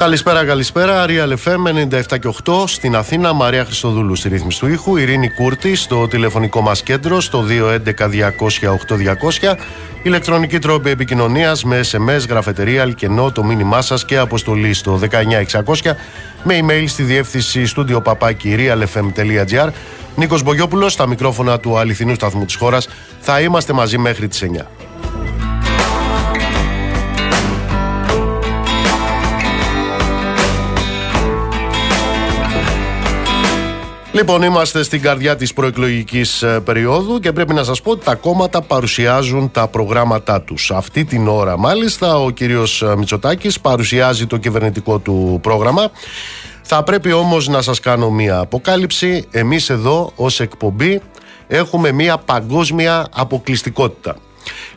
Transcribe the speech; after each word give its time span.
Καλησπέρα, 0.00 0.44
καλησπέρα. 0.44 1.04
Real 1.08 1.34
FM 1.44 1.88
97 1.92 2.18
και 2.18 2.32
8 2.44 2.66
στην 2.66 2.96
Αθήνα. 2.96 3.32
Μαρία 3.32 3.64
Χριστοδούλου 3.64 4.14
στη 4.14 4.28
ρύθμιση 4.28 4.60
του 4.60 4.66
ήχου. 4.66 4.96
Ειρήνη 4.96 5.30
Κούρτη 5.30 5.74
στο 5.74 6.08
τηλεφωνικό 6.08 6.60
μας 6.60 6.82
κέντρο 6.82 7.20
στο 7.20 7.44
211-200-8200. 7.48 9.56
Ηλεκτρονική 10.02 10.58
τρόπη 10.58 10.90
επικοινωνίας 10.90 11.64
με 11.64 11.80
SMS, 11.92 12.28
γραφετερία, 12.28 12.82
αλκενό, 12.82 13.32
το 13.32 13.44
μήνυμά 13.44 13.82
σας 13.82 14.04
και 14.04 14.18
αποστολή 14.18 14.72
στο 14.72 14.96
19600 14.96 15.96
με 16.42 16.58
email 16.60 16.84
στη 16.86 17.02
διεύθυνση 17.02 17.66
στούντιο 17.66 18.00
παπάκι 18.00 18.56
realfm.gr. 18.58 19.68
Νίκος 20.16 20.42
Μπογιόπουλος 20.42 20.92
στα 20.92 21.06
μικρόφωνα 21.06 21.58
του 21.58 21.78
αληθινού 21.78 22.14
σταθμού 22.14 22.44
της 22.44 22.54
χώρας. 22.54 22.88
Θα 23.20 23.40
είμαστε 23.40 23.72
μαζί 23.72 23.98
μέχρι 23.98 24.28
τις 24.28 24.42
9. 24.42 24.66
Λοιπόν, 34.20 34.42
είμαστε 34.42 34.82
στην 34.82 35.00
καρδιά 35.00 35.36
της 35.36 35.52
προεκλογικής 35.52 36.42
ε, 36.42 36.60
περίοδου 36.60 37.18
και 37.18 37.32
πρέπει 37.32 37.54
να 37.54 37.64
σας 37.64 37.82
πω 37.82 37.90
ότι 37.90 38.04
τα 38.04 38.14
κόμματα 38.14 38.62
παρουσιάζουν 38.62 39.50
τα 39.50 39.68
προγράμματά 39.68 40.40
τους. 40.42 40.70
Αυτή 40.70 41.04
την 41.04 41.28
ώρα 41.28 41.58
μάλιστα 41.58 42.16
ο 42.16 42.30
κύριος 42.30 42.82
ε, 42.82 42.96
Μητσοτάκης 42.96 43.60
παρουσιάζει 43.60 44.26
το 44.26 44.36
κυβερνητικό 44.36 44.98
του 44.98 45.38
πρόγραμμα. 45.42 45.90
Θα 46.62 46.82
πρέπει 46.82 47.12
όμως 47.12 47.48
να 47.48 47.62
σας 47.62 47.80
κάνω 47.80 48.10
μία 48.10 48.38
αποκάλυψη. 48.38 49.24
Εμείς 49.30 49.70
εδώ 49.70 50.12
ως 50.16 50.40
εκπομπή 50.40 51.00
έχουμε 51.46 51.92
μία 51.92 52.18
παγκόσμια 52.18 53.06
αποκλειστικότητα. 53.14 54.16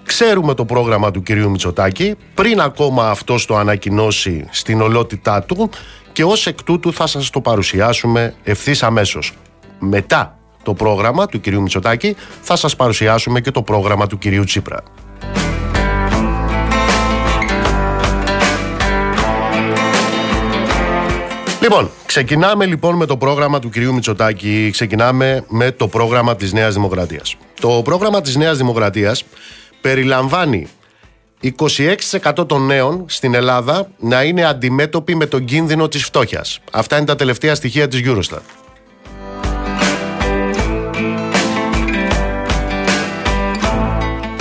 Ξέρουμε 0.04 0.54
το 0.54 0.66
πρόγραμμα 0.66 1.12
του 1.12 1.24
κυρίου 1.24 1.50
Μητσοτάκη 1.50 2.16
πριν 2.34 2.62
ακόμα 2.62 3.10
αυτός 3.10 3.46
το 3.46 3.58
ανακοινώσει 3.58 4.48
στην 4.52 4.82
ολότητά 4.82 5.42
του 5.44 5.70
και 6.14 6.24
ως 6.24 6.48
εκ 6.48 6.64
τούτου 6.64 6.94
θα 6.94 7.08
σας 7.08 7.30
το 7.30 7.42
παρουσιάσουμε 7.42 8.34
ευθύς 8.44 8.84
αμέσως. 8.84 9.34
Μετά 9.80 10.38
το 10.64 10.74
πρόγραμμα 10.74 11.26
του 11.26 11.40
κυρίου 11.40 11.62
Μητσοτάκη 11.62 12.16
θα 12.42 12.56
σας 12.56 12.76
παρουσιάσουμε 12.76 13.42
και 13.42 13.52
το 13.52 13.62
πρόγραμμα 13.62 14.08
του 14.08 14.18
κυρίου 14.18 14.44
Τσίπρα. 14.44 14.84
Λοιπόν, 21.62 21.90
ξεκινάμε 22.06 22.66
λοιπόν 22.66 22.96
με 22.96 23.06
το 23.06 23.18
πρόγραμμα 23.18 23.60
του 23.60 23.70
κυρίου 23.70 23.94
Μητσοτάκη, 23.94 24.70
ξεκινάμε 24.72 25.46
με 25.48 25.72
το 25.72 25.88
πρόγραμμα 25.88 26.36
της 26.36 26.54
Νέας 26.54 26.74
Δημοκρατίας. 26.74 27.36
Το 27.62 27.82
πρόγραμμα 27.84 28.22
της 28.22 28.36
Νέας 28.36 28.58
Δημοκρατίας 28.58 29.24
περιλαμβάνει 29.82 30.68
26% 31.44 32.48
των 32.48 32.66
νέων 32.66 33.06
στην 33.08 33.34
Ελλάδα 33.34 33.88
να 34.00 34.24
είναι 34.24 34.46
αντιμέτωποι 34.46 35.16
με 35.16 35.26
τον 35.26 35.46
κίνδυνο 35.46 35.88
της 35.88 36.04
φτώχειας. 36.04 36.60
Αυτά 36.72 36.98
είναι 36.98 37.06
τα 37.06 37.16
τελευταία 37.16 37.56
στοιχεία 37.56 37.88
της 37.88 38.02
Eurostat. 38.06 38.42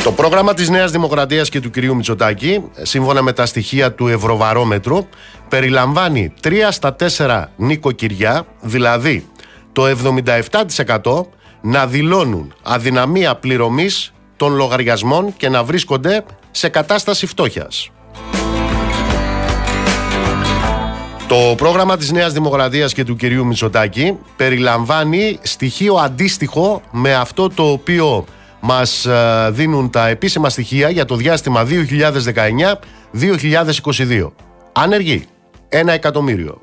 Το 0.04 0.12
πρόγραμμα 0.12 0.54
της 0.54 0.68
Νέας 0.68 0.90
Δημοκρατίας 0.90 1.48
και 1.48 1.60
του 1.60 1.70
κυρίου 1.70 1.96
Μητσοτάκη, 1.96 2.62
σύμφωνα 2.82 3.22
με 3.22 3.32
τα 3.32 3.46
στοιχεία 3.46 3.92
του 3.92 4.08
Ευρωβαρόμετρου, 4.08 5.06
περιλαμβάνει 5.48 6.32
3 6.40 6.70
στα 6.70 6.96
4 7.16 7.44
νοικοκυριά, 7.56 8.46
δηλαδή 8.60 9.26
το 9.72 9.86
77% 9.86 11.26
να 11.60 11.86
δηλώνουν 11.86 12.54
αδυναμία 12.62 13.34
πληρωμής 13.34 14.12
των 14.36 14.54
λογαριασμών 14.54 15.36
και 15.36 15.48
να 15.48 15.64
βρίσκονται 15.64 16.24
σε 16.52 16.68
κατάσταση 16.68 17.26
φτώχειας. 17.26 17.90
Το 21.28 21.54
πρόγραμμα 21.56 21.96
της 21.96 22.12
Νέας 22.12 22.32
Δημοκρατίας 22.32 22.92
και 22.92 23.04
του 23.04 23.16
κυρίου 23.16 23.46
Μητσοτάκη 23.46 24.18
περιλαμβάνει 24.36 25.38
στοιχείο 25.42 25.94
αντίστοιχο 25.94 26.82
με 26.90 27.14
αυτό 27.14 27.48
το 27.48 27.70
οποίο 27.70 28.24
μας 28.60 29.06
ε, 29.06 29.48
δίνουν 29.50 29.90
τα 29.90 30.08
επίσημα 30.08 30.48
στοιχεία 30.48 30.90
για 30.90 31.04
το 31.04 31.16
διάστημα 31.16 31.66
2019-2022. 33.12 34.30
Άνεργοι, 34.72 35.24
ένα 35.68 35.92
εκατομμύριο. 35.92 36.62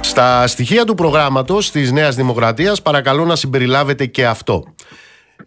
Στα 0.00 0.46
στοιχεία 0.46 0.84
του 0.84 0.94
προγράμματος 0.94 1.70
της 1.70 1.92
Νέας 1.92 2.14
Δημοκρατίας 2.14 2.82
παρακαλώ 2.82 3.24
να 3.24 3.36
συμπεριλάβετε 3.36 4.06
και 4.06 4.26
αυτό. 4.26 4.64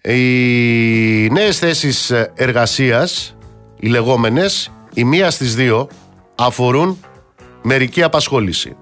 Οι 0.01 1.29
νέες 1.29 1.59
θέσεις 1.59 2.11
εργασίας, 2.33 3.35
οι 3.79 3.87
λεγόμενες, 3.87 4.71
η 4.93 5.03
μία 5.03 5.31
στις 5.31 5.55
δύο 5.55 5.89
αφορούν 6.35 6.97
μερική 7.61 8.03
απασχόληση. 8.03 8.75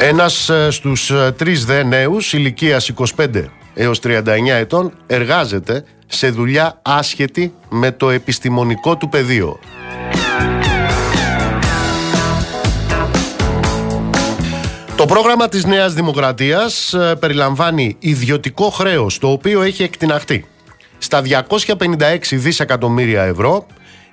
Ένας 0.00 0.48
ε, 0.48 0.70
στους 0.70 1.10
ε, 1.10 1.34
τρεις 1.36 1.64
δε 1.64 1.82
νέους 1.82 2.32
ηλικίας 2.32 2.90
25 3.16 3.44
έως 3.74 4.00
39 4.02 4.22
ετών 4.46 4.92
εργάζεται 5.06 5.84
σε 6.06 6.30
δουλειά 6.30 6.80
άσχετη 6.82 7.54
με 7.68 7.92
το 7.92 8.10
επιστημονικό 8.10 8.96
του 8.96 9.08
πεδίο. 9.08 9.58
Πρόγραμμα 15.08 15.48
της 15.48 15.64
Νέας 15.64 15.94
Δημοκρατίας 15.94 16.92
ε, 16.92 17.14
περιλαμβάνει 17.20 17.96
ιδιωτικό 17.98 18.70
χρέος 18.70 19.18
το 19.18 19.30
οποίο 19.30 19.62
έχει 19.62 19.82
εκτιναχτεί 19.82 20.46
στα 20.98 21.22
256 21.78 22.18
δισεκατομμύρια 22.32 23.22
ευρώ, 23.22 23.66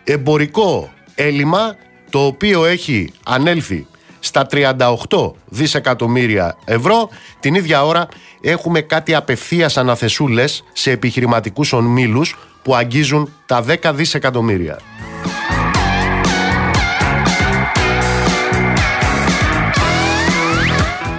εμπορικό 0.03 0.93
έλλειμμα 1.15 1.75
το 2.09 2.25
οποίο 2.25 2.65
έχει 2.65 3.13
ανέλθει 3.25 3.87
στα 4.19 4.47
38 4.51 5.31
δισεκατομμύρια 5.45 6.57
ευρώ. 6.65 7.09
Την 7.39 7.55
ίδια 7.55 7.85
ώρα 7.85 8.07
έχουμε 8.41 8.81
κάτι 8.81 9.15
απευθείας 9.15 9.77
αναθεσούλες 9.77 10.63
σε 10.73 10.91
επιχειρηματικούς 10.91 11.73
ονμήλους 11.73 12.37
που 12.63 12.75
αγγίζουν 12.75 13.33
τα 13.45 13.65
10 13.67 13.91
δισεκατομμύρια. 13.93 14.79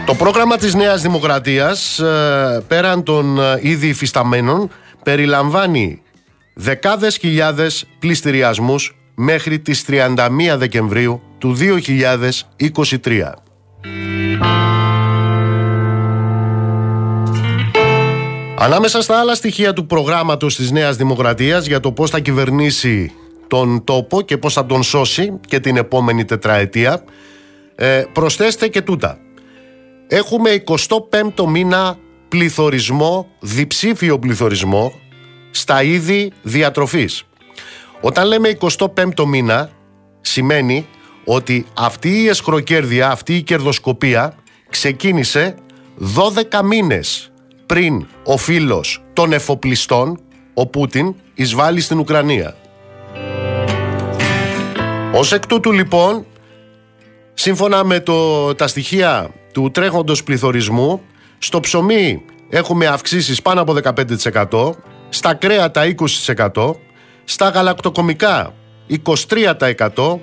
Το 0.07 0.15
πρόγραμμα 0.15 0.57
της 0.57 0.75
Νέας 0.75 1.03
Δημοκρατίας, 1.03 1.99
ε, 1.99 2.63
πέραν 2.69 3.03
των 3.03 3.39
ε, 3.41 3.59
ήδη 3.61 3.87
υφισταμένων, 3.89 4.71
περιλαμβάνει 5.03 6.03
δεκάδες 6.55 7.17
χιλιάδες 7.17 7.85
πληστηριασμούς 7.99 8.97
μέχρι 9.15 9.59
τις 9.59 9.85
31 9.89 10.57
Δεκεμβρίου 10.57 11.23
του 11.39 11.55
2023. 11.55 13.33
Ανάμεσα 18.59 19.03
στα 19.03 19.21
άλλα 19.21 19.35
στοιχεία 19.35 19.73
του 19.73 19.87
προγράμματος 19.87 20.57
της 20.57 20.71
Νέας 20.71 20.97
Δημοκρατίας 20.97 21.67
για 21.67 21.81
το 21.81 21.93
πώς 21.93 22.11
θα 22.11 22.21
κυβερνήσει 22.21 23.13
τον 23.47 23.85
τόπο 23.85 24.23
και 24.23 24.39
πώς 24.39 24.53
θα 24.53 24.67
τον 24.67 24.83
σώσει 24.83 25.33
και 25.47 25.61
την 25.61 25.77
επόμενη 25.77 26.25
τετραετία, 26.25 27.05
ε, 27.75 28.05
προσθέστε 28.13 28.69
και 28.69 28.83
τούτα. 28.83 29.19
Έχουμε 30.09 30.63
25ο 30.67 31.47
μήνα 31.49 31.99
πληθωρισμό, 32.29 33.29
διψήφιο 33.41 34.19
πληθωρισμό 34.19 34.93
στα 35.51 35.83
είδη 35.83 36.33
διατροφής. 36.43 37.25
Όταν 38.01 38.27
λέμε 38.27 38.59
25ο 38.61 39.25
μήνα 39.27 39.71
σημαίνει 40.21 40.87
ότι 41.25 41.67
αυτή 41.77 42.23
η 42.23 42.29
εσχροκέρδεια, 42.29 43.11
αυτή 43.11 43.37
η 43.37 43.43
κερδοσκοπία 43.43 44.35
ξεκίνησε 44.71 45.55
12 46.51 46.63
μήνες 46.65 47.33
πριν 47.67 48.07
ο 48.25 48.37
φίλος 48.37 49.05
των 49.13 49.33
εφοπλιστών, 49.33 50.21
ο 50.55 50.67
Πούτιν, 50.67 51.15
εισβάλλει 51.35 51.81
στην 51.81 51.99
Ουκρανία. 51.99 52.57
Ως 55.15 55.33
εκ 55.33 55.47
τούτου 55.47 55.73
λοιπόν, 55.73 56.27
σύμφωνα 57.35 57.85
με 57.85 58.01
το, 58.01 58.55
τα 58.55 58.67
στοιχεία 58.67 59.31
του 59.57 59.71
τρέχοντος 59.71 60.23
πληθωρισμού, 60.23 61.01
στο 61.39 61.61
ψωμί 61.61 62.23
έχουμε 62.49 62.87
αυξήσεις 62.87 63.43
πάνω 63.43 63.61
από 63.61 63.75
15%, 64.53 64.71
στα 65.09 65.35
κρέατα 65.35 65.83
20%, 66.55 66.75
στα 67.25 67.49
γαλακτοκομικά 67.49 68.55
23%, 69.07 70.19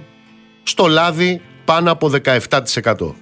στο 0.64 0.88
λάδι 0.88 1.42
πάνω 1.66 1.92
από 1.92 2.12
17%. 2.24 3.16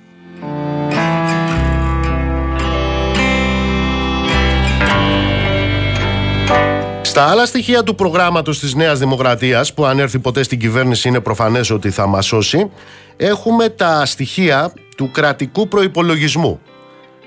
Στα 7.02 7.24
άλλα 7.24 7.46
στοιχεία 7.46 7.84
του 7.84 7.96
προγράμματος 7.96 8.60
της 8.60 8.76
Νέας 8.76 9.00
Δημοκρατίας 9.00 9.74
που 9.74 9.86
αν 9.86 10.00
έρθει 10.00 10.20
ποτέ 10.20 10.44
στην 10.44 10.60
κυβέρνηση 10.60 11.08
είναι 11.08 11.20
προφανές 11.20 11.70
ότι 11.70 11.90
θα 11.90 12.08
μας 12.08 12.26
σώσει 12.26 12.72
έχουμε 13.18 13.70
τα 13.70 14.06
στοιχεία 14.06 14.74
του 15.02 15.12
κρατικού 15.12 15.68
προϋπολογισμού. 15.68 16.62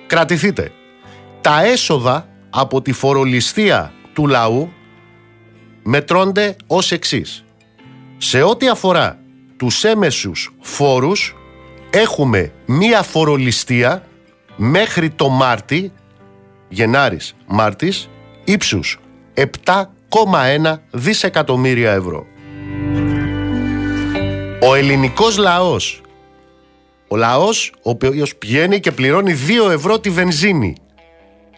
Κρατηθείτε. 0.06 0.72
Τα 1.40 1.64
έσοδα 1.64 2.28
από 2.50 2.82
τη 2.82 2.92
φορολιστία 2.92 3.92
του 4.12 4.26
λαού 4.26 4.72
μετρώνται 5.82 6.56
ως 6.66 6.92
εξής. 6.92 7.44
Σε 8.16 8.42
ό,τι 8.42 8.68
αφορά 8.68 9.18
τους 9.56 9.84
έμεσους 9.84 10.54
φόρους 10.60 11.36
έχουμε 11.90 12.52
μία 12.66 13.02
φορολιστία 13.02 14.04
μέχρι 14.56 15.10
το 15.10 15.28
Μάρτι, 15.28 15.92
Γενάρης 16.68 17.34
Μάρτης, 17.46 18.08
ύψους 18.44 19.00
7,1 19.34 20.82
δισεκατομμύρια 20.90 21.92
ευρώ. 21.92 22.26
Ο 24.60 24.74
ελληνικός 24.74 25.36
λαός, 25.36 26.02
ο 27.14 27.16
λαός 27.16 27.72
ο 27.82 27.90
οποίος 27.90 28.36
πηγαίνει 28.36 28.80
και 28.80 28.92
πληρώνει 28.92 29.34
2 29.66 29.70
ευρώ 29.70 30.00
τη 30.00 30.10
βενζίνη 30.10 30.74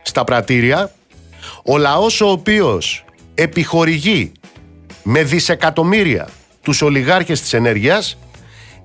στα 0.03 0.25
πρατήρια, 0.25 0.93
ο 1.65 1.79
λαός 1.79 2.21
ο 2.21 2.31
οποίος 2.31 3.05
επιχορηγεί 3.35 4.33
με 5.03 5.23
δισεκατομμύρια 5.23 6.29
τους 6.63 6.83
ολιγάρχες 6.83 7.41
της 7.41 7.53
ενέργειας, 7.53 8.19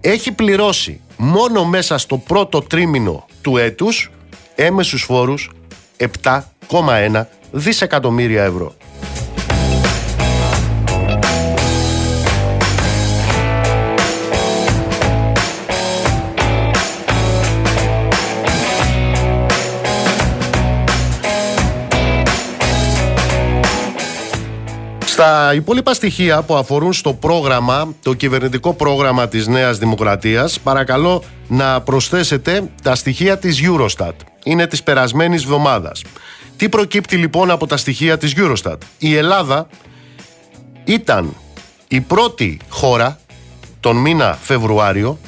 έχει 0.02 0.32
πληρώσει 0.32 1.02
μόνο 1.18 1.66
μέσα 1.66 1.98
στο 1.98 2.18
πρώτο 2.18 2.62
τρίμηνο 2.62 3.26
του 3.42 3.58
έτους 3.58 4.12
έμεσους 4.56 5.04
φόρους 5.04 5.52
7,1 5.98 7.28
δισεκατομμύρια 7.52 8.44
ευρώ. 8.44 8.76
Στα 25.22 25.54
υπόλοιπα 25.54 25.94
στοιχεία 25.94 26.42
που 26.42 26.56
αφορούν 26.56 26.94
στο 26.94 27.14
πρόγραμμα, 27.14 27.94
το 28.02 28.14
κυβερνητικό 28.14 28.74
πρόγραμμα 28.74 29.28
της 29.28 29.48
Νέας 29.48 29.78
Δημοκρατίας, 29.78 30.60
παρακαλώ 30.60 31.24
να 31.48 31.82
προσθέσετε 31.82 32.70
τα 32.84 32.96
στοιχεία 32.96 33.38
της 33.38 33.62
Eurostat. 33.64 34.14
Είναι 34.44 34.68
της 34.68 34.84
περασμένης 34.84 35.44
εβδομάδας. 35.44 36.04
Τι 36.58 36.70
προκύπτει 36.70 37.16
λοιπόν 37.16 37.52
από 37.52 37.68
τα 37.68 37.78
στοιχεία 37.78 38.18
της 38.18 38.34
Eurostat; 38.38 38.78
Η 38.98 39.16
Ελλάδα 39.16 39.68
ήταν 40.84 41.36
η 41.88 42.02
πρώτη 42.02 42.60
χώρα 42.70 43.20
τον 43.80 43.98
μήνα 43.98 44.38
Φεβρουάριο 44.42 45.20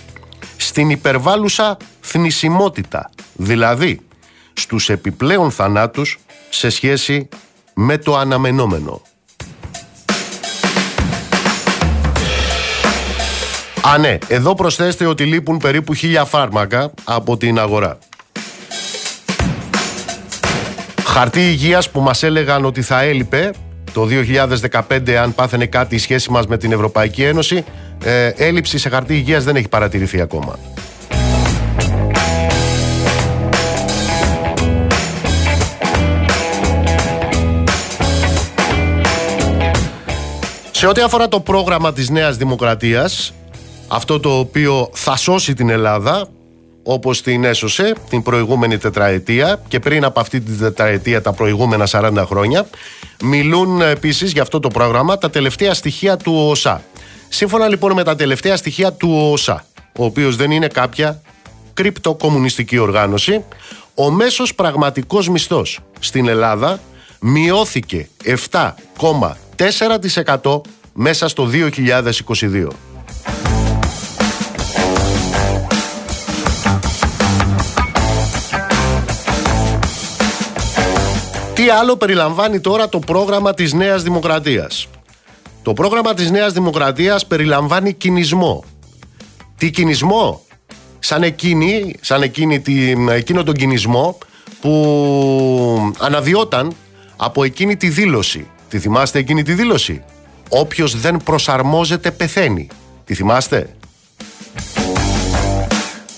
στην 0.58 0.90
υπερβάλλουσα 0.90 1.78
θνησιμότητα, 2.02 3.10
δηλαδή 3.34 4.00
στους 4.54 4.90
επιπλέον 4.90 5.52
θανάτους 5.52 6.20
σε 6.50 6.70
σχέση 6.70 7.30
με 7.74 7.98
το 7.98 8.18
αναμενόμενο. 8.18 9.02
Α, 13.88 13.98
ναι. 13.98 14.18
Εδώ 14.28 14.56
προσθέστε 14.56 15.06
ότι 15.06 15.24
λείπουν 15.24 15.58
περίπου 15.58 15.94
χίλια 15.94 16.26
φάρμακα 16.26 16.92
από 17.04 17.38
την 17.38 17.60
αγορά. 17.60 17.98
Χαρτί 21.06 21.50
υγείας 21.50 21.90
που 21.90 22.00
μας 22.00 22.24
έλεγαν 22.24 22.66
ότι 22.66 22.82
θα 22.82 23.02
έλειπε 23.02 23.52
το 23.94 24.08
2015 24.90 25.12
αν 25.12 25.36
πάθαινε 25.36 25.66
κάτι 25.66 25.96
η 25.96 25.98
σχέση 25.98 26.32
μας 26.32 26.48
με 26.48 26.58
την 26.58 26.72
Ευρωπαϊκή 26.72 27.24
Ένωση 27.24 27.64
ε, 28.04 28.28
έλλειψη 28.28 28.78
σε 28.78 28.90
χαρτί 28.90 29.16
υγείας 29.16 29.44
δεν 29.44 29.56
έχει 29.56 29.68
παρατηρηθεί 29.68 30.22
ακόμα. 30.22 30.60
Σε 40.72 40.88
ό,τι 40.88 41.02
αφορά 41.02 41.28
το 41.28 41.40
πρόγραμμα 41.40 41.94
της 41.94 42.10
Νέας 42.10 42.38
Δημοκρατίας 42.38 43.34
αυτό 43.96 44.20
το 44.20 44.38
οποίο 44.38 44.90
θα 44.94 45.16
σώσει 45.16 45.54
την 45.54 45.70
Ελλάδα 45.70 46.28
όπως 46.84 47.22
την 47.22 47.44
έσωσε 47.44 47.96
την 48.10 48.24
προηγούμενη 48.24 48.78
τετραετία 48.78 49.62
και 49.68 49.80
πριν 49.80 50.04
από 50.04 50.20
αυτή 50.20 50.42
την 50.42 50.60
τετραετία 50.60 51.22
τα 51.22 51.34
προηγούμενα 51.34 51.88
40 51.92 52.24
χρόνια 52.26 52.68
μιλούν 53.24 53.82
επίσης 53.82 54.32
για 54.32 54.42
αυτό 54.42 54.60
το 54.60 54.68
πρόγραμμα 54.68 55.18
τα 55.18 55.30
τελευταία 55.30 55.74
στοιχεία 55.74 56.18
του 56.18 56.48
ΟΣΑ. 56.50 56.84
Σύμφωνα 57.30 57.68
λοιπόν 57.68 57.94
με 57.94 58.04
τα 58.04 58.16
τελευταία 58.16 58.58
στοιχεία 58.58 58.94
του 58.94 59.30
ΟΣΑ, 59.32 59.66
ο 59.98 60.06
οποίος 60.06 60.36
δεν 60.36 60.52
είναι 60.52 60.68
κάποια 60.68 61.22
κρυπτοκομμουνιστική 61.74 62.78
οργάνωση, 62.78 63.44
ο 63.96 64.12
μέσος 64.12 64.56
πραγματικός 64.56 65.30
μισθός 65.30 65.80
στην 66.00 66.28
Ελλάδα 66.28 66.80
μειώθηκε 67.20 68.10
7,4% 68.52 70.62
μέσα 70.94 71.28
στο 71.28 71.50
2022. 71.52 72.68
Τι 81.64 81.70
άλλο 81.70 81.96
περιλαμβάνει 81.96 82.60
τώρα 82.60 82.90
το 82.90 83.00
πρόγραμμα 83.00 83.54
της 83.54 83.74
Νέας 83.74 84.04
Δημοκρατίας; 84.04 84.88
Το 85.62 85.74
πρόγραμμα 85.74 86.14
της 86.14 86.32
Νέας 86.32 86.54
Δημοκρατίας 86.54 87.26
περιλαμβάνει 87.26 87.94
κινησμό. 87.94 88.64
Τι 89.58 89.70
κινησμό; 89.70 90.42
Σαν, 91.00 91.24
εκείνη, 91.24 91.96
σαν 92.02 92.22
εκείνη, 92.22 92.62
εκείνο 93.10 93.44
τον 93.44 93.54
κινησμό 93.54 94.18
που 94.62 95.94
αναδιόταν 96.00 96.76
από 97.16 97.44
εκείνη 97.44 97.78
τη 97.78 97.90
δήλωση. 97.90 98.48
Τη 98.70 98.80
θυμάστε 98.80 99.20
εκείνη 99.20 99.44
τη 99.44 99.54
δήλωση; 99.54 100.04
Όποιος 100.50 101.00
δεν 101.00 101.18
προσαρμόζεται 101.24 102.12
πεθαίνει. 102.12 102.68
Τη 103.06 103.14
θυμάστε; 103.14 103.76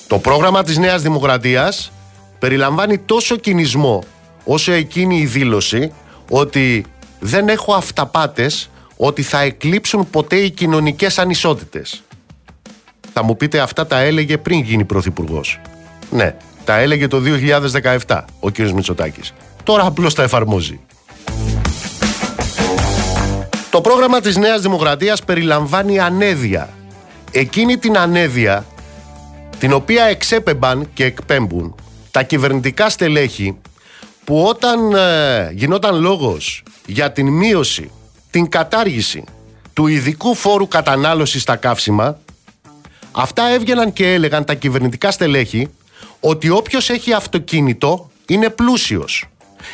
Το 0.08 0.18
πρόγραμμα 0.20 0.64
της 0.64 0.78
Νέας 0.78 1.02
Δημοκρατίας 1.02 1.92
περιλαμβάνει 2.40 2.98
τόσο 2.98 3.36
κινησμό 3.36 4.04
όσο 4.46 4.72
εκείνη 4.72 5.18
η 5.18 5.26
δήλωση 5.26 5.92
ότι 6.30 6.86
δεν 7.20 7.48
έχω 7.48 7.74
αυταπάτες 7.74 8.70
ότι 8.98 9.22
θα 9.22 9.42
εκλείψουν 9.42 10.10
ποτέ 10.10 10.36
οι 10.36 10.50
κοινωνικές 10.50 11.20
ανισότητες. 11.20 12.04
Θα 13.14 13.24
μου 13.24 13.38
πείτε 13.38 13.60
αυτά 13.60 13.88
τα 13.88 14.00
έλεγε 14.00 14.38
πριν 14.38 14.60
γίνει 14.60 14.86
πρωθυπουργός. 14.86 15.60
Ναι, 16.12 16.36
τα 16.64 16.78
έλεγε 16.78 17.08
το 17.08 17.22
2017 18.08 18.22
ο 18.40 18.50
κύριος 18.50 18.74
Μητσοτάκης. 18.74 19.34
Τώρα 19.64 19.86
απλώς 19.86 20.14
τα 20.14 20.24
εφαρμόζει. 20.24 20.80
Το 23.70 23.82
πρόγραμμα 23.82 24.20
της 24.20 24.38
Νέας 24.38 24.62
Δημοκρατίας 24.62 25.24
περιλαμβάνει 25.24 26.00
ανέδεια. 26.00 26.70
Εκείνη 27.32 27.78
την 27.78 27.98
ανέδεια 27.98 28.66
την 29.60 29.74
οποία 29.74 30.04
εξέπεμπαν 30.04 30.90
και 30.94 31.06
εκπέμπουν 31.06 31.76
τα 32.12 32.24
κυβερνητικά 32.24 32.90
στελέχη 32.90 33.58
που 34.26 34.44
όταν 34.44 34.94
ε, 34.96 35.52
γινόταν 35.54 36.02
λόγος 36.02 36.64
για 36.86 37.12
την 37.12 37.28
μείωση, 37.28 37.92
την 38.32 38.50
κατάργηση 38.50 39.24
του 39.74 39.88
ειδικού 39.88 40.36
φόρου 40.36 40.68
κατανάλωσης 40.68 41.42
στα 41.42 41.56
καύσιμα, 41.56 42.20
αυτά 43.12 43.50
έβγαιναν 43.50 43.94
και 43.94 44.14
έλεγαν 44.14 44.46
τα 44.46 44.54
κυβερνητικά 44.54 45.12
στελέχη 45.12 45.68
ότι 46.20 46.50
όποιος 46.50 46.90
έχει 46.90 47.14
αυτοκίνητο 47.14 48.10
είναι 48.28 48.50
πλούσιος. 48.50 49.26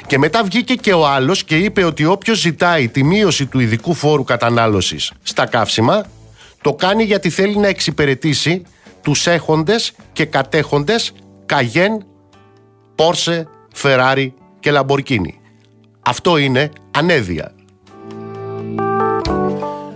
Και 0.08 0.18
μετά 0.18 0.44
βγήκε 0.44 0.76
και 0.76 0.94
ο 0.94 1.08
άλλος 1.08 1.44
και 1.44 1.58
είπε 1.58 1.84
ότι 1.84 2.06
όποιος 2.06 2.40
ζητάει 2.40 2.88
τη 2.88 3.04
μείωση 3.04 3.46
του 3.46 3.60
ειδικού 3.60 3.94
φόρου 3.94 4.24
κατανάλωσης 4.24 5.12
στα 5.24 5.46
καύσιμα, 5.46 6.06
το 6.62 6.74
κάνει 6.74 7.04
γιατί 7.04 7.30
θέλει 7.30 7.58
να 7.58 7.68
εξυπηρετήσει 7.68 8.64
τους 9.02 9.28
έχοντες 9.28 9.94
και 10.14 10.26
κατέχοντες 10.26 11.14
Καγέν, 11.46 12.06
Πόρσε, 12.96 13.48
Φεράρι 13.74 14.34
και 14.62 14.72
Λαμπορκίνη. 14.72 15.40
Αυτό 16.02 16.38
είναι 16.38 16.72
ανέδεια. 16.92 17.52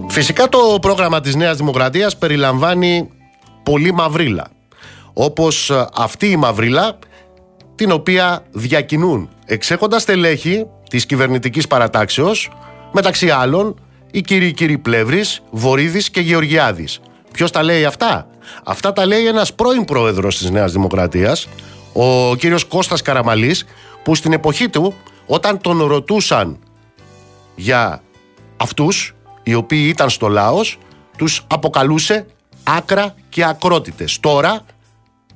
Φυσικά 0.08 0.50
το 0.50 0.58
πρόγραμμα 0.82 1.22
της 1.22 1.36
Νέας 1.36 1.58
Δημοκρατίας 1.58 2.18
περιλαμβάνει 2.18 3.10
πολύ 3.64 3.94
μαυρίλα. 3.94 4.48
Όπως 5.14 5.70
ε, 5.70 5.88
αυτή 5.96 6.28
η 6.28 6.36
μαυρίλα 6.36 7.00
την 7.76 7.92
οποία 7.92 8.44
διακινούν 8.52 9.30
εξέχοντας 9.46 10.02
στελέχη 10.02 10.66
της 10.90 11.06
κυβερνητικής 11.06 11.68
παρατάξεως 11.68 12.52
μεταξύ 12.92 13.30
άλλων 13.30 13.80
οι 14.12 14.22
κύριοι 14.22 14.52
κύριοι 14.52 14.78
Πλεύρης, 14.78 15.42
Βορύδης 15.52 16.10
και 16.10 16.20
Γεωργιάδης. 16.20 17.00
Ποιος 17.32 17.52
τα 17.52 17.64
λέει 17.64 17.86
αυτά; 17.86 18.30
Αυτά 18.64 18.94
τα 18.94 19.06
λέει 19.06 19.28
ένας 19.28 19.54
πρώην 19.54 19.86
πρόεδρος 19.86 20.38
της 20.38 20.50
Νέας 20.50 20.72
Δημοκρατίας, 20.72 21.48
ο 21.94 22.36
κύριος 22.36 22.64
Κώστας 22.66 23.02
Καραμαλής, 23.02 23.66
που 24.06 24.16
στην 24.16 24.34
εποχή 24.34 24.70
του 24.70 24.94
όταν 25.26 25.62
τον 25.62 25.84
ρωτούσαν 25.84 26.60
για 27.56 28.02
αυτούς 28.58 29.16
οι 29.44 29.54
οποίοι 29.54 29.86
ήταν 29.90 30.10
στο 30.10 30.28
Λάος 30.28 30.78
τους 31.18 31.44
αποκαλούσε 31.48 32.26
άκρα 32.64 33.16
και 33.30 33.46
ακρότητες. 33.46 34.20
Τώρα 34.20 34.62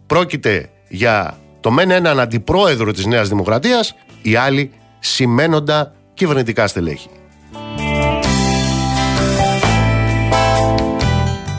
πρόκειται 0.07 0.69
για 0.89 1.37
το 1.59 1.71
μεν 1.71 1.91
έναν 1.91 2.19
αντιπρόεδρο 2.19 2.91
της 2.91 3.05
Νέας 3.05 3.29
Δημοκρατίας, 3.29 3.95
οι 4.21 4.35
άλλοι 4.35 4.71
σημαίνοντα 4.99 5.93
κυβερνητικά 6.13 6.67
στελέχη. 6.67 7.09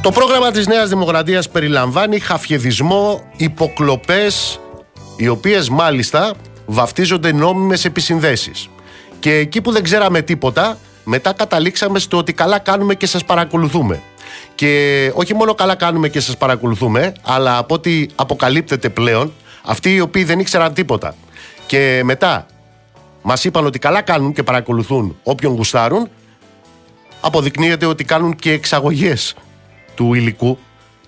Το 0.03 0.11
πρόγραμμα 0.11 0.51
της 0.51 0.67
Νέας 0.67 0.89
Δημοκρατίας 0.89 1.49
περιλαμβάνει 1.49 2.19
χαφιεδισμό, 2.19 3.23
υποκλοπές, 3.37 4.61
οι 5.17 5.29
οποίες 5.29 5.69
μάλιστα 5.69 6.33
βαφτίζονται 6.71 7.33
νόμιμες 7.33 7.85
επισυνδέσεις. 7.85 8.69
Και 9.19 9.35
εκεί 9.35 9.61
που 9.61 9.73
δεν 9.73 9.83
ξέραμε 9.83 10.23
τίποτα, 10.23 10.79
μετά 11.05 11.33
καταλήξαμε 11.33 11.99
στο 11.99 12.17
ότι 12.17 12.33
καλά 12.33 12.59
κάνουμε 12.59 12.95
και 12.95 13.07
σας 13.07 13.25
παρακολουθούμε. 13.25 14.03
Και 14.55 15.13
όχι 15.15 15.35
μόνο 15.35 15.55
καλά 15.55 15.75
κάνουμε 15.75 16.09
και 16.09 16.21
σας 16.21 16.37
παρακολουθούμε, 16.37 17.13
αλλά 17.23 17.57
από 17.57 17.75
ό,τι 17.75 18.07
αποκαλύπτεται 18.15 18.89
πλέον, 18.89 19.33
αυτοί 19.65 19.95
οι 19.95 20.01
οποίοι 20.01 20.25
δεν 20.25 20.39
ήξεραν 20.39 20.75
τίποτα. 20.75 21.15
Και 21.67 22.01
μετά 22.05 22.47
μας 23.23 23.45
είπαν 23.45 23.67
ότι 23.67 23.79
καλά 23.79 24.03
κάνουν 24.03 24.33
και 24.33 24.43
παρακολουθούν 24.43 25.17
όποιον 25.23 25.55
γουστάρουν, 25.55 26.09
αποδεικνύεται 27.21 27.87
ότι 27.87 28.05
κάνουν 28.05 28.37
και 28.37 28.53
εξαγωγές 28.53 29.35
του 29.95 30.15
υλικού 30.15 30.59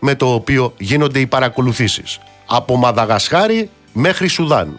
με 0.01 0.15
το 0.15 0.35
οποίο 0.35 0.75
γίνονται 0.79 1.19
οι 1.19 1.27
παρακολουθήσεις. 1.27 2.19
Από 2.47 2.77
Μαδαγασχάρη 2.77 3.71
μέχρι 3.93 4.29
Σουδάν. 4.29 4.79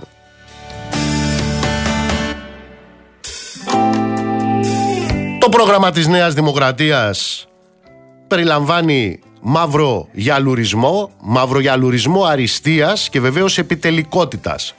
Το 5.43 5.49
πρόγραμμα 5.49 5.91
της 5.91 6.07
Νέας 6.07 6.33
Δημοκρατίας 6.33 7.47
περιλαμβάνει 8.27 9.19
μαύρο 9.41 10.07
γιαλουρισμό, 10.11 11.09
μαύρο 11.21 11.59
γιαλουρισμό 11.59 12.23
αριστείας 12.23 13.09
και 13.09 13.19
βεβαίως 13.19 13.57
επιτελικότητας. 13.57 14.75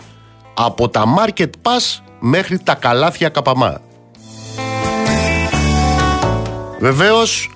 Από 0.54 0.88
τα 0.88 1.04
Market 1.18 1.48
Pass 1.62 2.02
μέχρι 2.20 2.58
τα 2.58 2.74
καλάθια 2.74 3.28
καπαμά. 3.28 3.80
Βεβαίως, 6.78 7.50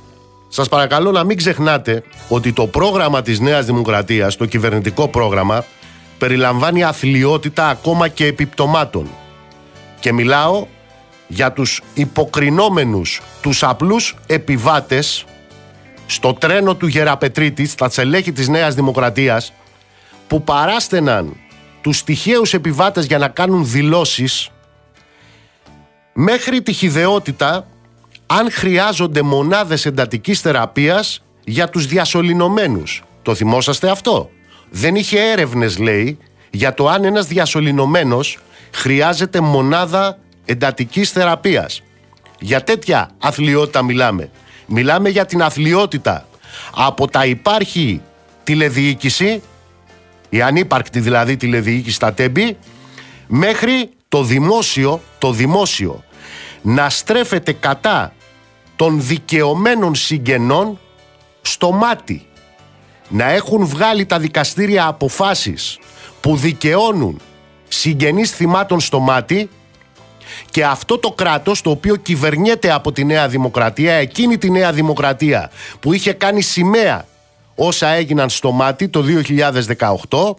σας 0.48 0.68
παρακαλώ 0.68 1.10
να 1.10 1.24
μην 1.24 1.36
ξεχνάτε 1.36 2.02
ότι 2.28 2.52
το 2.52 2.66
πρόγραμμα 2.66 3.22
της 3.22 3.40
Νέας 3.40 3.64
Δημοκρατίας, 3.64 4.36
το 4.36 4.46
κυβερνητικό 4.46 5.08
πρόγραμμα, 5.08 5.64
περιλαμβάνει 6.18 6.82
αθλειότητα 6.84 7.68
ακόμα 7.68 8.08
και 8.08 8.26
επιπτωμάτων. 8.26 9.08
Και 10.00 10.12
μιλάω 10.12 10.66
για 11.28 11.52
τους 11.52 11.82
υποκρινόμενους, 11.94 13.20
τους 13.40 13.62
απλούς 13.62 14.16
επιβάτες 14.26 15.24
στο 16.06 16.32
τρένο 16.34 16.74
του 16.74 16.86
Γεραπετρίτη, 16.86 17.66
στα 17.66 17.88
τσελέχη 17.88 18.32
της 18.32 18.48
Νέας 18.48 18.74
Δημοκρατίας, 18.74 19.52
που 20.26 20.42
παράστεναν 20.42 21.36
τους 21.80 22.04
τυχαίους 22.04 22.54
επιβάτες 22.54 23.06
για 23.06 23.18
να 23.18 23.28
κάνουν 23.28 23.70
δηλώσεις, 23.70 24.50
μέχρι 26.12 26.62
τη 26.62 26.72
χιδεότητα 26.72 27.66
αν 28.26 28.50
χρειάζονται 28.50 29.22
μονάδες 29.22 29.86
εντατικής 29.86 30.40
θεραπείας 30.40 31.22
για 31.44 31.68
τους 31.68 31.86
διασωληνωμένους. 31.86 33.02
Το 33.22 33.34
θυμόσαστε 33.34 33.90
αυτό; 33.90 34.30
Δεν 34.70 34.94
είχε 34.94 35.20
έρευνες, 35.20 35.78
λέει, 35.78 36.18
για 36.50 36.74
το 36.74 36.88
αν 36.88 37.04
ένας 37.04 37.26
διασωληνωμένος 37.26 38.38
χρειάζεται 38.72 39.40
μονάδα 39.40 40.18
εντατικής 40.48 41.10
θεραπείας. 41.10 41.82
Για 42.40 42.64
τέτοια 42.64 43.10
αθλειότητα 43.18 43.82
μιλάμε. 43.82 44.30
Μιλάμε 44.66 45.08
για 45.08 45.26
την 45.26 45.42
αθλειότητα 45.42 46.26
από 46.74 47.08
τα 47.08 47.26
υπάρχει 47.26 48.00
τηλεδιοίκηση, 48.44 49.42
η 50.28 50.42
ανύπαρκτη 50.42 51.00
δηλαδή 51.00 51.36
τηλεδιοίκηση 51.36 51.94
στα 51.94 52.12
τέμπη, 52.12 52.56
μέχρι 53.26 53.90
το 54.08 54.22
δημόσιο, 54.22 55.00
το 55.18 55.32
δημόσιο 55.32 56.04
να 56.62 56.90
στρέφεται 56.90 57.52
κατά 57.52 58.12
των 58.76 59.02
δικαιωμένων 59.02 59.94
συγγενών 59.94 60.78
στο 61.42 61.72
μάτι. 61.72 62.26
Να 63.08 63.30
έχουν 63.30 63.66
βγάλει 63.66 64.06
τα 64.06 64.18
δικαστήρια 64.18 64.86
αποφάσεις 64.86 65.78
που 66.20 66.36
δικαιώνουν 66.36 67.20
συγγενείς 67.68 68.30
θυμάτων 68.30 68.80
στο 68.80 68.98
μάτι 68.98 69.48
και 70.50 70.64
αυτό 70.64 70.98
το 70.98 71.10
κράτος 71.10 71.60
το 71.60 71.70
οποίο 71.70 71.96
κυβερνιέται 71.96 72.72
από 72.72 72.92
τη 72.92 73.04
Νέα 73.04 73.28
Δημοκρατία, 73.28 73.92
εκείνη 73.92 74.38
τη 74.38 74.50
Νέα 74.50 74.72
Δημοκρατία 74.72 75.50
που 75.80 75.92
είχε 75.92 76.12
κάνει 76.12 76.40
σημαία 76.40 77.06
όσα 77.54 77.88
έγιναν 77.88 78.28
στο 78.28 78.50
μάτι 78.50 78.88
το 78.88 79.04
2018, 80.08 80.34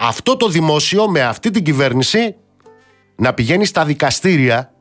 αυτό 0.00 0.36
το 0.36 0.48
δημόσιο 0.48 1.08
με 1.08 1.22
αυτή 1.22 1.50
την 1.50 1.64
κυβέρνηση 1.64 2.34
να 3.16 3.34
πηγαίνει 3.34 3.64
στα 3.64 3.84
δικαστήρια 3.84 4.72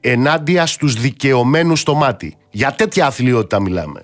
ενάντια 0.00 0.66
στους 0.66 0.94
δικαιωμένους 0.94 1.80
στο 1.80 1.94
μάτι. 1.94 2.36
Για 2.50 2.72
τέτοια 2.72 3.06
αθλειότητα 3.06 3.60
μιλάμε. 3.60 4.00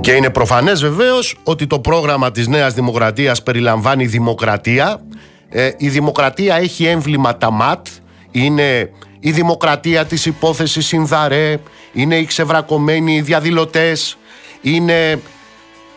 Και 0.00 0.12
είναι 0.12 0.30
προφανές 0.30 0.80
βεβαίως 0.80 1.36
ότι 1.44 1.66
το 1.66 1.80
πρόγραμμα 1.80 2.30
της 2.30 2.48
Νέας 2.48 2.74
Δημοκρατίας 2.74 3.42
περιλαμβάνει 3.42 4.06
δημοκρατία. 4.06 5.02
Ε, 5.48 5.70
η 5.76 5.88
δημοκρατία 5.88 6.56
έχει 6.56 6.84
έμβλημα 6.84 7.36
τα 7.36 7.50
ΜΑΤ, 7.50 7.86
είναι 8.30 8.90
η 9.20 9.30
δημοκρατία 9.30 10.04
της 10.04 10.26
υπόθεσης 10.26 10.86
Συνδαρέ, 10.86 11.60
είναι 11.92 12.16
οι 12.16 12.24
ξεβρακωμένοι 12.24 13.20
διαδηλωτές, 13.20 14.16
είναι 14.60 15.20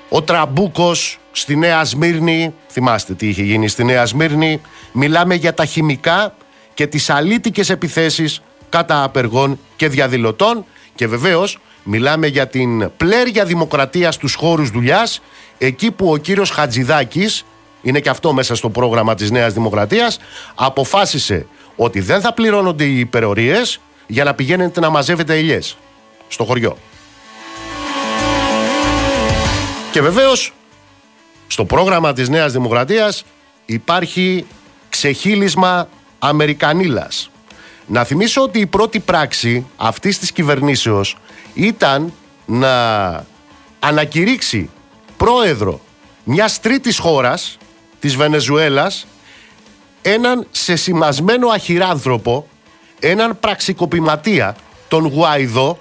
ο 0.10 0.22
Τραμπούκος 0.22 1.20
στη 1.32 1.56
Νέα 1.56 1.84
Σμύρνη, 1.84 2.54
θυμάστε 2.68 3.14
τι 3.14 3.28
είχε 3.28 3.44
γίνει 3.44 3.68
στη 3.68 3.84
Νέα 3.84 4.06
Σμύρνη, 4.06 4.62
μιλάμε 4.92 5.36
για 5.36 5.54
τα 5.54 5.66
χημικά 5.66 6.36
και 6.74 6.88
τις 6.88 7.10
αλήτικες 7.10 7.70
επιθέσεις 7.70 8.42
κατά 8.70 9.04
απεργών 9.04 9.60
και 9.76 9.88
διαδηλωτών 9.88 10.66
και 10.96 11.08
βεβαίως 11.08 11.60
μιλάμε 11.84 12.28
για 12.28 12.48
την 12.48 12.92
πλέρια 12.98 13.46
δημοκρατία 13.46 14.12
στους 14.12 14.34
χώρους 14.34 14.70
δουλειάς 14.70 15.22
εκεί 15.58 15.92
που 15.92 16.12
ο 16.12 16.18
κύριος 16.18 16.50
Χατζηδάκης 16.50 17.46
είναι 17.88 18.00
και 18.00 18.10
αυτό 18.10 18.34
μέσα 18.34 18.56
στο 18.56 18.70
πρόγραμμα 18.70 19.16
της 19.16 19.32
Νέας 19.32 19.54
Δημοκρατίας 19.54 20.20
αποφάσισε 20.56 21.48
ότι 21.76 22.00
δεν 22.00 22.22
θα 22.22 22.34
πληρώνονται 22.34 22.84
οι 22.84 23.00
υπερορίες 23.00 23.80
για 24.08 24.24
να 24.24 24.34
πηγαίνετε 24.34 24.80
να 24.80 24.90
μαζεύετε 24.90 25.36
ελιές 25.38 25.78
στο 26.28 26.44
χωριό. 26.44 26.78
Και 29.92 30.02
βεβαίως 30.02 30.54
στο 31.48 31.66
πρόγραμμα 31.66 32.14
της 32.14 32.30
Νέας 32.30 32.52
Δημοκρατίας 32.52 33.24
υπάρχει 33.66 34.46
ξεχύλισμα 34.90 35.90
Αμερικανίλας. 36.20 37.30
Να 37.86 38.04
θυμίσω 38.04 38.42
ότι 38.42 38.60
η 38.60 38.66
πρώτη 38.66 39.00
πράξη 39.00 39.66
αυτής 39.78 40.20
της 40.20 40.32
κυβερνήσεως 40.32 41.18
ήταν 41.54 42.14
να 42.46 43.26
ανακηρύξει 43.80 44.70
πρόεδρο 45.18 45.80
μιας 46.24 46.60
τρίτης 46.60 46.98
χώρας, 46.98 47.58
της 48.00 48.16
Βενεζουέλας, 48.16 49.08
έναν 50.02 50.48
σεσημασμένο 50.52 51.48
αχυράνθρωπο, 51.48 52.48
έναν 53.00 53.40
πραξικοπηματία, 53.40 54.56
τον 54.88 55.06
Γουαϊδό, 55.08 55.80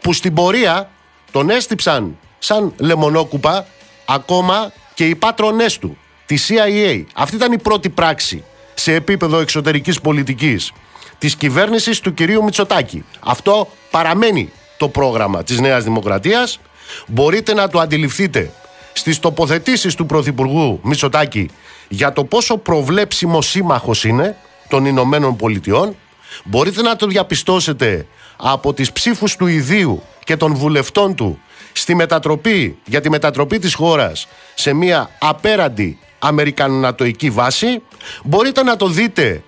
που 0.00 0.12
στην 0.12 0.34
πορεία 0.34 0.90
τον 1.30 1.50
έστυψαν 1.50 2.16
σαν 2.38 2.72
λεμονόκουπα 2.76 3.66
ακόμα 4.06 4.72
και 4.94 5.06
οι 5.06 5.14
πάτρονές 5.14 5.78
του, 5.78 5.98
τη 6.26 6.36
CIA. 6.48 7.04
Αυτή 7.14 7.36
ήταν 7.36 7.52
η 7.52 7.58
πρώτη 7.58 7.88
πράξη 7.88 8.44
σε 8.74 8.94
επίπεδο 8.94 9.38
εξωτερικής 9.38 10.00
πολιτικής 10.00 10.72
της 11.18 11.36
κυβέρνησης 11.36 12.00
του 12.00 12.14
κυρίου 12.14 12.44
Μητσοτάκη. 12.44 13.04
Αυτό 13.20 13.68
παραμένει 13.90 14.52
το 14.76 14.88
πρόγραμμα 14.88 15.42
της 15.42 15.60
Νέας 15.60 15.84
Δημοκρατίας. 15.84 16.60
Μπορείτε 17.06 17.54
να 17.54 17.68
το 17.68 17.80
αντιληφθείτε 17.80 18.52
στις 18.98 19.18
τοποθετήσεις 19.18 19.94
του 19.94 20.06
Πρωθυπουργού 20.06 20.80
Μητσοτάκη 20.82 21.50
για 21.88 22.12
το 22.12 22.24
πόσο 22.24 22.56
προβλέψιμο 22.56 23.42
σύμμαχος 23.42 24.04
είναι 24.04 24.36
των 24.68 24.84
Ηνωμένων 24.84 25.36
Πολιτειών. 25.36 25.96
Μπορείτε 26.44 26.82
να 26.82 26.96
το 26.96 27.06
διαπιστώσετε 27.06 28.06
από 28.36 28.72
τις 28.72 28.92
ψήφους 28.92 29.36
του 29.36 29.46
ιδίου 29.46 30.02
και 30.24 30.36
των 30.36 30.54
βουλευτών 30.54 31.14
του 31.14 31.38
στη 31.72 31.94
μετατροπή, 31.94 32.78
για 32.84 33.00
τη 33.00 33.10
μετατροπή 33.10 33.58
της 33.58 33.74
χώρας 33.74 34.28
σε 34.54 34.72
μια 34.72 35.10
απέραντη 35.18 35.98
αμερικανατοική 36.18 37.30
βάση. 37.30 37.82
Μπορείτε 38.24 38.62
να 38.62 38.76
το 38.76 38.88
δείτε 38.88 39.42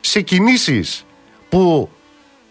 σε 0.00 0.20
κινήσεις 0.20 1.04
που 1.48 1.90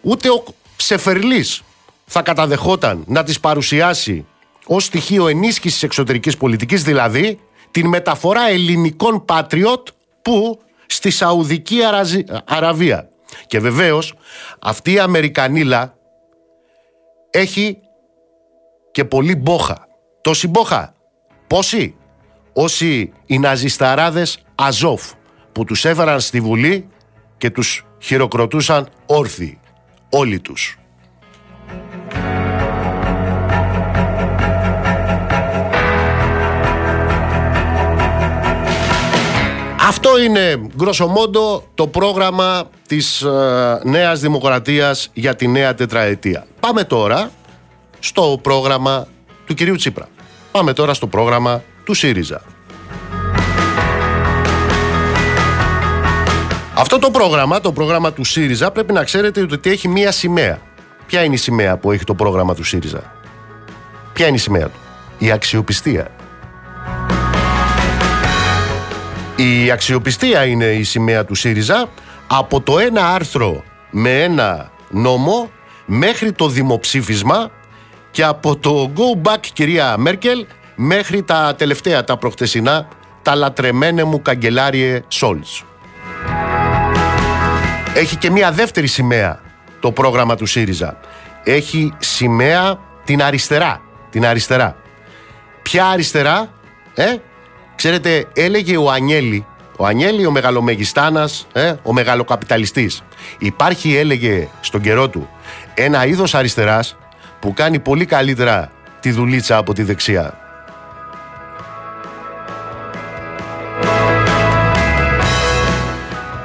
ούτε 0.02 0.30
ο 0.30 0.44
Ψεφερλής 0.76 1.62
θα 2.06 2.22
καταδεχόταν 2.22 3.04
να 3.06 3.24
τις 3.24 3.40
παρουσιάσει 3.40 4.26
ως 4.66 4.84
στοιχείο 4.84 5.28
ενίσχυσης 5.28 5.82
εξωτερικής 5.82 6.36
πολιτικής, 6.36 6.82
δηλαδή 6.82 7.40
την 7.70 7.88
μεταφορά 7.88 8.48
ελληνικών 8.48 9.24
πατριώτ 9.24 9.88
που 10.22 10.60
στη 10.86 11.10
Σαουδική 11.10 11.78
Αραβία. 12.44 13.08
Και 13.46 13.60
βεβαίως 13.60 14.14
αυτή 14.60 14.92
η 14.92 14.98
Αμερικανίλα 14.98 15.94
έχει 17.30 17.78
και 18.92 19.04
πολύ 19.04 19.36
μπόχα. 19.36 19.86
Τόση 20.20 20.48
μπόχα. 20.48 20.94
Πόσοι; 21.46 21.94
Όσοι 22.52 23.12
οι 23.26 23.38
ναζισταράδες 23.38 24.38
Αζόφ 24.54 25.12
που 25.52 25.64
τους 25.64 25.84
έφεραν 25.84 26.20
στη 26.20 26.40
Βουλή 26.40 26.88
και 27.36 27.50
τους 27.50 27.86
χειροκροτούσαν 27.98 28.88
όρθιοι. 29.06 29.60
Όλοι 30.10 30.40
τους. 30.40 30.78
Αυτό 39.86 40.18
είναι 40.18 40.60
γκροσομόντο 40.76 41.64
το 41.74 41.86
πρόγραμμα 41.86 42.70
της 42.86 43.22
ε, 43.22 43.80
Νέας 43.84 44.20
Δημοκρατίας 44.20 45.10
για 45.12 45.36
τη 45.36 45.48
νέα 45.48 45.74
τετραετία. 45.74 46.46
Πάμε 46.60 46.84
τώρα 46.84 47.30
στο 47.98 48.38
πρόγραμμα 48.42 49.06
του 49.46 49.54
κυρίου 49.54 49.76
Τσίπρα. 49.76 50.08
Πάμε 50.52 50.72
τώρα 50.72 50.94
στο 50.94 51.06
πρόγραμμα 51.06 51.62
του 51.84 51.94
ΣΥΡΙΖΑ. 51.94 52.42
Αυτό 56.74 56.98
το 56.98 57.10
πρόγραμμα, 57.10 57.60
το 57.60 57.72
πρόγραμμα 57.72 58.12
του 58.12 58.24
ΣΥΡΙΖΑ, 58.24 58.70
πρέπει 58.70 58.92
να 58.92 59.04
ξέρετε 59.04 59.46
ότι 59.52 59.70
έχει 59.70 59.88
μία 59.88 60.12
σημαία. 60.12 60.58
Ποια 61.06 61.24
είναι 61.24 61.34
η 61.34 61.38
σημαία 61.38 61.76
που 61.76 61.92
έχει 61.92 62.04
το 62.04 62.14
πρόγραμμα 62.14 62.54
του 62.54 62.64
ΣΥΡΙΖΑ; 62.64 63.12
Ποια 64.12 64.26
είναι 64.26 64.36
η 64.36 64.40
σημαία 64.40 64.64
του; 64.64 64.78
Η 65.18 65.30
αξιοπιστία. 65.30 66.10
Η 69.36 69.70
αξιοπιστία 69.70 70.44
είναι 70.44 70.64
η 70.64 70.82
σημαία 70.82 71.24
του 71.24 71.34
ΣΥΡΙΖΑ 71.34 71.88
από 72.26 72.60
το 72.60 72.78
ένα 72.78 73.14
άρθρο 73.14 73.64
με 73.90 74.22
ένα 74.22 74.70
νόμο 74.90 75.50
μέχρι 75.86 76.32
το 76.32 76.48
δημοψήφισμα 76.48 77.50
και 78.10 78.24
από 78.24 78.56
το 78.56 78.92
go 78.96 79.28
back 79.28 79.40
κυρία 79.52 79.96
Μέρκελ 79.98 80.46
μέχρι 80.74 81.22
τα 81.22 81.54
τελευταία 81.58 82.04
τα 82.04 82.16
προχτεσινά 82.16 82.88
τα 83.22 83.34
λατρεμένε 83.34 84.04
μου 84.04 84.22
καγκελάριε 84.22 85.02
Σόλτς. 85.08 85.64
Έχει 87.94 88.16
και 88.16 88.30
μία 88.30 88.52
δεύτερη 88.52 88.86
σημαία 88.86 89.40
το 89.80 89.92
πρόγραμμα 89.92 90.34
του 90.36 90.46
ΣΥΡΙΖΑ. 90.46 91.00
Έχει 91.44 91.94
σημαία 91.98 92.78
την 93.04 93.22
αριστερά. 93.22 93.80
Την 94.10 94.26
αριστερά. 94.26 94.76
Ποια 95.62 95.86
αριστερά, 95.86 96.52
ε; 96.94 97.16
Ξέρετε, 97.76 98.24
έλεγε 98.32 98.76
ο 98.76 98.90
Ανιέλη, 98.90 99.46
ο 99.76 99.86
Ανιέλη 99.86 100.26
ο 100.26 100.30
μεγαλομεγιστάνας, 100.30 101.46
ε, 101.52 101.74
ο 101.82 101.92
μεγαλοκαπιταλιστής. 101.92 103.02
Υπάρχει, 103.38 103.96
έλεγε 103.96 104.48
στον 104.60 104.80
καιρό 104.80 105.08
του, 105.08 105.28
ένα 105.74 106.06
είδος 106.06 106.34
αριστεράς 106.34 106.96
που 107.40 107.54
κάνει 107.54 107.78
πολύ 107.78 108.04
καλύτερα 108.04 108.70
τη 109.00 109.10
δουλίτσα 109.10 109.56
από 109.56 109.72
τη 109.72 109.82
δεξιά. 109.82 110.40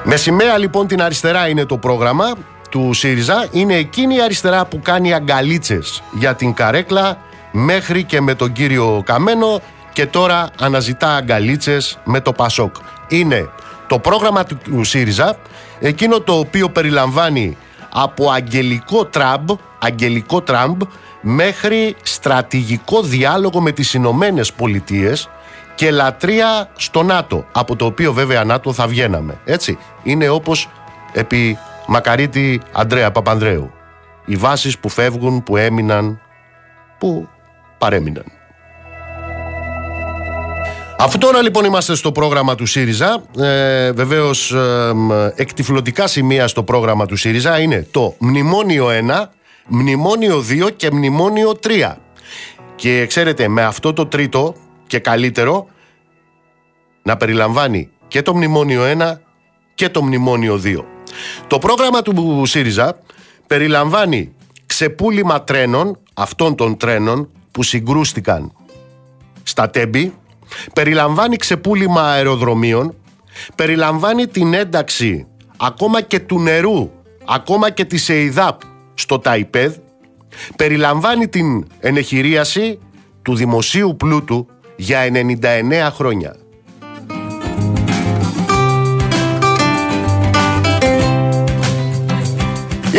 Με 0.03 0.15
σημαία 0.15 0.57
λοιπόν 0.57 0.87
την 0.87 1.01
αριστερά 1.01 1.47
είναι 1.47 1.65
το 1.65 1.77
πρόγραμμα 1.77 2.33
του 2.69 2.93
ΣΥΡΙΖΑ. 2.93 3.47
Είναι 3.51 3.75
εκείνη 3.75 4.15
η 4.15 4.21
αριστερά 4.21 4.65
που 4.65 4.79
κάνει 4.79 5.13
αγκαλίτσες 5.13 6.03
για 6.11 6.35
την 6.35 6.53
καρέκλα 6.53 7.17
μέχρι 7.51 8.03
και 8.03 8.21
με 8.21 8.35
τον 8.35 8.51
κύριο 8.51 9.01
Καμένο 9.05 9.61
και 9.93 10.05
τώρα 10.05 10.49
αναζητά 10.59 11.15
αγκαλίτσες 11.15 11.99
με 12.03 12.21
το 12.21 12.31
Πασόκ. 12.31 12.75
Είναι 13.07 13.49
το 13.87 13.99
πρόγραμμα 13.99 14.43
του 14.43 14.83
ΣΥΡΙΖΑ, 14.83 15.35
εκείνο 15.79 16.19
το 16.19 16.33
οποίο 16.33 16.69
περιλαμβάνει 16.69 17.57
από 17.93 18.31
αγγελικό 18.31 19.05
τραμπ, 19.05 19.49
αγγελικό 19.79 20.41
τραμπ 20.41 20.81
μέχρι 21.21 21.95
στρατηγικό 22.01 23.01
διάλογο 23.01 23.61
με 23.61 23.71
τις 23.71 23.93
Ηνωμένες 23.93 24.53
Πολιτείες 24.53 25.29
και 25.75 25.91
λατρεία 25.91 26.69
στο 26.75 27.03
ΝΑΤΟ, 27.03 27.45
από 27.51 27.75
το 27.75 27.85
οποίο 27.85 28.13
βέβαια 28.13 28.43
ΝΑΤΟ 28.43 28.73
θα 28.73 28.87
βγαίναμε. 28.87 29.39
Έτσι, 29.45 29.77
είναι 30.03 30.29
όπως 30.29 30.69
επί 31.13 31.57
Μακαρίτη 31.87 32.61
Αντρέα 32.71 33.11
Παπανδρέου. 33.11 33.71
Οι 34.25 34.35
βάσεις 34.35 34.77
που 34.77 34.89
φεύγουν, 34.89 35.43
που 35.43 35.57
έμειναν, 35.57 36.21
που 36.97 37.29
παρέμειναν. 37.77 38.25
Αφού 41.03 41.17
τώρα 41.17 41.41
λοιπόν 41.41 41.65
είμαστε 41.65 41.95
στο 41.95 42.11
πρόγραμμα 42.11 42.55
του 42.55 42.65
ΣΥΡΙΖΑ, 42.65 43.23
ε, 43.37 43.91
βεβαίως 43.91 44.51
ε, 44.51 45.33
εκτιφλωτικά 45.35 46.07
σημεία 46.07 46.47
στο 46.47 46.63
πρόγραμμα 46.63 47.05
του 47.05 47.15
ΣΥΡΙΖΑ 47.15 47.59
είναι 47.59 47.87
το 47.91 48.15
Μνημόνιο 48.17 48.87
1, 48.87 49.25
Μνημόνιο 49.67 50.43
2 50.65 50.69
και 50.75 50.91
Μνημόνιο 50.91 51.59
3. 51.63 51.95
Και 52.75 53.05
ξέρετε, 53.05 53.47
με 53.47 53.63
αυτό 53.63 53.93
το 53.93 54.05
τρίτο 54.05 54.55
και 54.87 54.99
καλύτερο 54.99 55.67
να 57.03 57.17
περιλαμβάνει 57.17 57.89
και 58.07 58.21
το 58.21 58.35
Μνημόνιο 58.35 58.81
1 58.99 59.13
και 59.73 59.89
το 59.89 60.03
Μνημόνιο 60.03 60.61
2. 60.63 60.83
Το 61.47 61.59
πρόγραμμα 61.59 62.01
του 62.01 62.43
ΣΥΡΙΖΑ 62.45 62.97
περιλαμβάνει 63.47 64.33
ξεπούλημα 64.65 65.43
τρένων, 65.43 65.99
αυτών 66.13 66.55
των 66.55 66.77
τρένων 66.77 67.29
που 67.51 67.63
συγκρούστηκαν 67.63 68.51
στα 69.43 69.69
τέμπη, 69.69 70.13
περιλαμβάνει 70.73 71.35
ξεπούλημα 71.35 72.01
αεροδρομίων, 72.01 72.95
περιλαμβάνει 73.55 74.27
την 74.27 74.53
ένταξη 74.53 75.27
ακόμα 75.57 76.01
και 76.01 76.19
του 76.19 76.39
νερού, 76.39 76.91
ακόμα 77.25 77.69
και 77.69 77.85
της 77.85 78.09
ΕΙΔΑΠ 78.09 78.61
στο 78.93 79.19
ΤΑΙΠΕΔ, 79.19 79.75
περιλαμβάνει 80.55 81.27
την 81.27 81.65
ενεχειρίαση 81.79 82.79
του 83.21 83.35
δημοσίου 83.35 83.95
πλούτου 83.97 84.47
για 84.75 84.99
99 85.11 85.89
χρόνια. 85.91 86.35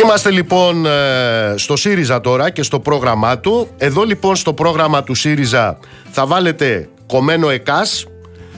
Είμαστε 0.03 0.31
λοιπόν 0.31 0.85
ε, 0.85 1.53
στο 1.55 1.75
ΣΥΡΙΖΑ 1.75 2.21
τώρα 2.21 2.49
και 2.49 2.63
στο 2.63 2.79
πρόγραμμά 2.79 3.39
του. 3.39 3.67
Εδώ 3.77 4.03
λοιπόν 4.03 4.35
στο 4.35 4.53
πρόγραμμα 4.53 5.03
του 5.03 5.13
ΣΥΡΙΖΑ 5.13 5.77
θα 6.11 6.25
βάλετε 6.25 6.89
κομμένο 7.13 7.49
ΕΚΑΣ, 7.49 8.05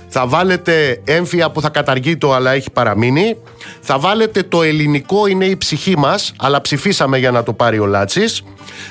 θα 0.07 0.27
βάλετε 0.27 1.01
έμφυα 1.03 1.51
που 1.51 1.61
θα 1.61 1.69
καταργεί 1.69 2.17
το 2.17 2.33
αλλά 2.33 2.51
έχει 2.51 2.71
παραμείνει, 2.71 3.37
θα 3.81 3.99
βάλετε 3.99 4.43
το 4.43 4.63
ελληνικό 4.63 5.27
είναι 5.27 5.45
η 5.45 5.57
ψυχή 5.57 5.97
μας, 5.97 6.33
αλλά 6.37 6.61
ψηφίσαμε 6.61 7.17
για 7.17 7.31
να 7.31 7.43
το 7.43 7.53
πάρει 7.53 7.79
ο 7.79 7.85
Λάτσης, 7.85 8.43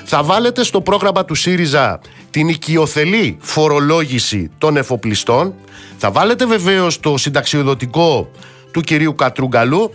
θα 0.05 0.23
βάλετε 0.23 0.63
στο 0.63 0.81
πρόγραμμα 0.81 1.25
του 1.25 1.35
ΣΥΡΙΖΑ 1.35 1.99
την 2.29 2.47
οικειοθελή 2.47 3.37
φορολόγηση 3.41 4.49
των 4.57 4.77
εφοπλιστών, 4.77 5.53
θα 5.97 6.11
βάλετε 6.11 6.45
βεβαίως 6.45 6.99
το 6.99 7.17
συνταξιοδοτικό 7.17 8.29
του 8.71 8.81
κυρίου 8.81 9.15
Κατρούγκαλου, 9.15 9.93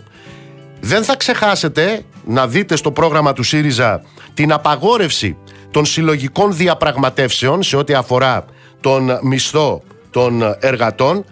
δεν 0.79 1.03
θα 1.03 1.15
ξεχάσετε 1.15 2.03
να 2.25 2.47
δείτε 2.47 2.75
στο 2.75 2.91
πρόγραμμα 2.91 3.33
του 3.33 3.43
ΣΥΡΙΖΑ 3.43 4.01
την 4.33 4.51
απαγόρευση 4.51 5.37
των 5.71 5.85
συλλογικών 5.85 6.55
διαπραγματεύσεων 6.55 7.63
σε 7.63 7.77
ό,τι 7.77 7.93
αφορά 7.93 8.45
τον 8.81 9.19
μισθό 9.21 9.81
των 10.09 10.55
εργατών 10.59 11.25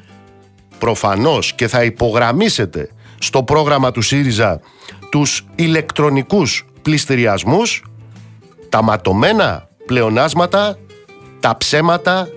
προφανώς 0.78 1.54
και 1.54 1.68
θα 1.68 1.84
υπογραμμίσετε 1.84 2.90
στο 3.20 3.44
πρόγραμμα 3.44 3.92
του 3.92 4.02
ΣΥΡΙΖΑ 4.02 4.60
τους 5.10 5.46
ηλεκτρονικούς 5.56 6.66
πληστηριασμούς 6.82 7.84
τα 8.70 8.84
ματωμένα 8.84 9.70
πλεονάσματα 9.86 10.78
τα 11.40 11.58
ψέματα 11.58 12.28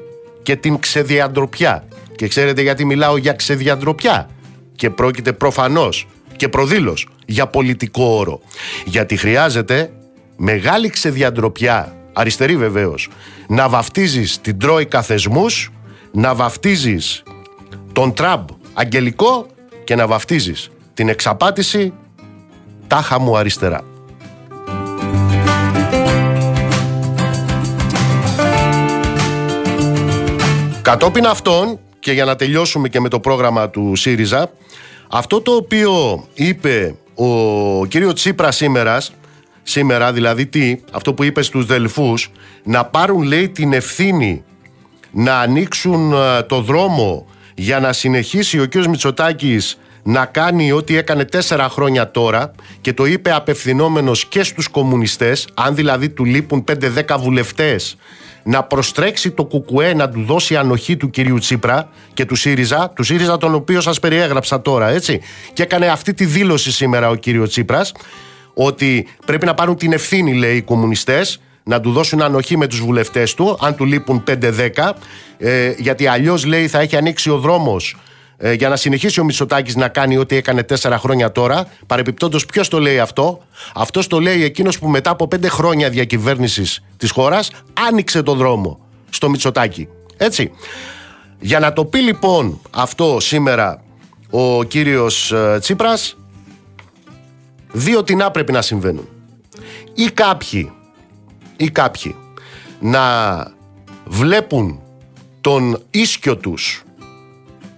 και 0.43 0.57
την 0.57 0.79
ξεδιαντροπιά 0.79 1.85
και 2.17 2.29
ξέρετε 2.29 2.63
γιατί 2.63 2.85
μιλάω 2.85 3.17
για 3.17 3.33
ξεδιαντροπιά; 3.33 4.29
Και 4.75 4.91
πρόκειται 4.91 5.33
προφανώς 5.33 6.07
και 6.37 6.49
προδήλως 6.49 7.09
για 7.27 7.47
πολιτικό 7.47 8.05
όρο. 8.05 8.41
Γιατί 8.85 9.17
χρειάζεται 9.17 9.93
μεγάλη 10.37 10.91
ξεδιαντροπιά, 10.91 11.97
αριστερή 12.13 12.57
βεβαίως, 12.57 13.09
να 13.49 13.69
βαφτίζεις 13.69 14.41
την 14.41 14.59
Τρόικα 14.59 15.03
θεσμούς, 15.03 15.73
να 16.13 16.35
βαφτίζεις 16.35 17.23
τον 17.93 18.15
Τραμπ 18.15 18.49
αγγελικό 18.75 19.47
και 19.85 19.95
να 19.95 20.07
βαφτίζεις 20.07 20.71
την 20.95 21.09
εξαπάτηση 21.09 21.93
τάχα 22.87 23.21
μου 23.21 23.37
αριστερά. 23.37 23.81
Κατόπιν 30.83 31.27
αυτών 31.27 31.79
και 31.99 32.13
για 32.13 32.25
να 32.25 32.37
τελειώσουμε 32.37 32.89
και 32.89 33.01
με 33.01 33.09
το 33.09 33.21
πρόγραμμα 33.21 33.71
του 33.71 33.97
ΣΥΡΙΖΑ 33.97 34.51
αυτό 35.15 35.41
το 35.41 35.53
οποίο 35.53 36.25
είπε 36.35 36.95
ο 37.15 37.87
κύριος 37.87 38.15
Τσίπρας 38.15 38.57
σήμερα, 38.57 39.01
σήμερα 39.63 40.13
δηλαδή 40.13 40.47
τι, 40.47 40.77
αυτό 40.93 41.15
που 41.15 41.23
είπες 41.25 41.47
στους 41.47 41.67
Δελφούς, 41.67 42.31
να 42.65 42.85
πάρουν 42.85 43.23
λέει 43.23 43.49
την 43.49 43.73
ευθύνη 43.73 44.45
να 45.11 45.39
ανοίξουν 45.39 46.13
ε, 46.13 46.43
το 46.43 46.61
δρόμο 46.61 47.27
για 47.55 47.81
να 47.81 47.93
συνεχίσει 47.93 48.61
ο 48.61 48.65
κύριος 48.65 48.87
Μητσοτάκης 48.87 49.79
να 50.03 50.25
κάνει 50.25 50.73
ό,τι 50.73 50.97
έκανε 50.97 51.25
τέσσερα 51.25 51.69
χρόνια 51.69 52.11
τώρα 52.11 52.53
και 52.81 52.93
το 52.93 53.07
είπε 53.07 53.33
απευθυνόμενος 53.33 54.27
και 54.27 54.43
στους 54.43 54.69
κομμουνιστές, 54.69 55.49
αν 55.55 55.75
δηλαδή 55.75 56.09
του 56.09 56.25
λείπουν 56.25 56.65
5-10 56.71 57.17
βουλευτές 57.19 57.97
να 58.43 58.63
προστρέξει 58.63 59.31
το 59.31 59.45
Κουκουέ 59.45 59.95
να 59.95 60.09
του 60.09 60.25
δώσει 60.25 60.57
ανοχή 60.57 60.97
του 60.97 61.11
κυρίου 61.11 61.39
Τσίπρα 61.39 61.89
και 62.15 62.25
του 62.25 62.35
ΣΥΡΙΖΑ, 62.35 62.93
του 62.95 63.03
ΣΥΡΙΖΑ 63.03 63.39
τον 63.39 63.55
οποίο 63.55 63.81
σας 63.81 63.99
περιέγραψα 63.99 64.63
τώρα, 64.63 64.89
έτσι. 64.89 65.21
Και 65.53 65.63
έκανε 65.63 65.87
αυτή 65.87 66.15
τη 66.15 66.25
δήλωση 66.25 66.73
σήμερα 66.73 67.09
ο 67.09 67.15
κύριος 67.15 67.49
Τσίπρας, 67.49 67.93
ότι 68.55 69.07
πρέπει 69.27 69.47
να 69.47 69.55
πάρουν 69.55 69.77
την 69.77 69.93
ευθύνη, 69.93 70.35
λέει, 70.35 70.57
οι 70.57 70.63
κομμουνιστές, 70.63 71.41
να 71.65 71.81
του 71.81 71.93
δώσουν 71.93 72.23
ανοχή 72.23 72.57
με 72.57 72.67
τους 72.67 72.81
βουλευτές 72.81 73.35
του, 73.35 73.59
αν 73.61 73.77
του 73.77 73.85
λείπουν 73.85 74.25
5-10, 74.27 74.95
ε, 75.39 75.75
γιατί 75.79 76.07
αλλιώς, 76.07 76.45
λέει, 76.45 76.69
θα 76.69 76.81
έχει 76.81 76.97
ανοίξει 76.97 77.31
ο 77.31 77.39
δρόμος 77.39 77.97
ε, 78.37 78.53
για 78.53 78.69
να 78.69 78.77
συνεχίσει 78.77 79.21
ο 79.21 79.25
Μητσοτάκης 79.25 79.77
να 79.77 79.89
κάνει 79.89 80.17
ό,τι 80.17 80.37
έκανε 80.37 80.63
τέσσερα 80.63 80.99
χρόνια 80.99 81.33
τώρα. 81.33 81.67
Παρεπιπτόντως, 81.87 82.47
ποιος 82.47 82.69
το 82.69 82.79
λέει 82.79 82.99
αυτό; 82.99 83.43
Αυτός 83.75 84.07
το 84.07 84.21
λέει 84.21 84.45
εκείνος 84.45 84.79
που 84.79 84.89
μετά 84.89 85.11
από 85.11 85.29
πέντε 85.29 85.49
χρόνια 85.49 85.91
διακυβέρνησης 85.91 86.83
της 86.97 87.11
χώρας 87.11 87.51
άνοιξε 87.89 88.23
το 88.23 88.35
δρόμο 88.35 88.79
στο 89.11 89.31
Μητσοτάκη. 89.31 89.89
Έτσι. 90.17 90.51
Για 91.41 91.59
να 91.59 91.73
το 91.73 91.85
πει 91.85 91.99
λοιπόν 91.99 92.61
αυτό 92.71 93.17
σήμερα 93.21 93.83
ο 94.31 94.63
κύριος 94.63 95.33
ε, 95.33 95.59
Τσίπρας, 95.61 96.17
δύο 97.73 98.03
τεινά 98.03 98.31
πρέπει 98.31 98.53
να 98.53 98.63
συμβαίνουν. 98.63 99.09
Ή 99.95 100.05
κάποιοι, 100.05 100.73
ή 101.57 101.71
κάποιοι 101.71 102.15
να 102.81 103.03
βλέπουν 104.07 104.81
τον 105.41 105.83
ίσκιο 105.91 106.37
τους 106.37 106.85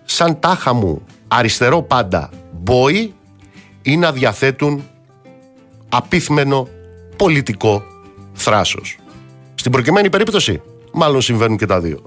σαν 0.04 0.40
τάχα 0.40 0.72
μου 0.72 1.02
αριστερό 1.28 1.82
πάντα 1.82 2.30
μπόι 2.52 3.14
ή 3.82 3.96
να 3.96 4.12
διαθέτουν 4.12 4.84
απίθμενο 5.88 6.68
πολιτικό 7.16 7.82
θράσος. 8.32 8.98
Στην 9.54 9.72
προκειμένη 9.72 10.10
περίπτωση 10.10 10.62
μάλλον 10.92 11.20
συμβαίνουν 11.20 11.56
και 11.56 11.66
τα 11.66 11.80
δύο. 11.80 12.02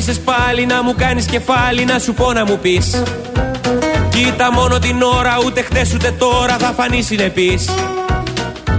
Τηλεφώνησες 0.00 0.34
πάλι 0.34 0.66
να 0.66 0.82
μου 0.82 0.94
κάνεις 0.94 1.26
κεφάλι 1.26 1.84
να 1.84 1.98
σου 1.98 2.14
πω 2.14 2.32
να 2.32 2.44
μου 2.44 2.58
πεις. 2.58 3.02
Κοίτα 4.08 4.52
μόνο 4.52 4.78
την 4.78 5.02
ώρα 5.02 5.38
ούτε 5.44 5.62
χτες 5.62 5.94
ούτε 5.94 6.10
τώρα 6.10 6.56
θα 6.58 6.72
φανείς 6.76 7.06
συνεπής. 7.06 7.64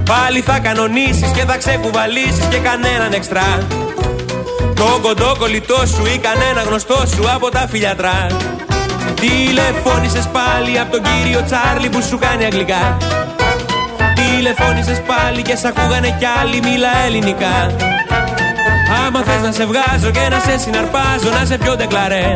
Πάλι 0.05 0.41
θα 0.41 0.59
κανονίσεις 0.59 1.31
και 1.35 1.43
θα 1.47 1.57
ξεκουβαλήσεις 1.57 2.45
και 2.49 2.57
κανέναν 2.57 3.13
εξτρά. 3.13 3.67
Το 4.75 4.99
κοντό 5.01 5.35
κολλητό 5.39 5.85
σου 5.85 6.05
ή 6.15 6.17
κανένα 6.17 6.61
γνωστό 6.61 7.03
σου 7.15 7.31
από 7.35 7.49
τα 7.49 7.67
φιλιατρά. 7.69 8.27
Τηλεφώνησες 9.19 10.27
πάλι 10.27 10.79
από 10.79 10.91
τον 10.91 11.01
κύριο 11.01 11.43
Τσάρλι 11.43 11.89
που 11.89 12.01
σου 12.01 12.17
κάνει 12.17 12.43
αγγλικά. 12.45 12.97
Τηλεφώνησες 14.15 15.01
πάλι 15.01 15.41
και 15.41 15.55
σ' 15.55 15.65
ακούγανε 15.65 16.15
κι 16.19 16.25
άλλοι 16.41 16.59
μίλα 16.61 17.05
ελληνικά 17.05 17.55
Άμα 18.99 19.21
θες 19.27 19.41
να 19.41 19.51
σε 19.51 19.65
βγάζω 19.65 20.09
και 20.11 20.25
να 20.33 20.39
σε 20.45 20.53
συναρπάζω 20.63 21.29
Να 21.39 21.45
σε 21.45 21.57
πιο 21.57 21.75
ντεκλαρέ. 21.75 22.27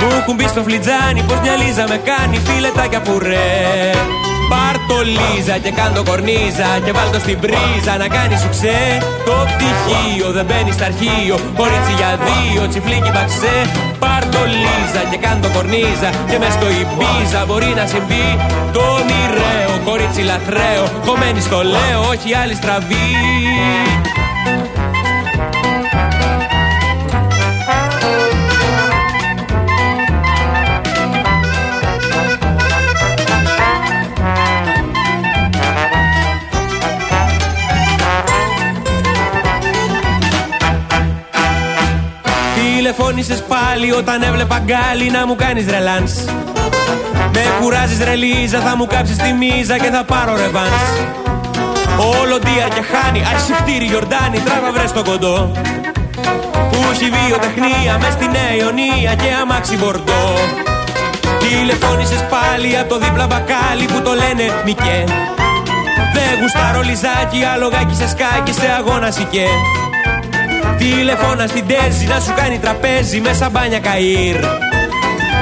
Μου 0.00 0.08
έχουν 0.20 0.36
πει 0.36 0.46
στο 0.54 0.62
φλιτζάνι 0.66 1.22
πως 1.28 1.38
μια 1.44 1.54
λίζα 1.60 1.84
με 1.88 1.98
κάνει 2.10 2.36
φιλετάκια 2.46 3.00
πουρέ. 3.00 3.92
Πάρ 4.52 4.76
το 4.88 4.98
λίζα 5.14 5.56
και 5.64 5.70
κάντο 5.78 6.02
κορνίζα 6.08 6.70
Και 6.84 6.92
βάλ 6.96 7.08
το 7.14 7.18
στην 7.24 7.38
πρίζα 7.44 7.94
να 8.02 8.08
κάνει 8.16 8.36
σου 8.42 8.48
ξέ. 8.54 8.82
Το 9.28 9.36
πτυχίο 9.50 10.28
δεν 10.36 10.44
μπαίνει 10.48 10.72
στα 10.76 10.84
αρχείο 10.90 11.36
Κορίτσι 11.60 11.92
για 12.00 12.10
δύο 12.26 12.62
τσιφλίκι 12.70 13.10
μπαξέ 13.14 13.56
Πάρ 14.02 14.22
το 14.34 14.42
λίζα 14.62 15.02
και 15.10 15.18
κάντο 15.24 15.48
κορνίζα 15.54 16.10
Και 16.30 16.36
μες 16.42 16.52
στο 16.58 16.68
Ιμπίζα 16.80 17.40
μπορεί 17.48 17.70
να 17.80 17.84
συμβεί. 17.92 18.28
Το 18.76 18.86
μοιραίο 19.08 19.74
κορίτσι 19.88 20.22
λαθρέο 20.30 20.84
Κομμένη 21.06 21.40
στο 21.48 21.58
λέω 21.74 22.00
όχι 22.12 22.28
άλλη 22.42 22.54
στραβή 22.60 23.08
Τηλεφώνησες 42.96 43.42
πάλι 43.42 43.92
όταν 43.92 44.22
έβλεπα 44.22 44.58
γκάλι 44.58 45.10
να 45.10 45.26
μου 45.26 45.36
κάνεις 45.36 45.66
ρελάνς. 45.66 46.12
Με 47.34 47.44
κουράζεις 47.60 47.98
ρελίζα 48.04 48.60
θα 48.60 48.76
μου 48.76 48.86
κάψεις 48.86 49.16
τη 49.16 49.32
μίζα 49.32 49.76
και 49.78 49.90
θα 49.90 50.04
πάρω 50.04 50.36
ρεβάνς. 50.36 50.84
Όλο 52.20 52.38
ντύαρ 52.38 52.68
και 52.76 52.84
χάνει, 52.90 53.22
αρχιχτήρι 53.32 53.84
Γιορτάνη, 53.84 54.38
τράβα 54.38 54.70
βρες 54.72 54.92
το 54.92 55.02
κοντό. 55.02 55.52
Που 56.70 56.78
έχει 56.92 57.10
βιοτεχνία 57.16 57.92
μες 58.00 58.12
στη 58.12 58.26
Νέα 58.36 58.52
Ιωνία 58.60 59.14
και 59.14 59.30
αμάξι 59.42 59.76
μπορντό 59.76 60.24
Τηλεφώνησες 61.38 62.22
πάλι 62.34 62.78
από 62.78 62.88
το 62.88 62.98
δίπλα 62.98 63.26
μπακάλι 63.26 63.84
που 63.92 64.00
το 64.06 64.12
λένε 64.12 64.44
Μικέ 64.64 65.04
Δεν 66.14 66.32
γουστάρω 66.40 66.80
λιζάκι, 66.88 67.40
αλογάκι 67.54 67.94
σε 67.94 68.08
σκάκι 68.08 68.52
σε 68.52 68.66
αγώνα 68.78 69.10
σικέ 69.10 69.46
Τηλεφώνα 70.78 71.46
στην 71.46 71.64
τέζη 71.66 72.06
να 72.06 72.20
σου 72.20 72.32
κάνει 72.36 72.58
τραπέζι 72.58 73.20
μέσα 73.20 73.50
μπάνια 73.50 73.78
καΐρ. 73.78 74.38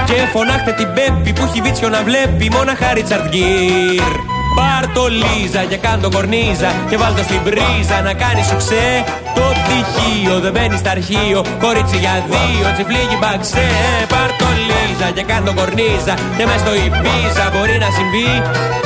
Και 0.07 0.13
φωνάχτε 0.33 0.73
την 0.73 0.89
Πέπη 0.95 1.33
που 1.33 1.45
έχει 1.49 1.61
βίτσιο 1.61 1.89
να 1.89 2.03
βλέπει 2.03 2.51
μόνα 2.51 2.75
χάρη 2.75 3.03
τσαρτγκύρ 3.03 4.31
Πάρ 4.55 4.85
το 4.97 5.05
λίζα 5.21 5.63
και 5.71 5.77
κάντο 5.77 6.09
κορνίζα 6.15 6.71
και 6.89 6.97
βάλ 6.97 7.15
το 7.15 7.23
στην 7.23 7.43
πρίζα 7.47 7.97
να 8.07 8.13
κάνεις 8.23 8.47
σου 8.47 8.57
ξέ. 8.63 8.89
Το 9.37 9.45
πτυχίο 9.59 10.35
δεν 10.45 10.53
μπαίνει 10.53 10.77
στα 10.83 10.91
αρχείο 10.97 11.41
κορίτσι 11.65 11.97
για 12.05 12.15
δύο 12.31 12.67
τσιφλίγει 12.75 13.17
μπαξέ. 13.21 13.69
Πάρ 14.13 14.31
το 14.41 14.49
λίζα 14.69 15.09
και 15.17 15.25
κάντο 15.31 15.53
κορνίζα 15.59 16.15
και 16.37 16.45
μες 16.49 16.61
στο 16.65 16.73
Ιππίζα 16.87 17.45
μπορεί 17.53 17.77
να 17.85 17.89
συμβεί. 17.97 18.31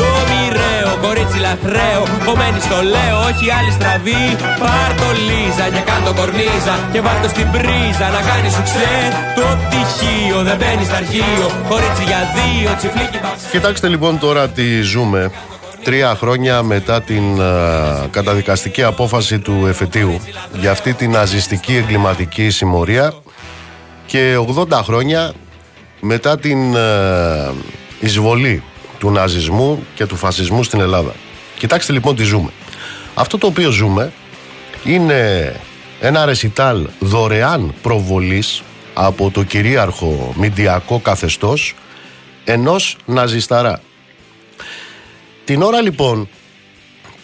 Το 0.01 0.09
μοιραίο 0.31 0.76
κορίτσι 1.05 1.39
λαθρέο 1.47 2.03
κομμένη 2.27 2.61
στο 2.67 2.79
λέω 2.95 3.17
όχι 3.29 3.47
άλλη 3.59 3.73
στραβή. 3.79 4.25
Πάρ 4.63 4.91
το 5.01 5.09
λίζα 5.29 5.67
και 5.75 5.83
κάντο 5.89 6.13
κορνίζα 6.19 6.75
και 6.93 7.01
βάλ 7.07 7.17
το 7.23 7.29
στην 7.35 7.49
πρίζα 7.55 8.07
να 8.17 8.21
κάνει 8.29 8.49
σου 8.55 8.63
ξέ 8.69 8.95
Το 9.39 9.47
πτυχίο. 9.63 10.39
Δεν 10.49 10.57
μπαίνει 10.61 10.85
στα 10.89 10.97
αρχείο 11.03 11.47
κορίτσι 11.71 12.05
για 12.11 12.21
δύο 12.37 12.71
τσιφλίγει 12.79 13.19
μπαξέ 13.23 13.47
Κοιτάξτε 13.55 13.89
λοιπόν 13.89 14.19
τώρα 14.19 14.43
τι 14.49 14.81
ζούμε. 14.81 15.31
Τρία 15.85 16.15
χρόνια 16.15 16.63
μετά 16.63 17.03
την 17.03 17.41
α, 17.41 18.07
καταδικαστική 18.11 18.83
απόφαση 18.83 19.39
του 19.39 19.65
εφετείου 19.69 20.21
για 20.61 20.71
αυτή 20.71 20.93
την 20.93 21.11
ναζιστική 21.11 21.77
εγκληματική 21.77 22.51
συμμορία 22.51 23.15
και 24.07 24.39
80 24.57 24.67
χρόνια 24.83 25.33
μετά 26.01 26.39
την 26.39 26.77
α, 26.77 26.81
εισβολή 28.01 28.63
του 28.99 29.11
ναζισμού 29.11 29.87
και 29.95 30.07
του 30.07 30.17
φασισμού 30.17 30.63
στην 30.63 30.81
Ελλάδα. 30.81 31.13
Κοιτάξτε 31.59 31.93
λοιπόν 31.93 32.17
τι 32.17 32.23
ζούμε. 32.23 32.51
Αυτό 33.15 33.39
το 33.39 33.47
οποίο 33.47 33.71
ζούμε 33.71 34.13
είναι 34.85 35.53
ένα 36.01 36.25
ρεσιτάλ 36.25 36.87
δωρεάν 37.01 37.75
προβολής 37.83 38.63
από 38.95 39.31
το 39.31 39.43
κυρίαρχο 39.43 40.35
μηντιακό 40.37 40.99
καθεστώς 40.99 41.75
ενός 42.45 42.97
ναζισταρά. 43.07 43.81
Την 45.45 45.63
ώρα 45.63 45.81
λοιπόν 45.81 46.29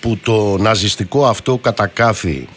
που 0.00 0.18
το 0.22 0.56
ναζιστικό 0.58 1.26
αυτό 1.26 1.58
κατακάθι 1.58 2.48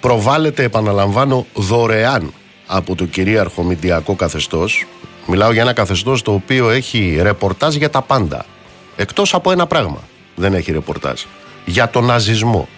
προβάλλεται 0.00 0.62
επαναλαμβάνω 0.62 1.46
δωρεάν 1.54 2.32
από 2.66 2.94
το 2.94 3.04
κυρίαρχο 3.04 3.62
μηντιακό 3.62 4.14
καθεστώς 4.14 4.86
μιλάω 5.26 5.52
για 5.52 5.62
ένα 5.62 5.72
καθεστώς 5.72 6.22
το 6.22 6.32
οποίο 6.32 6.70
έχει 6.70 7.18
ρεπορτάζ 7.22 7.74
για 7.74 7.90
τα 7.90 8.02
πάντα. 8.02 8.44
Εκτός 8.96 9.34
από 9.34 9.50
ένα 9.50 9.66
πράγμα 9.66 9.98
δεν 10.34 10.54
έχει 10.54 10.72
ρεπορτάζ. 10.72 11.20
Για 11.64 11.90
τον 11.90 12.04
ναζισμό. 12.04 12.68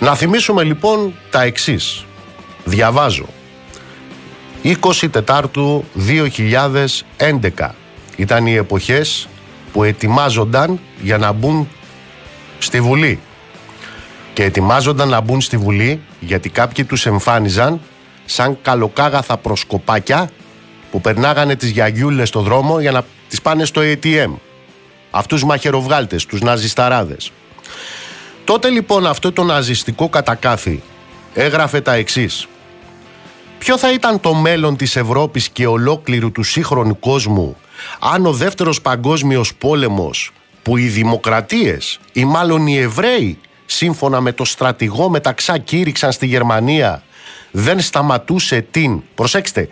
Να 0.00 0.14
θυμίσουμε 0.14 0.62
λοιπόν 0.62 1.14
τα 1.30 1.42
εξής. 1.42 2.04
Διαβάζω. 2.64 3.26
24 4.62 5.10
Τετάρτου 5.10 5.84
2011 7.18 7.68
ήταν 8.16 8.46
οι 8.46 8.54
εποχές 8.54 9.28
που 9.72 9.84
ετοιμάζονταν 9.84 10.80
για 11.02 11.18
να 11.18 11.32
μπουν 11.32 11.68
στη 12.58 12.80
Βουλή. 12.80 13.20
Και 14.32 14.44
ετοιμάζονταν 14.44 15.08
να 15.08 15.20
μπουν 15.20 15.40
στη 15.40 15.56
Βουλή 15.56 16.00
γιατί 16.20 16.48
κάποιοι 16.48 16.84
τους 16.84 17.06
εμφάνιζαν 17.06 17.80
σαν 18.24 18.58
καλοκάγαθα 18.62 19.36
προσκοπάκια 19.36 20.30
που 20.90 21.00
περνάγανε 21.00 21.56
τις 21.56 21.70
γιαγιούλες 21.70 22.28
στο 22.28 22.40
δρόμο 22.40 22.80
για 22.80 22.90
να 22.90 23.04
τις 23.28 23.42
πάνε 23.42 23.64
στο 23.64 23.80
ATM. 23.84 24.30
Αυτούς 25.10 25.44
μαχαιροβγάλτες, 25.44 26.26
τους 26.26 26.40
ναζισταράδες. 26.40 27.32
Τότε 28.44 28.68
λοιπόν 28.68 29.06
αυτό 29.06 29.32
το 29.32 29.42
ναζιστικό 29.44 30.08
κατακάθι 30.08 30.82
έγραφε 31.34 31.80
τα 31.80 31.92
εξής. 31.92 32.46
Ποιο 33.58 33.78
θα 33.78 33.92
ήταν 33.92 34.20
το 34.20 34.34
μέλλον 34.34 34.76
της 34.76 34.96
Ευρώπης 34.96 35.48
και 35.48 35.66
ολόκληρου 35.66 36.32
του 36.32 36.42
σύγχρονου 36.42 36.98
κόσμου 36.98 37.56
αν 37.98 38.26
ο 38.26 38.32
δεύτερος 38.32 38.80
παγκόσμιος 38.80 39.54
πόλεμος 39.54 40.32
που 40.62 40.76
οι 40.76 40.86
δημοκρατίες 40.86 42.00
ή 42.12 42.24
μάλλον 42.24 42.66
οι 42.66 42.76
Εβραίοι 42.76 43.38
σύμφωνα 43.66 44.20
με 44.20 44.32
το 44.32 44.44
στρατηγό 44.44 45.08
μεταξά 45.08 45.58
κήρυξαν 45.58 46.12
στη 46.12 46.26
Γερμανία 46.26 47.02
δεν 47.50 47.80
σταματούσε 47.80 48.66
την, 48.70 49.02
προσέξτε, 49.14 49.68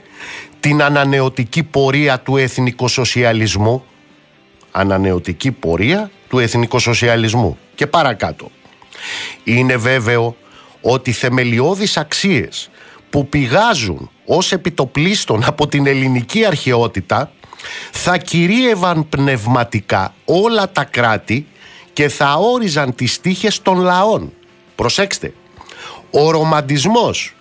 την 0.60 0.82
ανανεωτική 0.82 1.62
πορεία 1.62 2.20
του 2.20 2.36
εθνικοσοσιαλισμού 2.36 3.84
ανανεωτική 4.70 5.52
πορεία 5.52 6.10
του 6.28 6.38
εθνικοσοσιαλισμού 6.38 7.58
και 7.74 7.86
παρακάτω. 7.86 8.50
Είναι 9.44 9.76
βέβαιο 9.76 10.36
ότι 10.80 11.12
θεμελιώδεις 11.12 11.96
αξίες 11.96 12.70
που 13.10 13.28
πηγάζουν 13.28 14.10
ως 14.24 14.52
επιτοπλίστων 14.52 15.44
από 15.44 15.68
την 15.68 15.86
ελληνική 15.86 16.44
αρχαιότητα 16.44 17.32
θα 17.92 18.16
κυρίευαν 18.16 19.08
πνευματικά 19.08 20.14
όλα 20.24 20.70
τα 20.70 20.84
κράτη 20.84 21.46
και 21.92 22.08
θα 22.08 22.34
όριζαν 22.34 22.94
τις 22.94 23.20
τύχες 23.20 23.62
των 23.62 23.80
λαών. 23.80 24.32
Προσέξτε, 24.74 25.32
ο 26.10 26.30
ρομαντισμός 26.30 27.34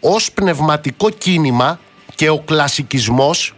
ως 0.00 0.32
πνευματικό 0.32 1.10
κίνημα 1.10 1.80
και 2.14 2.28
ο 2.28 2.38
κλασικισμός 2.38 3.54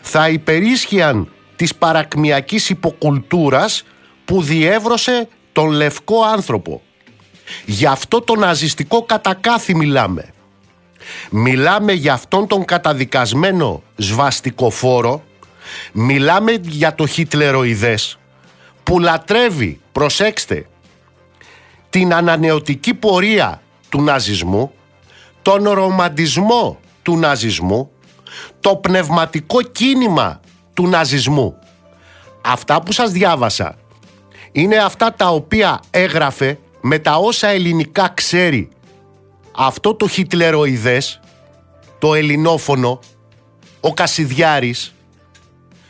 θα 0.00 0.28
υπερίσχυαν 0.28 1.32
της 1.56 1.74
παρακμιακής 1.74 2.70
υποκουλτούρας 2.70 3.84
που 4.24 4.42
διέβρωσε 4.42 5.28
τον 5.52 5.70
λευκό 5.70 6.22
άνθρωπο. 6.22 6.82
Γι' 7.64 7.86
αυτό 7.86 8.20
το 8.20 8.34
ναζιστικό 8.34 9.02
κατακάθι 9.02 9.74
μιλάμε. 9.74 10.32
Μιλάμε 11.30 11.92
για 11.92 12.12
αυτόν 12.12 12.46
τον 12.46 12.64
καταδικασμένο 12.64 13.82
σβαστικοφόρο, 13.96 15.24
μιλάμε 15.92 16.52
για 16.62 16.94
το 16.94 17.06
χιτλεροειδές 17.06 18.18
που 18.82 19.00
λατρεύει, 19.00 19.80
προσέξτε, 19.92 20.66
την 21.90 22.14
ανανεωτική 22.14 22.94
πορεία 22.94 23.62
του 23.88 24.02
ναζισμού, 24.02 24.72
τον 25.42 25.68
ρομαντισμό 25.68 26.79
του 27.02 27.18
ναζισμού, 27.18 27.90
το 28.60 28.76
πνευματικό 28.76 29.62
κίνημα 29.62 30.40
του 30.74 30.88
ναζισμού. 30.88 31.54
Αυτά 32.40 32.82
που 32.82 32.92
σας 32.92 33.10
διάβασα 33.10 33.76
είναι 34.52 34.76
αυτά 34.76 35.12
τα 35.14 35.28
οποία 35.28 35.80
έγραφε 35.90 36.58
με 36.80 36.98
τα 36.98 37.16
όσα 37.16 37.48
ελληνικά 37.48 38.12
ξέρει 38.14 38.68
αυτό 39.56 39.94
το 39.94 40.08
χιτλεροειδές, 40.08 41.20
το 41.98 42.14
ελληνόφωνο, 42.14 43.00
ο 43.80 43.94
Κασιδιάρης, 43.94 44.94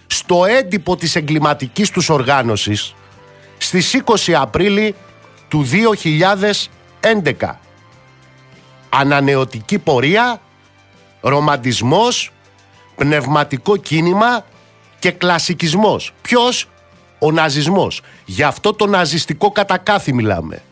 στο 0.07 0.45
έντυπο 0.45 0.97
της 0.97 1.17
εγκληματικής 1.17 1.91
τους 1.91 2.09
οργάνωσης 2.09 2.95
στις 3.59 3.95
20 3.95 4.33
Απρίλη 4.33 4.95
του 5.49 5.63
2011. 5.63 7.61
Ανανεωτική 8.89 9.79
πορεία, 9.79 10.41
ρομαντισμός, 11.21 12.33
πνευματικό 12.97 13.77
κίνημα 13.77 14.45
και 14.99 15.11
κλασικισμός. 15.11 16.13
Ποιος; 16.23 16.69
Ο 17.19 17.33
ναζισμός. 17.33 18.03
Γι' 18.25 18.43
αυτό 18.43 18.73
το 18.75 18.87
ναζιστικό 18.87 19.51
κατακάθι 19.51 20.13
μιλάμε. 20.13 20.63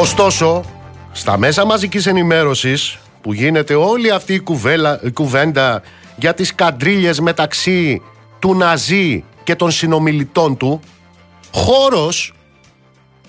Ωστόσο, 0.00 0.62
στα 1.12 1.38
μέσα 1.38 1.64
μαζικής 1.64 2.06
ενημέρωσης 2.06 2.98
που 3.20 3.32
γίνεται 3.32 3.74
όλη 3.74 4.10
αυτή 4.10 4.34
η, 4.34 4.42
η 5.02 5.10
κουβέντα 5.10 5.82
για 6.16 6.34
τις 6.34 6.54
καντρίλιες 6.54 7.20
μεταξύ 7.20 8.02
του 8.38 8.54
Ναζί 8.54 9.24
και 9.44 9.54
των 9.54 9.70
συνομιλητών 9.70 10.56
του. 10.56 10.80
Χώρος 11.54 12.34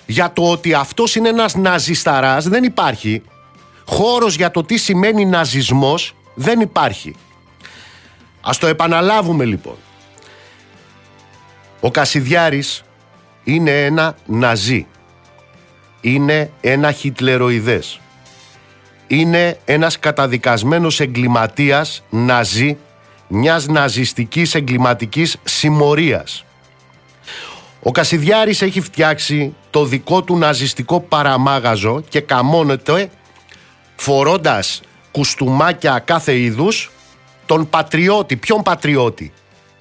για 0.06 0.34
το 0.34 0.50
ότι 0.52 0.74
αυτός 0.74 1.16
είναι 1.16 1.30
ένας 1.30 1.56
ναζισταράς 1.56 2.48
δεν 2.48 2.64
υπάρχει. 2.64 3.22
Χώρος 3.86 4.36
για 4.36 4.52
το 4.52 4.64
τι 4.64 4.78
σημαίνει 4.78 5.26
ναζισμός 5.26 6.16
δεν 6.34 6.60
υπάρχει. 6.60 7.16
Ας 8.42 8.58
το 8.58 8.68
επαναλάβουμε 8.68 9.46
λοιπόν. 9.46 9.76
Ο 11.80 11.92
Κασιδιάρης 11.92 12.84
είναι 13.44 13.86
ένα 13.86 14.16
ναζί. 14.26 14.88
Είναι 16.02 16.52
ένα 16.62 16.92
χιτλεροειδές 16.92 18.01
είναι 19.16 19.60
ένας 19.66 20.00
καταδικασμένος 20.00 21.00
εγκληματίας 21.00 22.04
ναζί 22.10 22.78
μιας 23.28 23.68
ναζιστικής 23.68 24.56
εγκληματικής 24.56 25.38
συμμορίας. 25.44 26.46
Ο 27.84 27.92
Κασιδιάρης 27.92 28.62
έχει 28.62 28.82
φτιάξει 28.82 29.56
το 29.70 29.86
δικό 29.86 30.24
του 30.24 30.38
ναζιστικό 30.38 31.00
παραμάγαζο 31.00 32.04
και 32.10 32.22
καμώνεται 32.22 33.10
φορώντας 33.96 34.82
κουστούμάκια 35.12 36.00
κάθε 36.00 36.40
είδους 36.40 36.92
τον 37.46 37.70
πατριώτη. 37.70 38.36
Ποιον 38.36 38.62
πατριώτη; 38.62 39.34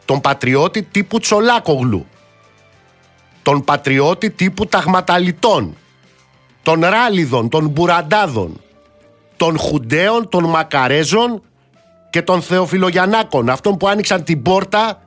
Τον 0.04 0.20
πατριώτη 0.20 0.82
τύπου 0.82 1.18
Τσολάκογλου. 1.18 2.06
Τον 3.42 3.64
πατριώτη 3.64 4.30
τύπου 4.30 4.66
Ταγματαλιτών. 4.66 5.76
Των 6.62 6.80
Ράλιδων, 6.80 7.48
των 7.48 7.68
Μπουραντάδων. 7.68 8.60
Των 9.40 9.58
Χουντέων, 9.58 10.28
των 10.28 10.44
Μακαρέζων 10.44 11.42
και 12.10 12.22
των 12.22 12.42
Θεοφιλογιαννάκων, 12.42 13.48
αυτών 13.48 13.76
που 13.76 13.88
άνοιξαν 13.88 14.24
την 14.24 14.42
πόρτα 14.42 15.02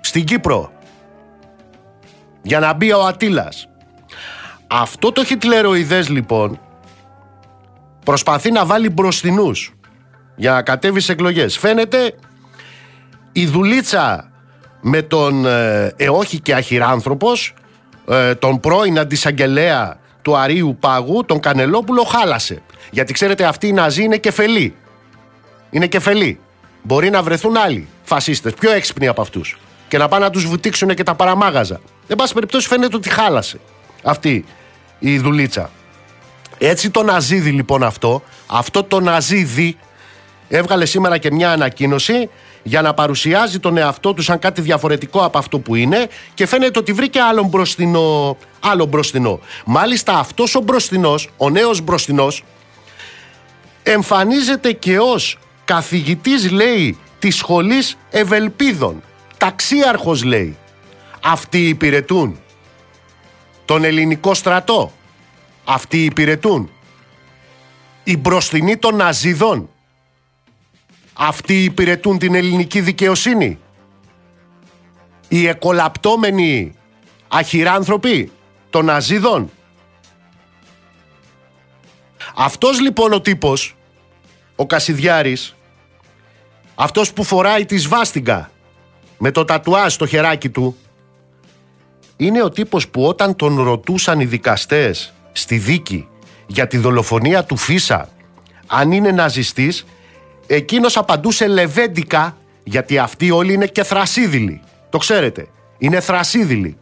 στην 0.00 0.24
Κύπρο 0.24 0.72
για 2.42 2.60
να 2.60 2.72
μπει 2.72 2.92
ο 2.92 3.06
Ατήλας. 3.06 3.68
Αυτό 4.66 5.12
το 5.12 5.24
χιτλεροειδές 5.24 6.08
λοιπόν 6.08 6.60
προσπαθεί 8.04 8.50
να 8.50 8.64
βάλει 8.64 8.90
μπροστινούς 8.90 9.74
για 10.36 10.52
να 10.52 10.62
κατέβει 10.62 11.00
σε 11.00 11.12
εκλογές. 11.12 11.58
Φαίνεται 11.58 12.14
η 13.32 13.46
δουλίτσα 13.46 14.30
με 14.80 15.02
τον 15.02 15.46
ε, 15.46 15.94
εόχη 15.96 16.40
και 16.40 16.54
αχυράνθρωπος 16.54 17.54
ε, 18.08 18.34
τον 18.34 18.60
πρώην 18.60 18.98
αντισαγγελέα 18.98 19.98
του 20.22 20.36
Αρίου 20.36 20.76
Πάγου, 20.80 21.24
τον 21.24 21.40
Κανελόπουλο, 21.40 22.02
χάλασε. 22.02 22.62
Γιατί 22.90 23.12
ξέρετε 23.12 23.44
αυτοί 23.44 23.66
οι 23.66 23.72
Ναζί 23.72 24.02
είναι 24.02 24.16
κεφελοί 24.16 24.74
είναι 25.70 25.86
κεφελή. 25.86 26.38
Μπορεί 26.82 27.10
να 27.10 27.22
βρεθούν 27.22 27.56
άλλοι 27.56 27.88
φασίστες, 28.02 28.54
πιο 28.54 28.70
έξυπνοι 28.70 29.06
από 29.06 29.20
αυτούς. 29.20 29.58
Και 29.88 29.98
να 29.98 30.08
πάνε 30.08 30.24
να 30.24 30.30
τους 30.30 30.46
βουτήξουν 30.46 30.94
και 30.94 31.02
τα 31.02 31.14
παραμάγαζα. 31.14 31.80
Εν 32.06 32.16
πάση 32.16 32.34
περιπτώσει, 32.34 32.68
φαίνεται 32.68 32.96
ότι 32.96 33.08
χάλασε 33.08 33.60
αυτή 34.02 34.44
η 34.98 35.18
δουλίτσα. 35.18 35.70
Έτσι 36.58 36.90
το 36.90 37.02
Ναζίδι 37.02 37.50
λοιπόν 37.50 37.82
αυτό, 37.82 38.22
αυτό 38.46 38.82
το 38.84 39.00
Ναζίδι 39.00 39.76
έβγαλε 40.48 40.84
σήμερα 40.84 41.18
και 41.18 41.30
μια 41.30 41.52
ανακοίνωση 41.52 42.30
για 42.62 42.82
να 42.82 42.94
παρουσιάζει 42.94 43.58
τον 43.58 43.76
εαυτό 43.76 44.14
του 44.14 44.22
σαν 44.22 44.38
κάτι 44.38 44.60
διαφορετικό 44.60 45.24
από 45.24 45.38
αυτό 45.38 45.58
που 45.58 45.74
είναι 45.74 46.08
και 46.34 46.46
φαίνεται 46.46 46.78
ότι 46.78 46.92
βρήκε 46.92 47.20
άλλο 47.20 47.42
μπροστινό. 47.42 48.36
Άλλο 48.60 48.84
μπροστινό. 48.84 49.40
Μάλιστα 49.64 50.18
αυτός 50.18 50.54
ο 50.54 50.60
μπροστινός, 50.60 51.28
ο 51.36 51.50
νέος 51.50 51.80
μπροστινός, 51.80 52.44
εμφανίζεται 53.82 54.72
και 54.72 54.98
ως 54.98 55.38
καθηγητής 55.64 56.50
λέει 56.50 56.98
της 57.18 57.36
σχολής 57.36 57.96
Ευελπίδων. 58.10 59.02
Ταξίαρχος 59.36 60.22
λέει. 60.22 60.56
Αυτοί 61.22 61.68
υπηρετούν. 61.68 62.38
Τον 63.64 63.84
ελληνικό 63.84 64.34
στρατό. 64.34 64.92
Αυτοί 65.64 66.04
υπηρετούν. 66.04 66.70
Οι 68.04 68.16
μπροστινοί 68.16 68.76
των 68.76 68.96
Ναζιδών. 68.96 69.68
Αυτοί 71.22 71.64
υπηρετούν 71.64 72.18
την 72.18 72.34
ελληνική 72.34 72.80
δικαιοσύνη. 72.80 73.58
Οι 75.28 75.46
εκολαπτώμενοι 75.46 76.74
αχυράνθρωποι 77.28 78.32
των 78.70 78.84
Ναζίδων. 78.84 79.50
Αυτός 82.34 82.80
λοιπόν 82.80 83.12
ο 83.12 83.20
τύπος, 83.20 83.76
ο 84.56 84.66
Κασιδιάρης, 84.66 85.56
αυτός 86.74 87.12
που 87.12 87.24
φοράει 87.24 87.64
τη 87.64 87.78
σβάστιγκα 87.78 88.50
με 89.18 89.30
το 89.30 89.44
τατουάζ 89.44 89.92
στο 89.92 90.06
χεράκι 90.06 90.50
του 90.50 90.76
είναι 92.16 92.42
ο 92.42 92.50
τύπος 92.50 92.88
που 92.88 93.04
όταν 93.04 93.36
τον 93.36 93.62
ρωτούσαν 93.62 94.20
οι 94.20 94.24
δικαστές 94.24 95.12
στη 95.32 95.58
δίκη 95.58 96.08
για 96.46 96.66
τη 96.66 96.76
δολοφονία 96.76 97.44
του 97.44 97.56
Φίσα 97.56 98.08
αν 98.66 98.92
είναι 98.92 99.10
ναζιστής, 99.10 99.84
εκείνος 100.54 100.96
απαντούσε 100.96 101.46
λεβέντικα, 101.46 102.36
γιατί 102.64 102.98
αυτοί 102.98 103.30
όλοι 103.30 103.52
είναι 103.52 103.66
και 103.66 103.82
θρασίδηλοι. 103.82 104.60
Το 104.90 104.98
ξέρετε, 104.98 105.46
είναι 105.78 106.00
θρασίδηλοι. 106.00 106.76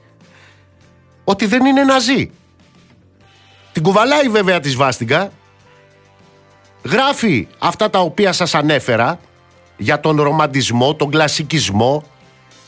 Ότι 1.24 1.46
δεν 1.46 1.64
είναι 1.64 1.85
ναζί. 1.85 2.31
Την 3.72 3.83
κουβαλάει 3.83 4.28
βέβαια 4.28 4.61
της 4.61 4.72
σβάστηκα, 4.72 5.33
γράφει 6.85 7.48
αυτά 7.59 7.90
τα 7.90 7.98
οποία 7.98 8.33
σας 8.33 8.54
ανέφερα 8.54 9.20
για 9.76 10.00
τον 10.00 10.22
ρομαντισμό, 10.22 10.94
τον 10.94 11.11
κλασικισμό, 11.11 12.04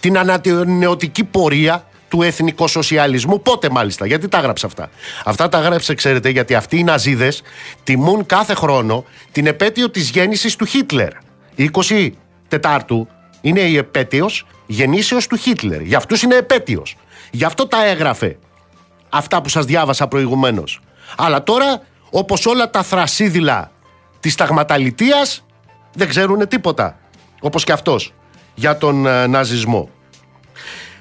την 0.00 0.18
ανανεωτική 0.18 1.24
πορεία 1.24 1.84
του 2.10 2.22
εθνικοσοσιαλισμού. 2.22 3.42
Πότε 3.42 3.70
μάλιστα, 3.70 4.06
γιατί 4.06 4.28
τα 4.28 4.38
έγραψε 4.38 4.66
αυτά. 4.66 4.90
Αυτά 5.24 5.48
τα 5.48 5.58
έγραψε, 5.58 5.94
ξέρετε, 5.94 6.28
γιατί 6.28 6.54
αυτοί 6.54 6.78
οι 6.78 6.82
Ναζίδες 6.84 7.42
τιμούν 7.84 8.26
κάθε 8.26 8.54
χρόνο 8.54 9.04
την 9.32 9.46
επέτειο 9.46 9.90
της 9.90 10.10
γέννησης 10.10 10.56
του 10.56 10.64
Χίτλερ. 10.64 11.12
20 11.56 12.10
Τετάρτου 12.48 13.08
είναι 13.40 13.60
η 13.60 13.76
επέτειος 13.76 14.46
γεννήσεως 14.66 15.26
του 15.26 15.36
Χίτλερ. 15.36 15.80
Για 15.80 15.96
αυτούς 15.96 16.22
είναι 16.22 16.34
επέτειος. 16.34 16.96
Γι' 17.30 17.44
αυτό 17.44 17.66
τα 17.66 17.86
έγραφε 17.86 18.38
αυτά 19.08 19.42
που 19.42 19.48
σας 19.48 19.64
διάβασα 19.64 20.08
προηγουμένως. 20.08 20.80
Αλλά 21.16 21.42
τώρα, 21.42 21.82
όπως 22.10 22.46
όλα 22.46 22.70
τα 22.70 22.82
θρασίδηλα 22.82 23.70
της 24.20 24.34
ταγματαλητίας, 24.34 25.44
δεν 25.94 26.08
ξέρουν 26.08 26.48
τίποτα. 26.48 26.98
Όπως 27.40 27.64
και 27.64 27.72
αυτός 27.72 28.14
για 28.54 28.78
τον 28.78 29.06
ε, 29.06 29.26
ναζισμό. 29.26 29.88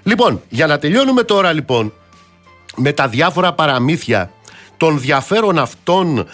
Λοιπόν, 0.09 0.41
για 0.49 0.67
να 0.67 0.79
τελειώνουμε 0.79 1.23
τώρα 1.23 1.53
λοιπόν 1.53 1.93
με 2.75 2.91
τα 2.91 3.07
διάφορα 3.07 3.53
παραμύθια 3.53 4.31
των 4.77 4.99
διαφέρων 4.99 5.59
αυτών 5.59 6.27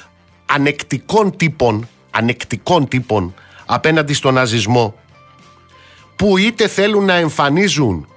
ανεκτικών 0.46 1.38
τύπων, 1.38 1.88
ανεκτικών 2.12 2.88
τύπων 2.88 3.34
απέναντι 3.66 4.14
στον 4.14 4.34
ναζισμό 4.34 4.96
που 6.16 6.38
είτε 6.38 6.68
θέλουν 6.68 7.06
να 7.06 7.14
εμφανίζουν 7.14 8.08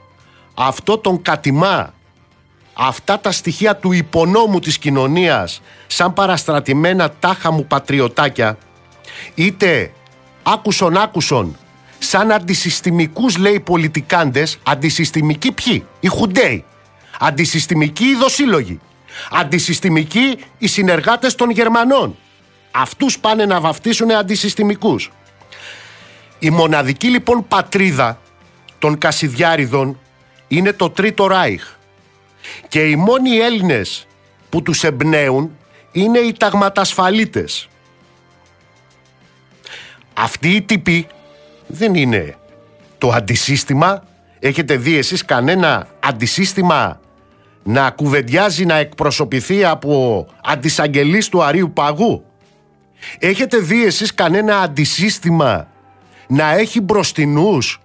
αυτό 0.54 0.98
τον 0.98 1.22
κατημά 1.22 1.94
αυτά 2.72 3.20
τα 3.20 3.32
στοιχεία 3.32 3.76
του 3.76 3.92
υπονόμου 3.92 4.58
της 4.58 4.78
κοινωνίας 4.78 5.60
σαν 5.86 6.12
παραστρατημένα 6.12 7.10
τάχα 7.10 7.50
μου 7.52 7.66
πατριωτάκια 7.66 8.58
είτε 9.34 9.92
άκουσον 10.42 10.96
άκουσον 10.96 11.56
σαν 11.98 12.32
αντισυστημικούς 12.32 13.36
λέει 13.36 13.60
πολιτικάντες 13.60 14.58
αντισυστημικοί 14.62 15.52
ποιοι, 15.52 15.86
οι 16.00 16.08
Χουντέοι. 16.08 16.64
Αντισυστημικοί 17.18 18.04
οι 18.04 18.14
δοσύλλογοι. 18.14 18.80
Αντισυστημικοί 19.30 20.38
οι 20.58 20.66
συνεργάτες 20.66 21.34
των 21.34 21.50
Γερμανών. 21.50 22.16
Αυτούς 22.70 23.18
πάνε 23.18 23.44
να 23.44 23.60
βαφτίσουν 23.60 24.10
αντισυστημικούς. 24.12 25.10
Η 26.38 26.50
μοναδική 26.50 27.08
λοιπόν 27.08 27.46
πατρίδα 27.48 28.20
των 28.78 28.98
Κασιδιάριδων 28.98 29.98
είναι 30.48 30.72
το 30.72 30.90
Τρίτο 30.90 31.26
Ράιχ. 31.26 31.64
Και 32.68 32.80
οι 32.80 32.96
μόνοι 32.96 33.36
Έλληνες 33.36 34.06
που 34.48 34.62
τους 34.62 34.84
εμπνέουν 34.84 35.56
είναι 35.92 36.18
οι 36.18 36.32
ταγματασφαλίτες. 36.32 37.68
Αυτοί 40.14 40.48
οι 40.48 40.62
τύποι 40.62 41.06
δεν 41.68 41.94
είναι 41.94 42.34
το 42.98 43.08
αντισύστημα. 43.08 44.02
Έχετε 44.38 44.76
δει 44.76 44.96
εσείς 44.96 45.24
κανένα 45.24 45.86
αντισύστημα 46.00 47.00
να 47.62 47.90
κουβεντιάζει, 47.90 48.64
να 48.64 48.74
εκπροσωπηθεί 48.74 49.64
από 49.64 50.26
αντισαγγελείς 50.44 51.28
του 51.28 51.42
Αρίου 51.42 51.72
Παγού; 51.72 52.24
Έχετε 53.18 53.56
δει 53.56 53.84
εσείς 53.84 54.14
κανένα 54.14 54.60
αντισύστημα 54.60 55.68
να 56.28 56.52
έχει 56.52 56.80
μπροστινούς 56.80 57.80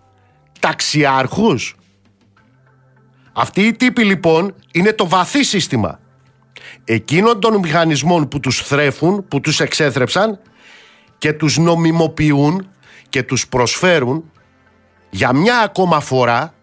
ταξιάρχους; 0.60 1.76
Αυτοί 3.34 3.62
οι 3.62 3.74
τύποι 3.74 4.04
λοιπόν 4.04 4.56
είναι 4.72 4.94
το 4.94 5.08
βαθύ 5.08 5.44
σύστημα 5.44 6.00
εκείνων 6.84 7.40
των 7.40 7.60
μηχανισμών 7.60 8.28
που 8.28 8.40
τους 8.40 8.62
θρέφουν, 8.62 9.28
που 9.28 9.40
τους 9.40 9.60
εξέθρεψαν 9.60 10.40
και 11.18 11.34
τους 11.34 11.58
νομιμοποιούν 11.58 12.68
και 13.14 13.24
τους 13.24 13.48
προσφέρουν 13.48 14.32
για 15.10 15.34
μια 15.34 15.60
ακόμα 15.60 16.00
φορά 16.00 16.54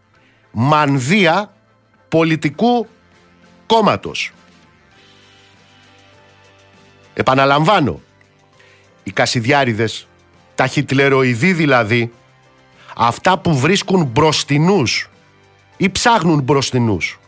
μανδύα 0.51 1.55
πολιτικού 2.09 2.89
κόμματος. 3.67 4.33
Επαναλαμβάνω, 7.15 8.01
οι 9.03 9.11
Κασιδιάριδες, 9.11 10.09
τα 10.55 10.67
χιτλεροειδή 10.67 11.53
δηλαδή, 11.53 12.13
αυτά 12.97 13.39
που 13.39 13.59
βρίσκουν 13.59 14.05
μπροστινούς 14.05 15.09
ή 15.77 15.91
ψάχνουν 15.91 16.43
μπροστινούς 16.43 17.19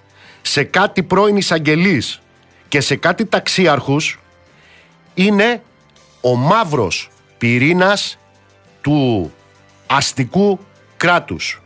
σε 0.42 0.64
κάτι 0.64 1.02
πρώην 1.02 1.36
εισαγγελής 1.36 2.20
και 2.68 2.80
σε 2.80 2.96
κάτι 2.96 3.26
ταξίαρχους 3.26 4.18
είναι 5.14 5.62
ο 6.20 6.34
μαύρος 6.34 7.10
πυρήνας 7.38 8.16
του 8.82 9.32
αστικού 9.86 10.58
κράτους. 10.96 11.62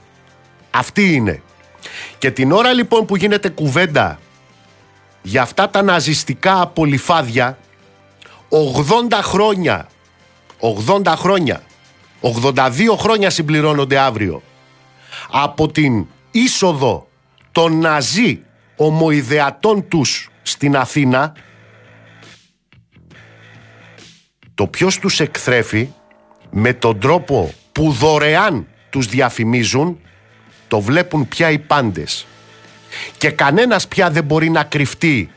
Αυτή 0.70 1.14
είναι. 1.14 1.42
Και 2.18 2.30
την 2.30 2.52
ώρα 2.52 2.72
λοιπόν 2.72 3.06
που 3.06 3.16
γίνεται 3.16 3.48
κουβέντα 3.48 4.20
για 5.22 5.42
αυτά 5.42 5.70
τα 5.70 5.82
ναζιστικά 5.82 6.60
απολυφάδια 6.60 7.58
80 8.48 9.18
χρόνια 9.22 9.88
80 10.86 11.02
χρόνια 11.06 11.62
82 12.20 12.96
χρόνια 12.96 13.30
συμπληρώνονται 13.30 13.98
αύριο 13.98 14.42
από 15.30 15.68
την 15.68 16.06
είσοδο 16.30 17.08
των 17.52 17.78
ναζί 17.80 18.42
ομοειδεατών 18.76 19.88
τους 19.88 20.30
στην 20.42 20.76
Αθήνα 20.76 21.32
το 24.54 24.66
ποιος 24.66 24.98
τους 24.98 25.20
εκθρέφει 25.20 25.88
με 26.50 26.72
τον 26.72 27.00
τρόπο 27.00 27.52
που 27.72 27.92
δωρεάν 27.92 28.66
τους 28.90 29.06
διαφημίζουν 29.06 30.00
το 30.68 30.80
βλέπουν 30.80 31.28
πια 31.28 31.50
οι 31.50 31.58
πάντες 31.58 32.26
και 33.18 33.30
κανένας 33.30 33.88
πια 33.88 34.10
δεν 34.10 34.24
μπορεί 34.24 34.50
να 34.50 34.64
κρυφτεί 34.64 35.30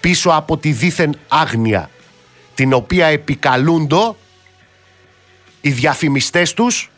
πίσω 0.00 0.30
από 0.30 0.56
τη 0.56 0.72
δίθεν 0.72 1.18
άγνοια 1.28 1.90
την 2.54 2.72
οποία 2.72 3.06
επικαλούντο 3.06 4.16
οι 5.60 5.70
διαφημιστές 5.70 6.54
τους 6.54 6.90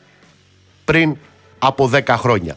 πριν 0.85 1.17
από 1.59 1.89
δέκα 1.89 2.17
χρόνια. 2.17 2.57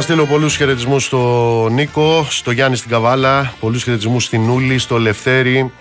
Να 0.00 0.06
στείλω 0.06 0.26
πολλούς 0.26 0.56
χαιρετισμούς 0.56 1.04
στο 1.04 1.68
Νίκο, 1.70 2.26
στο 2.28 2.50
Γιάννη 2.50 2.76
στην 2.76 2.90
Καβάλα, 2.90 3.54
πολλούς 3.60 3.82
χαιρετισμούς 3.82 4.24
στην 4.24 4.42
Νούλη, 4.42 4.78
στο 4.78 4.98
Λευτέρη. 4.98 5.72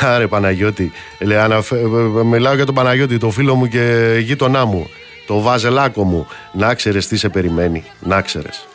Άρε 0.00 0.26
Παναγιώτη, 0.26 0.92
λέει, 1.18 1.38
μιλάω 2.24 2.54
για 2.54 2.66
τον 2.66 2.74
Παναγιώτη, 2.74 3.18
το 3.18 3.30
φίλο 3.30 3.54
μου 3.54 3.66
και 3.66 4.16
γείτονά 4.22 4.64
μου, 4.64 4.90
το 5.26 5.40
βάζελάκο 5.40 6.04
μου. 6.04 6.26
Να 6.52 6.74
ξέρεις 6.74 7.06
τι 7.06 7.16
σε 7.16 7.28
περιμένει, 7.28 7.84
να 8.00 8.20
ξέρεις. 8.20 8.66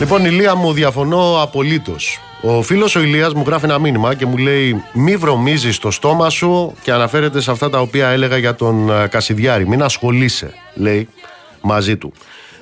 Λοιπόν, 0.00 0.24
Ηλία 0.24 0.54
μου, 0.54 0.72
διαφωνώ 0.72 1.42
απολύτως. 1.42 2.20
Ο 2.42 2.62
φίλος 2.62 2.96
ο 2.96 3.00
Ηλίας 3.00 3.34
μου 3.34 3.42
γράφει 3.46 3.64
ένα 3.64 3.78
μήνυμα 3.78 4.14
και 4.14 4.26
μου 4.26 4.36
λέει: 4.36 4.82
Μη 4.92 5.16
βρωμίζει 5.16 5.78
το 5.78 5.90
στόμα 5.90 6.30
σου 6.30 6.74
και 6.82 6.92
αναφέρεται 6.92 7.40
σε 7.40 7.50
αυτά 7.50 7.70
τα 7.70 7.80
οποία 7.80 8.08
έλεγα 8.08 8.36
για 8.36 8.54
τον 8.54 8.90
ε, 8.90 9.06
Κασιδιάρη. 9.06 9.68
Μην 9.68 9.82
ασχολείσαι, 9.82 10.54
λέει 10.74 11.08
μαζί 11.60 11.96
του. 11.96 12.12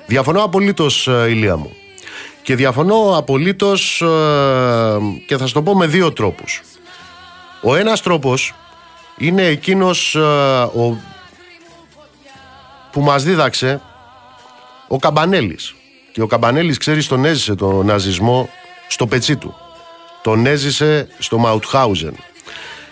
Διαφωνώ 0.05 0.43
απολύτως, 0.43 1.07
ε, 1.07 1.25
Ηλία 1.29 1.57
μου. 1.57 1.71
Και 2.43 2.55
διαφωνώ 2.55 3.17
απολύτως 3.17 4.01
ε, 4.01 4.05
και 5.27 5.37
θα 5.37 5.47
σου 5.47 5.53
το 5.53 5.61
πω 5.61 5.75
με 5.75 5.87
δύο 5.87 6.13
τρόπους. 6.13 6.61
Ο 7.61 7.75
ένας 7.75 8.01
τρόπος 8.01 8.53
είναι 9.17 9.45
εκείνος 9.45 10.15
ο, 10.15 10.97
που 12.91 13.01
μας 13.01 13.23
δίδαξε 13.23 13.81
ο 14.87 14.97
Καμπανέλης. 14.97 15.75
Και 16.13 16.21
ο 16.21 16.27
Καμπανέλης, 16.27 16.77
ξέρεις, 16.77 17.07
τον 17.07 17.25
έζησε 17.25 17.55
τον 17.55 17.85
ναζισμό 17.85 18.49
στο 18.87 19.07
πετσί 19.07 19.35
του. 19.35 19.55
Τον 20.21 20.45
έζησε 20.45 21.07
στο 21.19 21.37
Μαουτχάουζεν. 21.37 22.15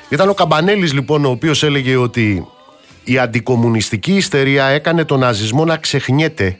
Ήταν 0.10 0.30
ο 0.30 0.34
Καμπανέλης 0.34 0.94
λοιπόν 0.94 1.26
ο 1.26 1.30
οποίος 1.30 1.64
έλεγε 1.64 1.96
ότι 1.96 2.48
η 3.04 3.18
αντικομουνιστική 3.18 4.16
ιστερία 4.16 4.66
έκανε 4.66 5.06
τον 5.06 5.20
ναζισμό 5.20 5.66
να 5.66 5.78
ξεχνιέται 5.78 6.60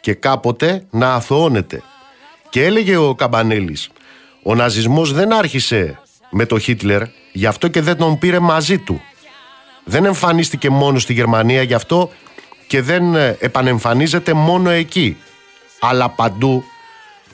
και 0.00 0.14
κάποτε 0.14 0.84
να 0.90 1.14
αθωώνεται. 1.14 1.82
Και 2.48 2.64
έλεγε 2.64 2.96
ο 2.96 3.14
Καμπανέλης, 3.14 3.90
ο 4.42 4.54
ναζισμός 4.54 5.12
δεν 5.12 5.32
άρχισε 5.32 5.98
με 6.30 6.46
το 6.46 6.58
Χίτλερ, 6.58 7.02
γι' 7.32 7.46
αυτό 7.46 7.68
και 7.68 7.80
δεν 7.80 7.96
τον 7.96 8.18
πήρε 8.18 8.38
μαζί 8.38 8.78
του. 8.78 9.00
Δεν 9.84 10.04
εμφανίστηκε 10.04 10.70
μόνο 10.70 10.98
στη 10.98 11.12
Γερμανία, 11.12 11.62
γι' 11.62 11.74
αυτό 11.74 12.10
και 12.66 12.82
δεν 12.82 13.14
επανεμφανίζεται 13.38 14.32
μόνο 14.32 14.70
εκεί, 14.70 15.16
αλλά 15.80 16.08
παντού 16.08 16.64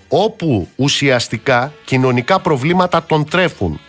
όπου 0.08 0.68
ουσιαστικά 0.76 1.72
κοινωνικά 1.84 2.40
προβλήματα 2.40 3.02
τον 3.02 3.28
τρέφουν. 3.28 3.80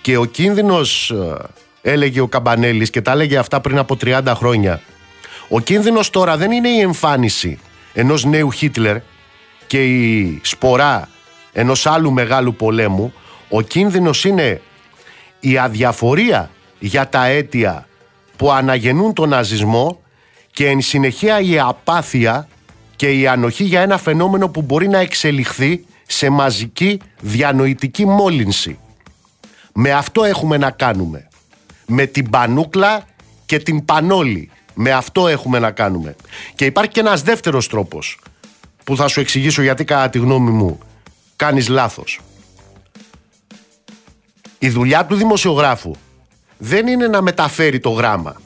Και 0.00 0.16
ο 0.16 0.24
κίνδυνος, 0.24 1.10
ε, 1.10 1.90
έλεγε 1.90 2.20
ο 2.20 2.26
Καμπανέλης 2.26 2.90
και 2.90 3.00
τα 3.00 3.12
έλεγε 3.12 3.36
αυτά 3.36 3.60
πριν 3.60 3.78
από 3.78 3.96
30 3.96 4.32
χρόνια, 4.34 4.80
ο 5.48 5.60
κίνδυνος 5.60 6.10
τώρα 6.10 6.36
δεν 6.36 6.50
είναι 6.50 6.68
η 6.68 6.80
εμφάνιση 6.80 7.58
ενός 7.92 8.24
νέου 8.24 8.50
Χίτλερ 8.50 8.96
και 9.66 9.84
η 9.84 10.40
σπορά 10.42 11.08
ενός 11.52 11.86
άλλου 11.86 12.12
μεγάλου 12.12 12.54
πολέμου, 12.54 13.12
ο 13.48 13.60
κίνδυνος 13.60 14.24
είναι 14.24 14.60
η 15.40 15.58
αδιαφορία 15.58 16.50
για 16.78 17.08
τα 17.08 17.26
αίτια 17.26 17.86
που 18.36 18.52
αναγεννούν 18.52 19.12
τον 19.12 19.28
ναζισμό 19.28 20.00
και 20.52 20.68
εν 20.68 20.80
συνεχεία 20.80 21.40
η 21.40 21.58
απάθεια 21.58 22.48
και 22.96 23.10
η 23.10 23.26
ανοχή 23.26 23.64
για 23.64 23.80
ένα 23.80 23.98
φαινόμενο 23.98 24.48
που 24.48 24.62
μπορεί 24.62 24.88
να 24.88 24.98
εξελιχθεί 24.98 25.84
σε 26.06 26.30
μαζική 26.30 27.00
διανοητική 27.20 28.06
μόλυνση. 28.06 28.78
Με 29.72 29.92
αυτό 29.92 30.24
έχουμε 30.24 30.56
να 30.56 30.70
κάνουμε. 30.70 31.28
Με 31.86 32.06
την 32.06 32.30
πανούκλα 32.30 33.06
και 33.46 33.58
την 33.58 33.84
πανόλη. 33.84 34.50
Με 34.74 34.92
αυτό 34.92 35.28
έχουμε 35.28 35.58
να 35.58 35.70
κάνουμε. 35.70 36.16
Και 36.54 36.64
υπάρχει 36.64 36.90
και 36.90 37.00
ένας 37.00 37.22
δεύτερος 37.22 37.68
τρόπος 37.68 38.18
που 38.84 38.96
θα 38.96 39.08
σου 39.08 39.20
εξηγήσω 39.20 39.62
γιατί 39.62 39.84
κατά 39.84 40.08
τη 40.08 40.18
γνώμη 40.18 40.50
μου 40.50 40.78
κάνεις 41.36 41.68
λάθος. 41.68 42.20
Η 44.58 44.68
δουλειά 44.68 45.06
του 45.06 45.14
δημοσιογράφου 45.14 45.94
δεν 46.58 46.86
είναι 46.86 47.06
να 47.06 47.22
μεταφέρει 47.22 47.80
το 47.80 47.90
γράμμα. 47.90 48.40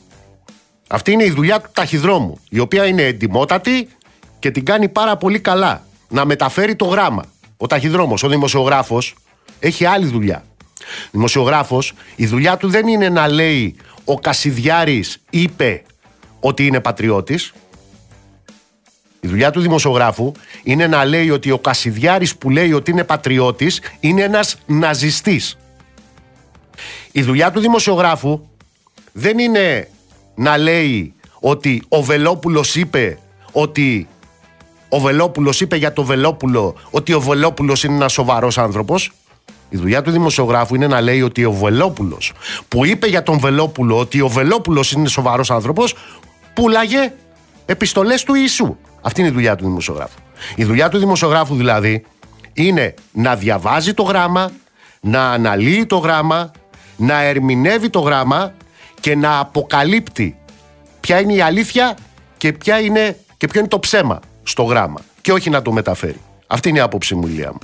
Αυτή 0.88 1.12
είναι 1.12 1.24
η 1.24 1.30
δουλειά 1.30 1.60
του 1.60 1.70
ταχυδρόμου, 1.72 2.38
η 2.48 2.58
οποία 2.58 2.86
είναι 2.86 3.02
εντυμότατη, 3.02 3.88
και 4.40 4.50
την 4.50 4.64
κάνει 4.64 4.88
πάρα 4.88 5.16
πολύ 5.16 5.40
καλά. 5.40 5.84
Να 6.08 6.24
μεταφέρει 6.24 6.76
το 6.76 6.84
γράμμα. 6.84 7.24
Ο 7.56 7.66
ταχυδρόμος, 7.66 8.22
ο 8.22 8.28
δημοσιογράφος, 8.28 9.14
έχει 9.60 9.84
άλλη 9.84 10.06
δουλειά. 10.06 10.44
Ο 10.80 11.08
δημοσιογράφος, 11.10 11.92
η 12.16 12.26
δουλειά 12.26 12.56
του 12.56 12.68
δεν 12.68 12.88
είναι 12.88 13.08
να 13.08 13.28
λέει 13.28 13.76
ο 14.04 14.18
Κασιδιάρης 14.18 15.22
είπε 15.30 15.82
ότι 16.40 16.66
είναι 16.66 16.80
πατριώτης. 16.80 17.52
Η 19.20 19.28
δουλειά 19.28 19.50
του 19.50 19.60
δημοσιογράφου 19.60 20.32
είναι 20.62 20.86
να 20.86 21.04
λέει 21.04 21.30
ότι 21.30 21.50
ο 21.50 21.58
Κασιδιάρης 21.58 22.36
που 22.36 22.50
λέει 22.50 22.72
ότι 22.72 22.90
είναι 22.90 23.04
πατριώτης 23.04 23.80
είναι 24.00 24.22
ένας 24.22 24.56
ναζιστής. 24.66 25.58
Η 27.12 27.22
δουλειά 27.22 27.50
του 27.50 27.60
δημοσιογράφου 27.60 28.40
δεν 29.12 29.38
είναι 29.38 29.88
να 30.34 30.56
λέει 30.56 31.14
ότι 31.40 31.82
ο 31.88 32.02
Βελόπουλος 32.02 32.74
είπε 32.74 33.18
ότι 33.52 34.08
ο 34.92 35.00
Βελόπουλος 35.00 35.60
είπε 35.60 35.76
για 35.76 35.92
το 35.92 36.04
Βελόπουλο 36.04 36.74
ότι 36.90 37.12
ο 37.12 37.20
Βελόπουλος 37.20 37.84
είναι 37.84 37.94
ένας 37.94 38.12
σοβαρός 38.12 38.58
άνθρωπος. 38.58 39.12
Η 39.68 39.76
δουλειά 39.76 40.02
του 40.02 40.10
δημοσιογράφου 40.10 40.74
είναι 40.74 40.86
να 40.86 41.00
λέει 41.00 41.22
ότι 41.22 41.44
ο 41.44 41.52
Βελόπουλος 41.52 42.32
που 42.68 42.84
είπε 42.84 43.06
για 43.06 43.22
τον 43.22 43.38
Βελόπουλο 43.38 43.98
ότι 43.98 44.20
ο 44.20 44.28
Βελόπουλος 44.28 44.92
είναι 44.92 45.08
σοβαρός 45.08 45.50
άνθρωπος, 45.50 45.94
πουλάγε 46.54 47.12
επιστολές 47.66 48.22
του 48.22 48.34
Ιησού. 48.34 48.76
Αυτή 49.00 49.20
είναι 49.20 49.30
η 49.30 49.32
δουλειά 49.32 49.56
του 49.56 49.64
δημοσιογράφου. 49.64 50.18
Η 50.54 50.64
δουλειά 50.64 50.88
του 50.88 50.98
δημοσιογράφου 50.98 51.54
δηλαδή 51.54 52.04
είναι 52.52 52.94
να 53.12 53.36
διαβάζει 53.36 53.94
το 53.94 54.02
γράμμα, 54.02 54.50
να 55.00 55.30
αναλύει 55.30 55.86
το 55.86 55.96
γράμμα, 55.96 56.50
να 56.96 57.22
ερμηνεύει 57.22 57.90
το 57.90 58.00
γράμμα 58.00 58.54
και 59.00 59.16
να 59.16 59.38
αποκαλύπτει 59.38 60.38
ποια 61.00 61.20
είναι 61.20 61.32
η 61.32 61.40
αλήθεια 61.40 61.96
και, 62.36 62.52
ποια 62.52 62.80
είναι, 62.80 63.18
και 63.36 63.46
ποιο 63.46 63.60
είναι 63.60 63.68
το 63.68 63.78
ψέμα 63.78 64.20
στο 64.42 64.62
γράμμα 64.62 65.00
και 65.20 65.32
όχι 65.32 65.50
να 65.50 65.62
το 65.62 65.72
μεταφέρει. 65.72 66.20
Αυτή 66.46 66.68
είναι 66.68 66.78
η 66.78 66.80
άποψη 66.80 67.14
μου, 67.14 67.26
Ηλία 67.26 67.52
μου. 67.52 67.58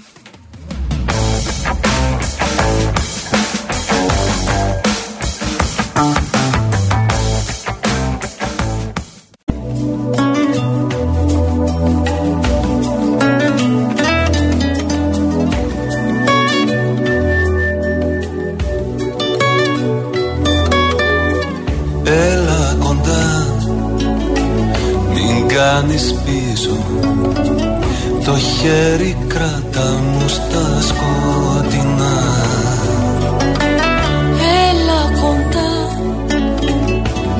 Το 28.24 28.36
χέρι 28.36 29.16
κράτα 29.26 30.00
μου 30.12 30.28
στα 30.28 30.80
σκοτεινά 30.80 32.18
Έλα 34.70 35.20
κοντά 35.20 35.66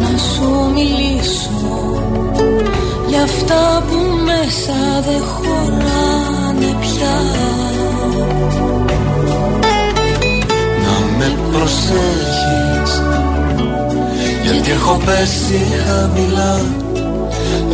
να 0.01 0.19
σου 0.19 0.73
μιλήσω. 0.75 2.03
Για 3.09 3.23
αυτά 3.23 3.85
που 3.89 3.97
μέσα 4.25 5.03
δεν 5.07 5.23
χωράνε 5.23 6.77
πια. 6.81 7.17
Να 10.83 11.17
με 11.19 11.39
προσέχεις 11.51 13.03
Γιατί 14.43 14.71
έχω 14.71 15.01
πέσει 15.05 15.67
χαμηλά. 15.87 16.86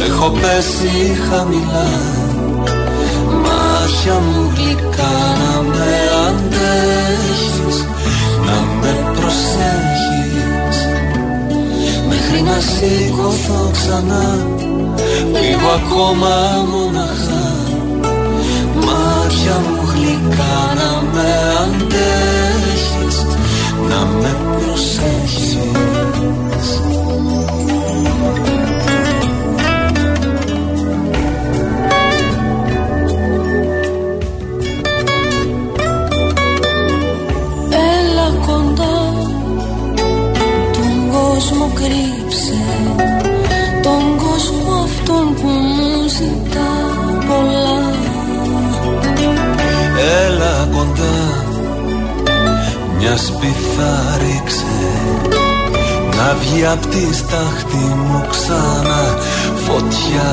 Έχω 0.06 0.30
πέσει 0.30 1.16
χαμηλά. 1.30 1.90
Μάτια 3.44 4.14
μου 4.14 4.52
γλυκά 4.56 5.14
να 5.40 5.62
με 5.62 5.92
αντέχεις 6.26 7.86
Να 8.46 8.58
με 8.80 8.92
προσέχεις. 9.16 10.78
Μέχρι 12.08 12.42
να 12.42 12.58
σηκωθώ 12.60 13.70
ξανά 13.72 14.46
Λίγο 15.32 15.68
ακόμα 15.80 16.34
μοναχά. 16.72 17.46
Μάτια 18.74 19.56
μου 19.64 19.80
γλυκά 19.94 20.56
να 20.74 21.02
με 21.12 21.30
αντέχεις 21.62 23.16
Να 23.88 24.06
με 24.20 24.36
προσέχεις 24.42 24.71
κρύψε 41.82 42.60
τον 43.82 44.16
κόσμο 44.16 44.72
αυτόν 44.84 45.34
που 45.34 45.48
μου 45.48 46.08
ζητά 46.08 46.72
πολλά. 47.28 47.80
Έλα 50.26 50.68
κοντά 50.76 51.44
μιας 52.98 53.20
σπιθά 53.20 54.18
ρίξε 54.18 54.80
να 56.16 56.34
βγει 56.40 56.66
απ' 56.66 56.86
της 56.86 57.16
στάχτη 57.16 57.76
μου 57.76 58.26
ξανά 58.30 59.18
φωτιά. 59.66 60.32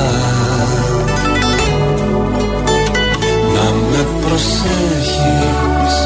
Να 3.54 3.70
με 3.90 4.06
προσέχεις 4.20 5.96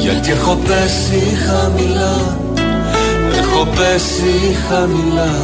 γιατί 0.00 0.30
έχω 0.30 0.58
πέσει 0.66 1.22
χαμηλά 1.46 2.41
Έχω 3.62 3.70
πέσει 3.70 4.56
χαμηλά 4.68 5.34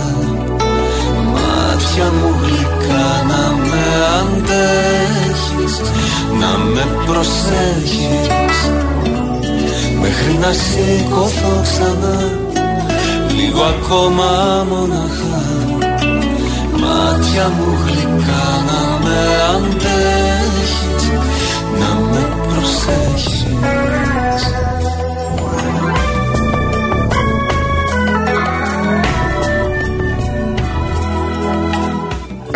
Μάτια 1.32 2.04
μου 2.04 2.34
γλυκά 2.42 3.24
να 3.28 3.54
με 3.68 3.84
αντέχεις 4.20 5.80
Να 6.40 6.58
με 6.58 6.86
προσέχεις. 7.06 8.58
Μέχρι 10.00 10.38
να 10.40 10.52
σηκωθώ 10.52 11.60
ξανά 11.62 12.30
Λίγο 13.36 13.62
ακόμα 13.62 14.26
μοναχά 14.70 15.42
Μάτια 16.72 17.48
μου 17.48 17.78
γλυκά 17.86 18.46
να 18.66 18.98
με 19.04 19.18
αντέχεις 19.54 20.57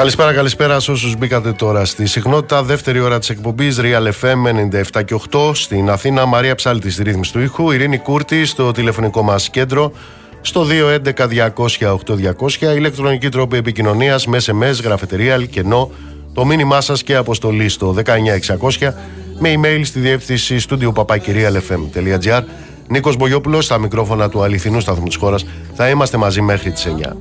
Καλησπέρα, 0.02 0.32
καλησπέρα 0.32 0.80
σε 0.80 0.90
όσους 0.90 1.16
μπήκατε 1.16 1.52
τώρα 1.52 1.84
στη 1.84 2.06
συχνότητα. 2.06 2.62
Δεύτερη 2.62 3.00
ώρα 3.00 3.18
της 3.18 3.30
εκπομπής 3.30 3.78
Real 3.80 4.10
FM 4.20 4.46
97 4.94 5.04
και 5.04 5.14
8 5.32 5.54
στην 5.54 5.90
Αθήνα. 5.90 6.26
Μαρία 6.26 6.54
Ψάλτη 6.54 6.90
στη 6.90 7.02
ρύθμιση 7.02 7.32
του 7.32 7.40
ήχου. 7.40 7.70
Ειρήνη 7.70 7.98
Κούρτη 7.98 8.44
στο 8.44 8.72
τηλεφωνικό 8.72 9.22
μας 9.22 9.50
κέντρο. 9.50 9.92
Στο 10.40 10.64
211-200-8200. 10.64 12.76
Ηλεκτρονική 12.76 13.28
τρόπη 13.28 13.56
επικοινωνίας 13.56 14.26
με 14.26 14.38
SMS, 14.46 14.82
γραφετερία, 14.82 15.44
κενό. 15.44 15.90
Το 16.34 16.44
μήνυμά 16.44 16.80
σας 16.80 17.02
και 17.02 17.16
αποστολή 17.16 17.68
στο 17.68 17.92
19600 17.92 18.94
με 19.38 19.54
email 19.56 19.80
στη 19.84 20.00
διεύθυνση 20.00 20.58
στούντιο 20.58 20.92
παπακυρίαλfm.gr. 20.92 22.42
Νίκος 22.88 23.16
Μπογιόπουλος 23.16 23.64
στα 23.64 23.78
μικρόφωνα 23.78 24.28
του 24.28 24.42
αληθινού 24.42 24.80
σταθμού 24.80 25.06
της 25.06 25.16
χώρας. 25.16 25.44
Θα 25.74 25.88
είμαστε 25.88 26.16
μαζί 26.16 26.40
μέχρι 26.40 26.70
τις 26.70 26.86
9 26.86 27.16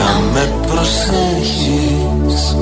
να 0.00 0.20
με 0.32 0.52
προσέχεις 0.66 2.56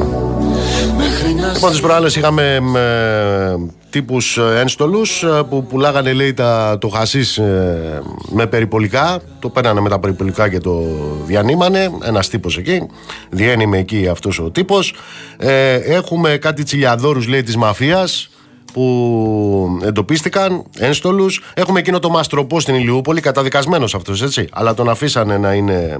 Λοιπόν, 1.55 1.70
τις 1.70 1.80
προάλλες 1.80 2.16
είχαμε 2.16 2.61
ε, 2.76 3.55
τύπους 3.91 4.39
ένστολους 4.39 5.22
ε, 5.22 5.43
που 5.49 5.64
πουλάγανε 5.64 6.12
λέει 6.12 6.34
τα, 6.34 6.78
το 6.80 6.89
χασίς 6.89 7.39
ε, 7.39 8.03
με 8.30 8.47
περιπολικά. 8.47 9.20
Το 9.39 9.49
παίρνανε 9.49 9.80
με 9.80 9.89
τα 9.89 9.99
περιπολικά 9.99 10.49
και 10.49 10.59
το 10.59 10.82
διανύμανε. 11.26 11.91
Ένας 12.03 12.28
τύπος 12.28 12.59
εκεί. 12.59 12.86
Διένυμε 13.30 13.78
εκεί 13.78 14.09
αυτός 14.09 14.39
ο 14.39 14.51
τύπος. 14.51 14.95
Ε, 15.39 15.74
έχουμε 15.74 16.36
κάτι 16.36 16.62
τσιλιαδόρους 16.62 17.26
λέει 17.26 17.43
της 17.43 17.57
μαφίας 17.57 18.30
που 18.72 19.78
εντοπίστηκαν, 19.84 20.64
ένστολους. 20.78 21.43
Έχουμε 21.55 21.78
εκείνο 21.78 21.99
το 21.99 22.11
μαστροπό 22.11 22.61
στην 22.61 22.74
Ηλιούπολη, 22.74 23.20
καταδικασμένος 23.20 23.95
αυτός, 23.95 24.22
έτσι. 24.22 24.49
Αλλά 24.53 24.74
τον 24.74 24.89
αφήσανε 24.89 25.39
να 25.39 25.53
είναι 25.53 25.72
ε, 25.72 25.97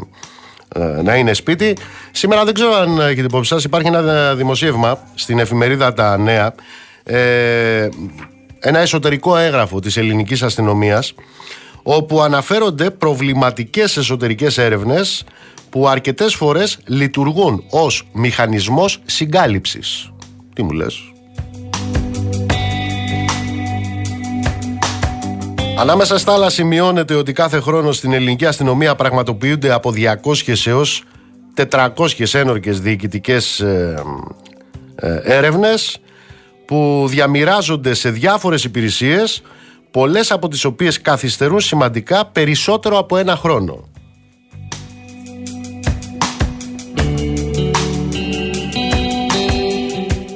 να 1.03 1.17
είναι 1.17 1.33
σπίτι. 1.33 1.77
Σήμερα 2.13 2.45
δεν 2.45 2.55
ξέρω 2.55 2.75
αν 2.75 3.01
έχετε 3.01 3.21
υπόψη 3.21 3.49
σας, 3.49 3.65
υπάρχει 3.65 3.89
ένα 3.89 4.35
δημοσίευμα 4.35 4.99
στην 5.15 5.39
εφημερίδα 5.39 5.93
Τα 5.93 6.19
Νέα, 6.19 6.55
ε, 7.03 7.89
ένα 8.61 8.79
εσωτερικό 8.79 9.37
έγγραφο 9.37 9.81
της 9.81 9.97
ελληνικής 9.97 10.43
αστυνομίας, 10.43 11.15
όπου 11.83 12.21
αναφέρονται 12.21 12.91
προβληματικές 12.91 13.97
εσωτερικές 13.97 14.59
έρευνες 14.59 15.25
που 15.71 15.89
αρκετές 15.89 16.35
φορές 16.35 16.79
λειτουργούν 16.87 17.65
ως 17.71 18.09
μηχανισμός 18.13 19.01
συγκάλυψης. 19.05 20.13
Τι 20.55 20.63
μου 20.63 20.71
λες; 20.71 21.13
Ανάμεσα 25.79 26.19
στα 26.19 26.33
άλλα 26.33 26.51
σημειώνεται 26.51 27.15
ότι 27.15 27.33
κάθε 27.33 27.61
χρόνο 27.61 27.93
στην 27.93 28.13
ελληνική 28.13 28.47
αστυνομία 28.47 28.95
πραγματοποιούνται 28.95 29.73
από 29.73 29.93
200 30.25 30.67
έως 30.67 31.03
400 31.71 31.89
ένορκες 32.33 32.81
διοικητικές 32.81 33.61
ε, 33.61 34.03
ε, 34.95 35.21
έρευνες 35.23 36.01
που 36.67 37.05
διαμοιράζονται 37.09 37.95
σε 37.95 38.11
διάφορες 38.11 38.65
υπηρεσίες 38.65 39.43
πολλές 39.91 40.31
από 40.31 40.49
τις 40.49 40.65
οποίες 40.65 41.01
καθυστερούν 41.01 41.61
σημαντικά 41.61 42.27
περισσότερο 42.27 42.99
από 42.99 43.17
ένα 43.17 43.37
χρόνο. 43.37 43.89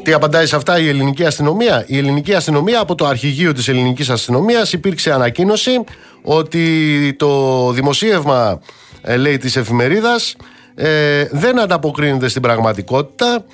Τι 0.02 0.12
απαντάει 0.12 0.46
σε 0.46 0.56
αυτά 0.56 0.78
η 0.78 0.88
ελληνική 0.88 1.24
αστυνομία; 1.24 1.84
Η 1.86 1.98
ελληνική 1.98 2.34
αστυνομία 2.34 2.80
από 2.80 2.94
το 2.94 3.06
αρχηγείο 3.06 3.52
της 3.52 3.68
ελληνικής 3.68 4.10
αστυνομίας 4.10 4.72
υπήρξε 4.72 5.12
ανακοίνωση 5.12 5.84
ότι 6.22 7.14
το 7.18 7.70
δημοσίευμα 7.72 8.60
ε, 9.02 9.16
λέει 9.16 9.36
της 9.36 9.56
εφημερίδας 9.56 10.36
ε, 10.74 11.24
δεν 11.30 11.60
ανταποκρίνεται 11.60 12.28
στην 12.28 12.42
πραγματικότητα 12.42 13.44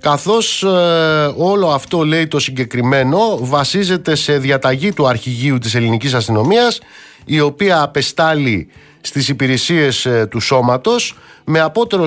καθώς 0.00 0.62
ε, 0.62 1.32
όλο 1.36 1.68
αυτό 1.68 2.04
λέει 2.04 2.26
το 2.26 2.38
συγκεκριμένο 2.38 3.38
βασίζεται 3.40 4.14
σε 4.14 4.38
διαταγή 4.38 4.92
του 4.92 5.06
αρχηγείου 5.06 5.58
της 5.58 5.74
ελληνικής 5.74 6.14
αστυνομίας 6.14 6.80
η 7.24 7.40
οποία 7.40 7.82
απεστάλλει 7.82 8.68
στις 9.08 9.28
υπηρεσίες 9.28 10.06
ε, 10.06 10.26
του 10.30 10.40
σώματος 10.40 11.14
με 11.44 11.60
απότερο 11.60 12.06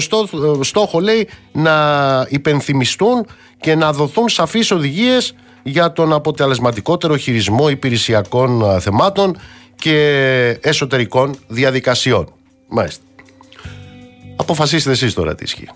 στόχο 0.61 0.99
λέει 0.99 1.27
να 1.51 1.75
υπενθυμιστούν 2.29 3.25
και 3.59 3.75
να 3.75 3.93
δοθούν 3.93 4.29
σαφείς 4.29 4.71
οδηγίες 4.71 5.35
για 5.63 5.91
τον 5.91 6.13
αποτελεσματικότερο 6.13 7.17
χειρισμό 7.17 7.69
υπηρεσιακών 7.69 8.79
θεμάτων 8.81 9.37
και 9.75 10.57
εσωτερικών 10.61 11.35
διαδικασιών. 11.47 12.33
Μάλιστα. 12.67 13.03
Αποφασίστε 14.35 14.91
εσείς 14.91 15.13
τώρα 15.13 15.35
τι 15.35 15.43
ισχύει. 15.43 15.69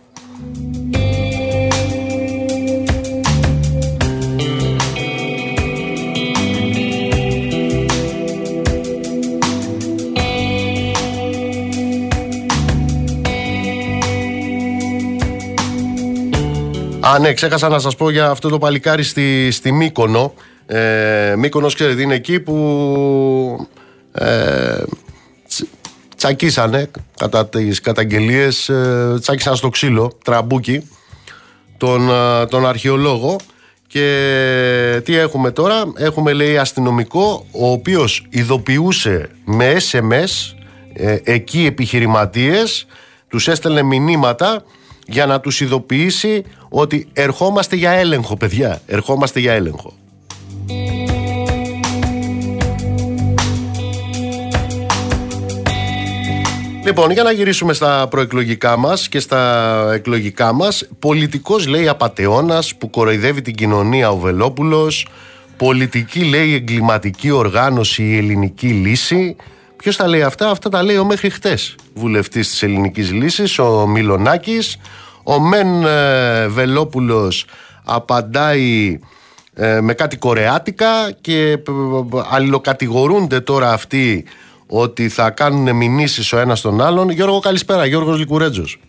Α, 17.08 17.20
ναι, 17.20 17.34
ξέχασα 17.34 17.68
να 17.70 17.80
σας 17.80 17.96
πω 17.96 18.10
για 18.10 18.30
αυτό 18.30 18.50
το 18.50 18.58
παλικάρι 18.58 19.04
στη, 19.04 19.52
στη 19.52 19.72
Μύκονο. 19.72 20.34
Ε, 20.66 21.34
Μύκονος, 21.38 21.76
ξέρετε, 21.76 22.02
είναι 22.02 22.16
εκεί 22.16 22.40
που 22.40 23.68
ε, 24.12 24.84
τσακίσανε 26.18 26.92
κατά 27.18 27.48
τις 27.48 27.82
καταγγελίες, 27.82 28.70
ε, 28.70 29.18
τσάκισαν 29.22 29.56
στο 29.56 29.70
ξύλο, 29.70 30.18
τραμπούκι, 30.24 30.90
τον, 31.78 32.10
ε, 32.10 32.46
τον 32.46 32.68
αρχαιολόγο. 32.68 33.36
Και 33.88 35.02
τι 35.04 35.16
έχουμε 35.16 35.52
τώρα, 35.52 35.84
έχουμε 35.98 36.34
λέει 36.34 36.58
αστυνομικό, 36.58 37.46
ο 37.52 37.72
οποίος 37.72 38.28
ειδοποιούσε 38.30 39.30
με 39.46 39.76
SMS 39.92 40.56
ε, 40.94 41.18
εκεί 41.24 41.66
επιχειρηματίες, 41.66 42.86
τους 43.28 43.48
έστελνε 43.48 43.82
μηνύματα 43.82 44.64
για 45.06 45.26
να 45.26 45.40
τους 45.40 45.62
ειδοποιήσει 45.62 46.44
ότι 46.70 47.08
ερχόμαστε 47.14 47.76
για 47.76 47.92
έλεγχο 47.92 48.38
παιδιά, 48.38 48.82
ερχόμαστε 48.86 49.40
για 49.40 49.54
έλεγχο. 49.54 49.94
Λοιπόν, 56.86 57.12
για 57.12 57.24
να 57.24 57.32
γυρίσουμε 57.32 57.74
στα 57.74 58.08
προεκλογικά 58.08 58.78
μας 58.78 59.10
και 59.10 59.20
στα 59.20 59.92
εκλογικά 59.94 60.54
μας, 60.54 60.88
πολιτικός 61.00 61.68
λέει 61.68 61.88
απατεώνας 61.88 62.76
που 62.76 62.90
κοροϊδεύει 62.90 63.42
την 63.42 63.56
κοινωνία 63.56 64.12
ο 64.12 64.18
Βελόπουλος, 64.18 65.08
πολιτική 65.58 66.24
λέει 66.24 66.54
εγκληματική 66.54 67.32
οργάνωση 67.32 68.04
η 68.04 68.18
ελληνική 68.18 68.68
λύση. 68.68 69.36
Ποιος 69.86 69.98
τα 69.98 70.08
λέει 70.08 70.22
αυτά, 70.22 70.50
αυτά 70.50 70.70
τα 70.70 70.84
λέει 70.84 70.98
ο 70.98 71.06
μέχρι 71.06 71.30
χτες 71.30 71.76
βουλευτής 71.94 72.50
της 72.50 72.64
Ελληνικής 72.64 73.12
Λύσης, 73.12 73.60
ο 73.60 73.88
Μιλονάκη. 73.88 74.58
Ο 75.24 75.40
Μεν 75.40 75.86
ε, 75.86 76.48
Βελόπουλος 76.48 77.46
απαντάει 77.86 79.00
ε, 79.54 79.82
με 79.82 79.94
κάτι 79.94 80.18
κορεάτικα 80.18 81.12
και 81.22 81.52
ε, 81.52 81.60
αλληλοκατηγορούνται 82.30 83.40
τώρα 83.40 83.72
αυτοί 83.72 84.26
ότι 84.68 85.10
θα 85.10 85.30
κάνουν 85.30 85.76
μηνύσεις 85.76 86.34
ο 86.34 86.38
ένας 86.38 86.62
τον 86.62 86.82
άλλον. 86.82 87.10
Γιώργο 87.10 87.40
καλησπέρα, 87.40 87.86
Γιώργος 87.86 88.18
Λικουρέτζος. 88.20 88.80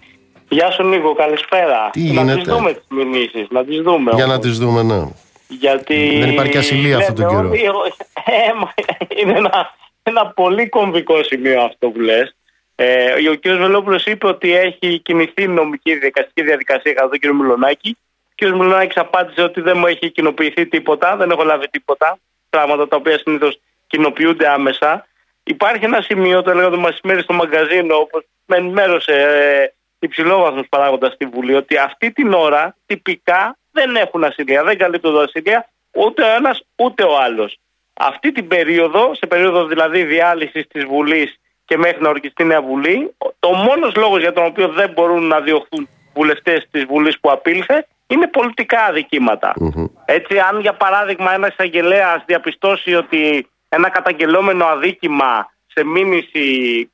Γεια 0.48 0.70
σου 0.70 0.82
Νίκο, 0.82 1.14
καλησπέρα. 1.14 1.90
Τι 1.92 2.00
να 2.00 2.06
γίνεται; 2.22 2.34
τις 2.34 2.52
δούμε 2.52 2.72
τις 2.72 2.84
μηνύσεις, 2.88 3.46
να 3.50 3.64
τις 3.64 3.80
δούμε. 3.80 4.10
Για 4.14 4.26
να 4.26 4.32
όμως. 4.32 4.46
τις 4.46 4.58
δούμε, 4.58 4.82
ναι. 4.82 5.02
Γιατί... 5.48 6.18
Δεν 6.18 6.30
υπάρχει 6.30 6.56
ασυλία 6.58 6.96
αυτόν 6.96 7.14
τον 7.14 7.24
λέτε 7.24 7.36
καιρό. 7.36 7.48
ότι 7.48 7.62
εγώ- 7.64 7.84
Ε, 8.28 8.52
μα, 8.60 8.72
είναι 9.20 9.38
ένα, 9.38 9.74
ένα 10.10 10.26
πολύ 10.26 10.68
κομβικό 10.68 11.22
σημείο 11.22 11.62
αυτό 11.62 11.90
που 11.90 12.00
λες. 12.00 12.36
Ε, 12.74 13.28
ο 13.28 13.36
κ. 13.36 13.48
Βελόπουλος 13.48 14.06
είπε 14.06 14.26
ότι 14.26 14.54
έχει 14.54 14.98
κινηθεί 14.98 15.48
νομική 15.48 15.98
δικαστική 15.98 16.42
διαδικασία 16.42 16.92
κατά 16.92 17.08
τον 17.08 17.18
κ. 17.18 17.24
Μιλονάκη. 17.24 17.96
Ο 18.28 18.32
κ. 18.34 18.42
Μιλονάκης 18.42 18.96
απάντησε 18.96 19.42
ότι 19.42 19.60
δεν 19.60 19.78
μου 19.78 19.86
έχει 19.86 20.10
κοινοποιηθεί 20.10 20.66
τίποτα, 20.66 21.16
δεν 21.16 21.30
έχω 21.30 21.44
λάβει 21.44 21.68
τίποτα. 21.68 22.18
Πράγματα 22.50 22.88
τα 22.88 22.96
οποία 22.96 23.18
συνήθως 23.18 23.60
κοινοποιούνται 23.86 24.48
άμεσα. 24.48 25.06
Υπάρχει 25.42 25.84
ένα 25.84 26.00
σημείο, 26.00 26.42
το 26.42 26.50
έλεγα 26.50 26.70
το 26.70 26.80
μεσημέρι 26.80 27.22
στο 27.22 27.32
μαγκαζίνο, 27.32 27.96
όπως 27.96 28.24
με 28.46 28.56
ενημέρωσε 28.56 29.12
ε, 29.12 29.72
υψηλόβαθμος 29.98 30.66
παράγοντας 30.68 31.12
στη 31.12 31.26
Βουλή, 31.26 31.54
ότι 31.54 31.76
αυτή 31.76 32.12
την 32.12 32.32
ώρα 32.32 32.76
τυπικά 32.86 33.56
δεν 33.72 33.96
έχουν 33.96 34.24
ασυλία, 34.24 34.64
δεν 34.64 34.78
καλύπτονται 34.78 35.22
ασυλία 35.22 35.68
ούτε 35.90 36.22
ο 36.22 36.26
ένας 36.26 36.62
ούτε 36.76 37.02
ο 37.02 37.18
άλλος. 37.18 37.58
Αυτή 37.98 38.32
την 38.32 38.48
περίοδο, 38.48 39.14
σε 39.14 39.26
περίοδο 39.26 39.66
δηλαδή 39.66 40.04
διάλυσης 40.04 40.66
της 40.66 40.84
Βουλής 40.84 41.36
και 41.64 41.76
μέχρι 41.76 42.02
να 42.02 42.08
ορκιστεί 42.08 42.42
η 42.42 42.46
νέα 42.46 42.62
Βουλή, 42.62 43.14
το 43.38 43.52
μόνος 43.52 43.94
λόγος 43.96 44.20
για 44.20 44.32
τον 44.32 44.44
οποίο 44.44 44.68
δεν 44.68 44.90
μπορούν 44.90 45.26
να 45.26 45.40
διωχθούν 45.40 45.88
βουλευτές 46.14 46.66
της 46.70 46.84
Βουλής 46.84 47.20
που 47.20 47.30
απήλθε 47.30 47.86
είναι 48.06 48.26
πολιτικά 48.26 48.80
αδικήματα. 48.80 49.52
Έτσι, 50.04 50.38
αν 50.38 50.60
για 50.60 50.72
παράδειγμα 50.72 51.34
ένας 51.34 51.50
εισαγγελέας 51.50 52.22
διαπιστώσει 52.26 52.94
ότι 52.94 53.48
ένα 53.68 53.88
καταγγελόμενο 53.88 54.64
αδίκημα 54.64 55.50
σε 55.66 55.84
μήνυση 55.84 56.44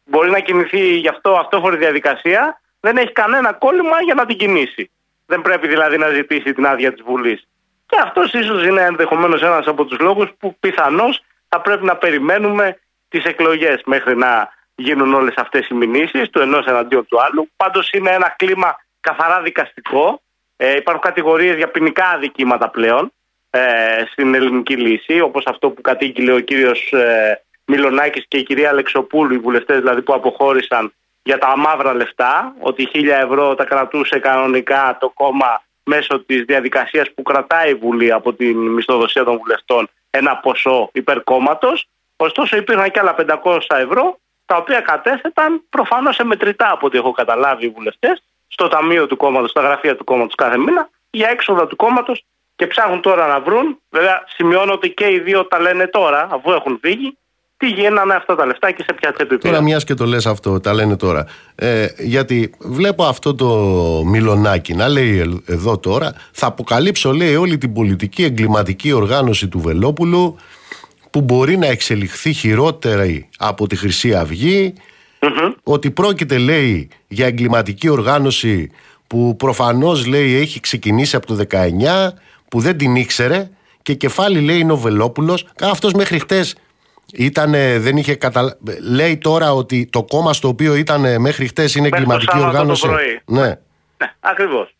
μπορεί 0.04 0.30
να 0.30 0.38
κινηθεί 0.38 0.96
γι' 0.96 1.08
αυτό 1.08 1.30
αυτόφορη 1.30 1.76
διαδικασία, 1.76 2.60
δεν 2.80 2.96
έχει 2.96 3.12
κανένα 3.12 3.52
κόλλημα 3.52 4.02
για 4.04 4.14
να 4.14 4.26
την 4.26 4.36
κινήσει. 4.36 4.90
Δεν 5.26 5.40
πρέπει 5.40 5.68
δηλαδή 5.68 5.98
να 5.98 6.08
ζητήσει 6.08 6.52
την 6.52 6.66
άδεια 6.66 6.92
της 6.92 7.02
Βουλής. 7.02 7.46
Και 7.92 8.00
αυτός 8.02 8.32
ίσως 8.32 8.64
είναι 8.64 8.82
ενδεχομένως 8.82 9.42
ένας 9.42 9.66
από 9.66 9.84
τους 9.84 9.98
λόγους 9.98 10.28
που 10.38 10.56
πιθανώς 10.60 11.22
θα 11.48 11.60
πρέπει 11.60 11.84
να 11.84 11.96
περιμένουμε 11.96 12.78
τις 13.08 13.24
εκλογές 13.24 13.80
μέχρι 13.84 14.16
να 14.16 14.48
γίνουν 14.74 15.14
όλες 15.14 15.34
αυτές 15.36 15.68
οι 15.68 15.74
μηνύσεις 15.74 16.30
του 16.30 16.40
ενός 16.40 16.66
εναντίον 16.66 17.06
του 17.06 17.22
άλλου. 17.22 17.48
Πάντως 17.56 17.90
είναι 17.90 18.10
ένα 18.10 18.34
κλίμα 18.38 18.76
καθαρά 19.00 19.42
δικαστικό. 19.42 20.20
Ε, 20.56 20.76
υπάρχουν 20.76 21.02
κατηγορίες 21.02 21.56
για 21.56 21.70
ποινικά 21.70 22.08
αδικήματα 22.08 22.68
πλέον 22.68 23.12
ε, 23.50 23.60
στην 24.10 24.34
ελληνική 24.34 24.76
λύση, 24.76 25.20
όπως 25.20 25.44
αυτό 25.46 25.70
που 25.70 25.80
κατήγγειλε 25.80 26.32
ο 26.32 26.40
κύριος 26.40 26.92
ε, 26.92 27.42
Μιλονάκη 27.64 28.24
και 28.28 28.36
η 28.38 28.42
κυρία 28.42 28.68
Αλεξοπούλου, 28.68 29.34
οι 29.34 29.38
βουλευτές 29.38 29.78
δηλαδή 29.78 30.02
που 30.02 30.14
αποχώρησαν 30.14 30.92
για 31.22 31.38
τα 31.38 31.56
μαύρα 31.56 31.94
λεφτά, 31.94 32.54
ότι 32.58 32.88
χίλια 32.92 33.18
ευρώ 33.18 33.54
τα 33.54 33.64
κρατούσε 33.64 34.18
κανονικά 34.18 34.96
το 35.00 35.08
κόμμα 35.08 35.62
μέσω 35.84 36.20
της 36.20 36.42
διαδικασίας 36.42 37.10
που 37.14 37.22
κρατάει 37.22 37.70
η 37.70 37.74
Βουλή 37.74 38.12
από 38.12 38.32
την 38.32 38.56
μισθοδοσία 38.56 39.24
των 39.24 39.36
βουλευτών 39.36 39.88
ένα 40.10 40.36
ποσό 40.36 40.90
υπερκόμματος. 40.92 41.88
Ωστόσο 42.16 42.56
υπήρχαν 42.56 42.90
και 42.90 43.00
άλλα 43.00 43.14
500 43.14 43.58
ευρώ, 43.68 44.18
τα 44.46 44.56
οποία 44.56 44.80
κατέθεταν 44.80 45.62
προφανώς 45.70 46.14
σε 46.14 46.24
μετρητά 46.24 46.70
από 46.70 46.86
ό,τι 46.86 46.98
έχω 46.98 47.12
καταλάβει 47.12 47.64
οι 47.64 47.68
βουλευτές, 47.68 48.22
στο 48.48 48.68
ταμείο 48.68 49.06
του 49.06 49.16
κόμματος, 49.16 49.50
στα 49.50 49.60
γραφεία 49.60 49.96
του 49.96 50.04
κόμματος 50.04 50.34
κάθε 50.34 50.58
μήνα, 50.58 50.88
για 51.10 51.28
έξοδα 51.28 51.66
του 51.66 51.76
κόμματος 51.76 52.24
και 52.56 52.66
ψάχνουν 52.66 53.00
τώρα 53.00 53.26
να 53.26 53.40
βρουν. 53.40 53.80
Βέβαια, 53.90 54.24
σημειώνω 54.26 54.72
ότι 54.72 54.90
και 54.90 55.10
οι 55.10 55.18
δύο 55.18 55.46
τα 55.46 55.60
λένε 55.60 55.86
τώρα, 55.86 56.28
αφού 56.30 56.52
έχουν 56.52 56.78
φύγει, 56.82 57.18
τι 57.62 57.68
γίνανε 57.68 58.14
αυτά 58.14 58.34
τα 58.34 58.46
λεφτά 58.46 58.70
και 58.70 58.82
σε 58.82 58.92
ποια 58.92 59.12
τσέπη 59.12 59.28
Τώρα 59.28 59.40
πήγαν. 59.40 59.62
μιας 59.62 59.84
και 59.84 59.94
το 59.94 60.04
λες 60.04 60.26
αυτό, 60.26 60.60
τα 60.60 60.74
λένε 60.74 60.96
τώρα. 60.96 61.26
Ε, 61.54 61.86
γιατί 61.98 62.50
βλέπω 62.58 63.04
αυτό 63.04 63.34
το 63.34 63.48
μιλονάκι 64.06 64.74
να 64.74 64.88
λέει 64.88 65.18
ε- 65.18 65.52
εδώ 65.52 65.78
τώρα, 65.78 66.14
θα 66.32 66.46
αποκαλύψω 66.46 67.12
λέει 67.12 67.34
όλη 67.36 67.58
την 67.58 67.72
πολιτική 67.72 68.24
εγκληματική 68.24 68.92
οργάνωση 68.92 69.48
του 69.48 69.60
Βελόπουλου 69.60 70.36
που 71.10 71.20
μπορεί 71.20 71.56
να 71.56 71.66
εξελιχθεί 71.66 72.32
χειρότερα 72.32 73.04
από 73.38 73.66
τη 73.66 73.76
Χρυσή 73.76 74.14
Αυγή, 74.14 74.74
ότι 75.62 75.90
πρόκειται 75.90 76.38
λέει 76.38 76.88
για 77.08 77.26
εγκληματική 77.26 77.88
οργάνωση 77.88 78.70
που 79.06 79.36
προφανώς 79.36 80.06
λέει 80.06 80.34
έχει 80.34 80.60
ξεκινήσει 80.60 81.16
από 81.16 81.26
το 81.26 81.44
19 81.50 82.08
που 82.48 82.60
δεν 82.60 82.76
την 82.76 82.96
ήξερε 82.96 83.50
και 83.82 83.94
κεφάλι 83.94 84.40
λέει 84.40 84.58
είναι 84.58 84.72
ο 84.72 84.76
Βελόπουλος 84.76 85.46
αυτός 85.60 85.92
μέχρι 85.92 86.18
χτες 86.18 86.54
ήτανε, 87.12 87.78
δεν 87.78 87.96
είχε 87.96 88.14
καταλα... 88.14 88.56
λέει 88.90 89.18
τώρα 89.18 89.52
ότι 89.52 89.88
το 89.92 90.04
κόμμα 90.04 90.32
στο 90.32 90.48
οποίο 90.48 90.74
ήταν 90.74 91.20
μέχρι 91.20 91.46
χτες 91.46 91.74
είναι 91.74 91.88
Μέχρι 91.88 92.04
το 92.04 92.12
εγκληματική 92.12 92.30
Σάββατο 92.30 92.52
το 92.52 92.58
οργάνωση 92.58 92.86
πρωί. 92.86 93.20
ναι. 93.26 93.48
Ναι, 93.98 94.14
ακριβώς. 94.20 94.74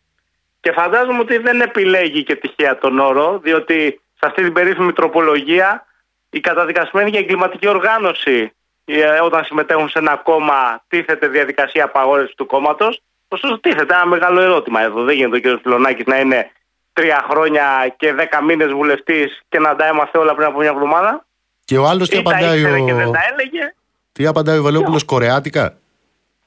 Και 0.59 0.71
φαντάζομαι 0.71 1.19
ότι 1.19 1.37
δεν 1.37 1.61
επιλέγει 1.61 2.23
και 2.23 2.35
τυχαία 2.35 2.77
τον 2.77 2.99
όρο, 2.99 3.39
διότι 3.43 4.01
σε 4.13 4.25
αυτή 4.25 4.43
την 4.43 4.53
περίφημη 4.53 4.93
τροπολογία 4.93 5.85
η 6.29 6.39
καταδικασμένη 6.39 7.09
για 7.09 7.19
εγκληματική 7.19 7.67
οργάνωση 7.67 8.51
ε, 8.85 9.03
όταν 9.03 9.43
συμμετέχουν 9.43 9.89
σε 9.89 9.99
ένα 9.99 10.15
κόμμα 10.15 10.83
τίθεται 10.87 11.27
διαδικασία 11.27 11.83
απαγόρευσης 11.83 12.35
του 12.35 12.45
κόμματος. 12.45 13.01
Ωστόσο, 13.27 13.59
τίθεται 13.59 13.93
ένα 13.93 14.05
μεγάλο 14.05 14.41
ερώτημα 14.41 14.81
εδώ. 14.81 15.03
Δεν 15.03 15.15
γίνεται 15.15 15.49
ο 15.49 15.55
κ. 15.55 15.61
Φιλονάκης 15.61 16.05
να 16.05 16.19
είναι 16.19 16.51
τρία 16.93 17.25
χρόνια 17.29 17.93
και 17.97 18.13
δέκα 18.13 18.43
μήνες 18.43 18.71
βουλευτής 18.71 19.41
και 19.49 19.59
να 19.59 19.75
τα 19.75 19.85
έμαθε 19.87 20.17
όλα 20.17 20.35
πριν 20.35 20.47
από 20.47 20.59
μια 20.59 20.69
εβδομάδα; 20.69 21.25
Και 21.65 21.77
ο 21.77 21.85
άλλος 21.87 22.09
τι 22.09 22.17
Ή 22.17 22.21
τα 22.21 22.29
απαντάει 22.29 22.59
ήξερε 22.59 22.79
και 22.79 22.91
ο, 22.93 22.95
δεν 22.95 23.11
τα 23.11 23.19
έλεγε. 23.31 23.73
τι 24.11 24.25
απαντάει 24.25 24.57
ο 24.57 24.63
Βελόπουλος 24.63 25.03
κορεάτικα; 25.03 25.77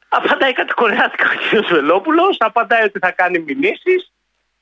Απαντάει 0.09 0.53
κατηγοριάτικα 0.53 1.25
ο 1.31 1.61
κ. 1.63 1.67
Βελόπουλος, 1.67 2.37
απαντάει 2.39 2.85
ότι 2.85 2.99
θα 2.99 3.11
κάνει 3.11 3.39
μηνύσεις. 3.39 4.11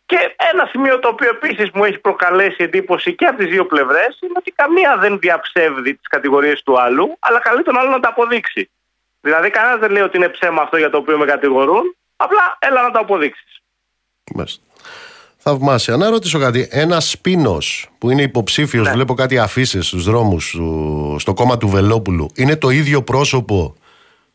Και 0.06 0.34
ένα 0.52 0.66
σημείο 0.70 0.98
το 0.98 1.08
οποίο 1.08 1.28
επίσης 1.28 1.70
μου 1.74 1.84
έχει 1.84 1.98
προκαλέσει 1.98 2.56
εντύπωση 2.62 3.14
και 3.14 3.26
από 3.26 3.38
τις 3.38 3.48
δύο 3.48 3.66
πλευρές 3.66 4.18
είναι 4.22 4.32
ότι 4.36 4.50
καμία 4.50 4.96
δεν 4.96 5.18
διαψεύδει 5.18 5.94
τις 5.94 6.08
κατηγορίες 6.08 6.62
του 6.62 6.80
άλλου, 6.80 7.16
αλλά 7.18 7.38
καλεί 7.40 7.62
τον 7.62 7.78
άλλο 7.78 7.90
να 7.90 8.00
τα 8.00 8.08
αποδείξει. 8.08 8.70
Δηλαδή, 9.20 9.50
κανένας 9.50 9.78
δεν 9.78 9.90
λέει 9.90 10.02
ότι 10.02 10.16
είναι 10.16 10.28
ψέμα 10.28 10.62
αυτό 10.62 10.76
για 10.76 10.90
το 10.90 10.96
οποίο 10.96 11.18
με 11.18 11.24
κατηγορούν, 11.24 11.96
απλά 12.16 12.56
έλα 12.58 12.82
να 12.82 12.90
το 12.90 12.98
αποδείξεις. 12.98 13.60
Μάλιστα. 14.34 14.62
Θαυμάσια. 15.46 15.96
Να 15.96 16.10
ρωτήσω 16.10 16.38
κάτι. 16.38 16.68
Ένα 16.70 17.00
πίνο 17.22 17.58
που 17.98 18.10
είναι 18.10 18.22
υποψήφιος, 18.22 18.86
Ναι. 18.86 18.92
βλέπω 18.92 19.14
κάτι 19.14 19.38
αφήσεις 19.38 19.86
στους 19.86 20.04
δρόμους 20.04 20.56
στο 21.18 21.34
κόμμα 21.34 21.56
του 21.58 21.68
Βελόπουλου, 21.68 22.30
είναι 22.34 22.56
το 22.56 22.70
ίδιο 22.70 23.02
πρόσωπο 23.02 23.74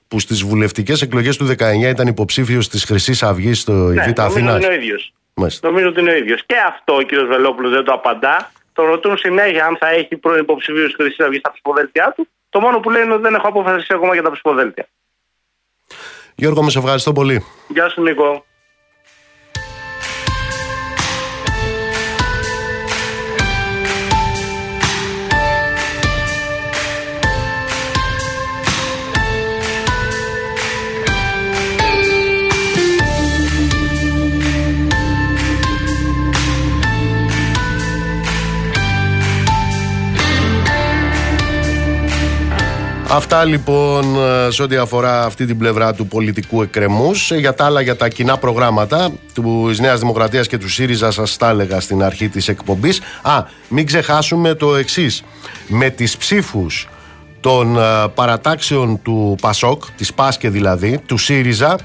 που 0.08 0.20
στις 0.20 0.44
βουλευτικές 0.44 1.02
εκλογές 1.02 1.38
του 1.38 1.46
19 1.46 1.90
ήταν 1.90 2.08
υποψήφιος 2.08 2.68
της 2.70 2.84
Χρυσής 2.84 3.24
Αυγής 3.24 3.60
στο 3.62 3.72
Ναι, 3.72 3.80
Β' 3.80 3.96
νομίζω 3.98 4.14
Αθήνα. 4.18 4.54
ότι 4.56 4.64
είναι 4.66 4.74
ο 4.74 4.78
ίδιος. 4.78 5.14
Μάλιστα. 5.34 5.68
Νομίζω 5.70 5.88
ότι 5.88 6.00
είναι 6.00 6.12
ο 6.12 6.16
ίδιος. 6.16 6.44
Και 6.46 6.56
αυτό 6.68 6.94
ο 6.96 7.04
κ. 7.06 7.28
Βελόπουλος 7.28 7.72
δεν 7.72 7.84
το 7.84 7.92
απαντά. 7.94 8.52
Το 8.74 8.84
ρωτούν 8.86 9.18
συνέχεια 9.18 9.66
αν 9.66 9.78
θα 9.80 9.90
έχει 9.90 10.16
πρώην 10.16 10.40
υποψηφίους 10.42 10.86
της 10.86 10.96
Χρυσής 10.96 11.20
Αυγής 11.20 11.40
στα 11.40 11.52
ψηφοδέλτια 11.52 12.14
του. 12.16 12.28
Το 12.50 12.60
μόνο 12.60 12.80
που 12.80 12.90
λέει 12.90 13.04
είναι 13.04 13.14
ότι 13.14 13.22
δεν 13.22 13.34
έχω 13.34 13.48
αποφασίσει 13.48 13.94
ακόμα 13.94 14.14
για 14.14 14.24
τα 14.24 14.32
ψηφοδέλτια. 14.32 14.88
Γιώργο, 16.36 16.64
με 16.64 16.70
σε 16.70 16.78
ευχαριστώ 16.80 17.12
πολύ. 17.12 17.46
Γεια 17.68 17.90
σου, 17.90 18.02
Νίκο. 18.02 18.46
Αυτά 43.12 43.46
λοιπόν 43.46 44.16
ε, 44.16 44.52
σε 44.52 44.64
ό,τι 44.64 44.76
αφορά 44.76 45.24
αυτή 45.24 45.46
την 45.46 45.58
πλευρά 45.58 45.94
του 45.94 46.08
πολιτικού 46.08 46.62
εκκρεμούς. 46.62 47.32
Ε, 47.32 47.38
για 47.38 47.54
τα 47.54 47.66
άλλα, 47.66 47.82
για 47.82 47.96
τα 47.96 48.08
κοινά 48.08 48.38
προγράμματα 48.38 49.12
του 49.34 49.72
Νέας 49.80 50.00
Δημοκρατίας 50.00 50.48
και 50.48 50.58
του 50.58 50.70
ΣΥΡΙΖΑ, 50.70 51.12
σας 51.12 51.38
τα 51.38 51.50
έλεγα 51.50 51.80
στην 51.80 52.04
αρχή 52.04 52.30
της 52.30 52.48
εκπομπής. 52.48 53.02
Α, 53.22 53.44
μην 53.68 53.86
ξεχάσουμε 53.86 54.54
το 54.54 54.76
εξής. 54.76 55.24
Με 55.68 55.90
τις 55.90 56.18
ψήφους 56.18 56.90
των 57.40 57.78
ε, 57.78 57.82
παρατάξεων 58.14 59.02
του 59.02 59.36
ΠΑΣΟΚ, 59.42 59.84
της 59.98 60.14
ΠΑΣΚΕ 60.14 60.50
δηλαδή, 60.50 61.00
του 61.06 61.18
ΣΥΡΙΖΑ 61.18 61.78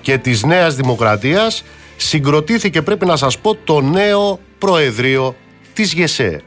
και 0.00 0.18
της 0.18 0.44
Νέας 0.44 0.74
Δημοκρατίας, 0.74 1.64
συγκροτήθηκε 1.96 2.82
πρέπει 2.82 3.06
να 3.06 3.16
σας 3.16 3.38
πω 3.38 3.54
το 3.54 3.80
νέο 3.80 4.38
Προεδρείο 4.58 5.34
της 5.72 5.92
ΓΕΣΕ. 5.92 6.42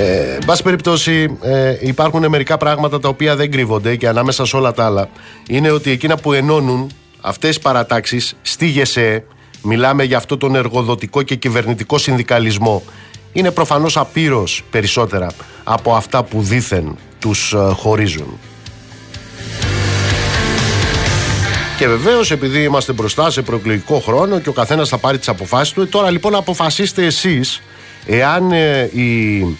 Ε, 0.00 0.34
εν 0.34 0.44
πάση 0.46 0.62
περιπτώσει, 0.62 1.38
ε, 1.42 1.76
υπάρχουν 1.80 2.28
μερικά 2.28 2.56
πράγματα 2.56 3.00
τα 3.00 3.08
οποία 3.08 3.36
δεν 3.36 3.50
κρύβονται 3.50 3.96
και 3.96 4.08
ανάμεσα 4.08 4.44
σε 4.44 4.56
όλα 4.56 4.72
τα 4.72 4.84
άλλα 4.84 5.08
είναι 5.48 5.70
ότι 5.70 5.90
εκείνα 5.90 6.16
που 6.16 6.32
ενώνουν 6.32 6.90
αυτές 7.20 7.48
τις 7.48 7.58
παρατάξεις 7.58 8.36
στη 8.42 8.66
ΓΕΣΕ, 8.66 9.24
μιλάμε 9.62 10.04
για 10.04 10.16
αυτό 10.16 10.36
τον 10.36 10.54
εργοδοτικό 10.54 11.22
και 11.22 11.34
κυβερνητικό 11.34 11.98
συνδικαλισμό, 11.98 12.82
είναι 13.32 13.50
προφανώς 13.50 13.96
απείρως 13.96 14.62
περισσότερα 14.70 15.30
από 15.64 15.94
αυτά 15.94 16.22
που 16.22 16.42
δήθεν 16.42 16.96
τους 17.18 17.52
ε, 17.52 17.56
χωρίζουν. 17.56 18.38
Και 21.78 21.88
βεβαίως, 21.88 22.30
επειδή 22.30 22.62
είμαστε 22.62 22.92
μπροστά 22.92 23.30
σε 23.30 23.42
προεκλογικό 23.42 23.98
χρόνο 23.98 24.38
και 24.38 24.48
ο 24.48 24.52
καθένας 24.52 24.88
θα 24.88 24.98
πάρει 24.98 25.18
τις 25.18 25.28
αποφάσεις 25.28 25.72
του, 25.74 25.88
τώρα 25.88 26.10
λοιπόν 26.10 26.34
αποφασίστε 26.34 27.04
εσείς 27.04 27.62
εάν 28.06 28.50
η 28.50 28.56
ε, 28.56 28.90
η 28.92 29.56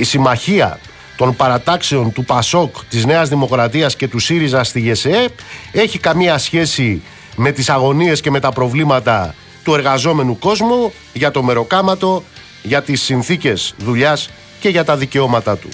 συμμαχία 0.00 0.78
των 1.16 1.36
παρατάξεων 1.36 2.12
του 2.12 2.24
ΠΑΣΟΚ, 2.24 2.74
της 2.88 3.04
Νέας 3.04 3.28
Δημοκρατίας 3.28 3.96
και 3.96 4.08
του 4.08 4.18
ΣΥΡΙΖΑ 4.18 4.64
στη 4.64 4.80
ΓΕΣΕ 4.80 5.28
έχει 5.72 5.98
καμία 5.98 6.38
σχέση 6.38 7.02
με 7.36 7.52
τις 7.52 7.68
αγωνίες 7.68 8.20
και 8.20 8.30
με 8.30 8.40
τα 8.40 8.52
προβλήματα 8.52 9.34
του 9.64 9.74
εργαζόμενου 9.74 10.38
κόσμου 10.38 10.92
για 11.12 11.30
το 11.30 11.42
μεροκάματο, 11.42 12.24
για 12.62 12.82
τις 12.82 13.02
συνθήκες 13.02 13.74
δουλειάς 13.78 14.30
και 14.60 14.68
για 14.68 14.84
τα 14.84 14.96
δικαιώματά 14.96 15.56
του. 15.56 15.68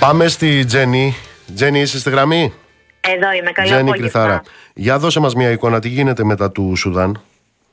Πάμε 0.00 0.28
στη 0.28 0.64
Τζέννη. 0.64 1.14
Τζέννη, 1.54 1.80
είσαι 1.80 1.98
στη 1.98 2.10
γραμμή; 2.10 2.52
Εδώ 3.00 3.32
είμαι, 3.32 3.50
καλό 3.50 3.68
Τζέννη 3.68 3.90
Κρυθάρα. 3.90 4.42
Για 4.74 4.98
δώσε 4.98 5.20
μας 5.20 5.34
μια 5.34 5.50
εικόνα, 5.50 5.80
τι 5.80 5.88
γίνεται 5.88 6.24
μετά 6.24 6.50
του 6.50 6.76
Σουδάν. 6.76 7.22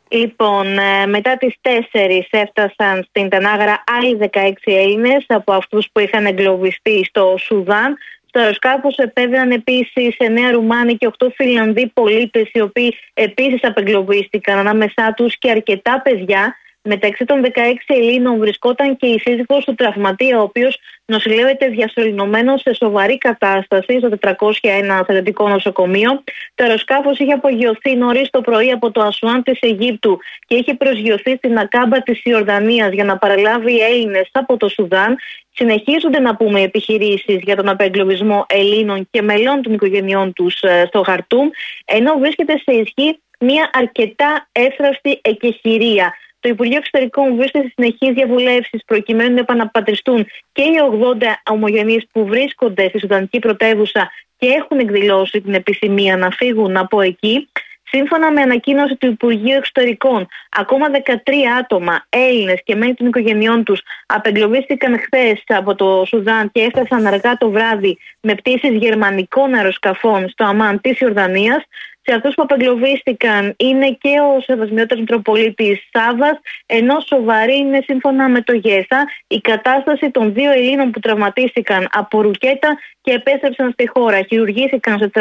Λοιπόν, 0.07 0.77
ε, 0.77 1.05
μετά 1.05 1.37
τις 1.37 1.55
4 1.61 2.27
έφτασαν 2.29 3.05
στην 3.09 3.29
Τανάγρα 3.29 3.83
άλλοι 3.97 4.15
16 4.15 4.71
Έλληνες 4.71 5.25
από 5.27 5.53
αυτούς 5.53 5.87
που 5.91 5.99
είχαν 5.99 6.25
εγκλωβιστεί 6.25 7.05
στο 7.05 7.35
Σουδάν. 7.39 7.97
Στο 8.25 8.39
αεροσκάφος 8.39 8.97
επέβαιναν 8.97 9.51
επίσης 9.51 10.15
9 10.17 10.51
Ρουμάνοι 10.51 10.97
και 10.97 11.07
8 11.07 11.27
Φιλανδοί 11.35 11.87
πολίτες, 11.93 12.49
οι 12.53 12.61
οποίοι 12.61 12.97
επίσης 13.13 13.63
απεγκλωβίστηκαν 13.63 14.57
ανάμεσά 14.57 15.13
τους 15.15 15.37
και 15.37 15.51
αρκετά 15.51 16.01
παιδιά. 16.01 16.55
Μεταξύ 16.89 17.25
των 17.25 17.45
16 17.45 17.49
Ελλήνων 17.87 18.37
βρισκόταν 18.37 18.97
και 18.97 19.07
η 19.07 19.19
σύζυγος 19.19 19.65
του 19.65 19.75
τραυματία, 19.75 20.39
ο 20.39 20.41
οποίος 20.41 20.79
νοσηλεύεται 21.05 21.67
διασωληνωμένο 21.67 22.57
σε 22.57 22.73
σοβαρή 22.73 23.17
κατάσταση 23.17 23.97
στο 23.97 24.09
401 24.21 25.03
θετικό 25.05 25.49
νοσοκομείο. 25.49 26.23
Το 26.55 26.63
αεροσκάφος 26.63 27.19
είχε 27.19 27.33
απογειωθεί 27.33 27.95
νωρίς 27.95 28.29
το 28.29 28.41
πρωί 28.41 28.71
από 28.71 28.91
το 28.91 29.01
Ασουάν 29.01 29.43
της 29.43 29.59
Αιγύπτου 29.61 30.19
και 30.47 30.55
είχε 30.55 30.73
προσγειωθεί 30.73 31.35
στην 31.35 31.57
Ακάμπα 31.57 32.01
της 32.01 32.23
Ιορδανίας 32.23 32.93
για 32.93 33.03
να 33.03 33.17
παραλάβει 33.17 33.79
Έλληνες 33.79 34.29
από 34.31 34.57
το 34.57 34.69
Σουδάν. 34.69 35.17
Συνεχίζονται 35.53 36.19
να 36.19 36.35
πούμε 36.35 36.61
επιχειρήσεις 36.61 37.39
για 37.43 37.55
τον 37.55 37.69
απεγκλωβισμό 37.69 38.45
Ελλήνων 38.49 39.07
και 39.11 39.21
μελών 39.21 39.61
των 39.61 39.73
οικογενειών 39.73 40.33
τους 40.33 40.61
ε, 40.61 40.85
στο 40.87 41.01
Χαρτούμ, 41.01 41.49
ενώ 41.85 42.17
βρίσκεται 42.19 42.53
σε 42.57 42.71
ισχύ 42.77 43.19
μια 43.39 43.69
αρκετά 43.73 44.49
έφραστη 44.51 45.19
εκεχηρία. 45.21 46.13
Το 46.47 46.53
Υπουργείο 46.53 46.77
Εξωτερικών 46.77 47.35
βρίσκεται 47.35 47.65
σε 47.65 47.73
συνεχεί 47.75 48.13
διαβουλεύσεις 48.13 48.83
προκειμένου 48.85 49.33
να 49.33 49.39
επαναπατριστούν 49.39 50.27
και 50.51 50.61
οι 50.61 50.73
80 51.19 51.23
ομογενείς 51.49 52.07
που 52.11 52.25
βρίσκονται 52.25 52.87
στη 52.89 52.99
Σουδανική 52.99 53.39
πρωτεύουσα 53.39 54.11
και 54.37 54.47
έχουν 54.47 54.79
εκδηλώσει 54.79 55.41
την 55.41 55.53
επιθυμία 55.53 56.17
να 56.17 56.29
φύγουν 56.29 56.77
από 56.77 57.01
εκεί. 57.01 57.49
Σύμφωνα 57.83 58.31
με 58.31 58.41
ανακοίνωση 58.41 58.95
του 58.95 59.07
Υπουργείου 59.07 59.55
Εξωτερικών, 59.55 60.27
ακόμα 60.49 60.87
13 60.89 61.13
άτομα, 61.59 62.05
Έλληνες 62.09 62.61
και 62.63 62.75
μέλη 62.75 62.93
των 62.93 63.07
οικογενειών 63.07 63.63
τους, 63.63 63.81
απεγκλωβίστηκαν 64.05 64.99
χθες 64.99 65.43
από 65.47 65.75
το 65.75 66.03
Σουδάν 66.07 66.51
και 66.51 66.61
έφτασαν 66.61 67.05
αργά 67.05 67.37
το 67.37 67.49
βράδυ 67.49 67.97
με 68.21 68.35
πτήσεις 68.35 68.71
γερμανικών 68.71 69.53
αεροσκαφών 69.53 70.29
στο 70.29 70.43
Αμάν 70.43 70.81
της 70.81 70.99
Ιορδανίας. 70.99 71.63
Σε 72.09 72.15
αυτούς 72.15 72.33
που 72.35 72.41
απεγκλωβίστηκαν 72.41 73.53
είναι 73.57 73.87
και 74.01 74.09
ο 74.09 74.41
Σεβασμιότερο 74.41 74.99
Μητροπολίτης 74.99 75.79
Σάβα, 75.91 76.39
ενώ 76.65 76.95
σοβαρή 77.07 77.57
είναι 77.57 77.79
σύμφωνα 77.83 78.29
με 78.29 78.41
το 78.41 78.53
ΓΕΣΑ 78.53 79.05
η 79.27 79.39
κατάσταση 79.41 80.11
των 80.11 80.33
δύο 80.33 80.51
Ελλήνων 80.51 80.91
που 80.91 80.99
τραυματίστηκαν 80.99 81.87
από 81.91 82.21
ρουκέτα 82.21 82.77
και 83.01 83.11
επέστρεψαν 83.11 83.71
στη 83.71 83.89
χώρα. 83.93 84.21
Χειρουργήθηκαν 84.21 84.97
σε 84.99 85.11
301 85.13 85.19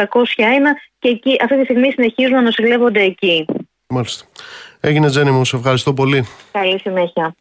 και 0.99 1.09
εκεί 1.09 1.37
αυτή 1.43 1.59
τη 1.59 1.65
στιγμή 1.65 1.91
συνεχίζουν 1.91 2.35
να 2.35 2.43
νοσηλεύονται 2.43 3.03
εκεί. 3.03 3.45
Μάλιστα. 3.89 4.25
Έγινε 4.81 5.09
Τζένι 5.09 5.31
μου, 5.31 5.45
σε 5.45 5.57
ευχαριστώ 5.57 5.95
πολύ. 5.95 6.29
Καλή 6.53 6.79
συνέχεια. 6.81 7.35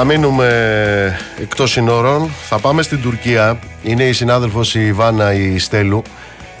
Θα 0.00 0.06
μείνουμε 0.06 0.48
εκτός 1.40 1.70
συνόρων. 1.70 2.28
Θα 2.28 2.58
πάμε 2.60 2.82
στην 2.82 3.02
Τουρκία. 3.02 3.58
Είναι 3.82 4.04
η 4.04 4.12
συνάδελφος 4.12 4.74
η 4.74 4.86
Ιβάνα 4.86 5.32
η 5.32 5.58
Στέλου. 5.58 6.02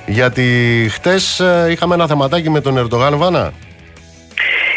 Γιατί 0.06 0.44
χτες 0.90 1.40
ε, 1.40 1.68
είχαμε 1.70 1.94
ένα 1.94 2.06
θεματάκι 2.06 2.50
με 2.50 2.60
τον 2.60 2.78
Ερντογάν, 2.78 3.16
Βάνα. 3.16 3.52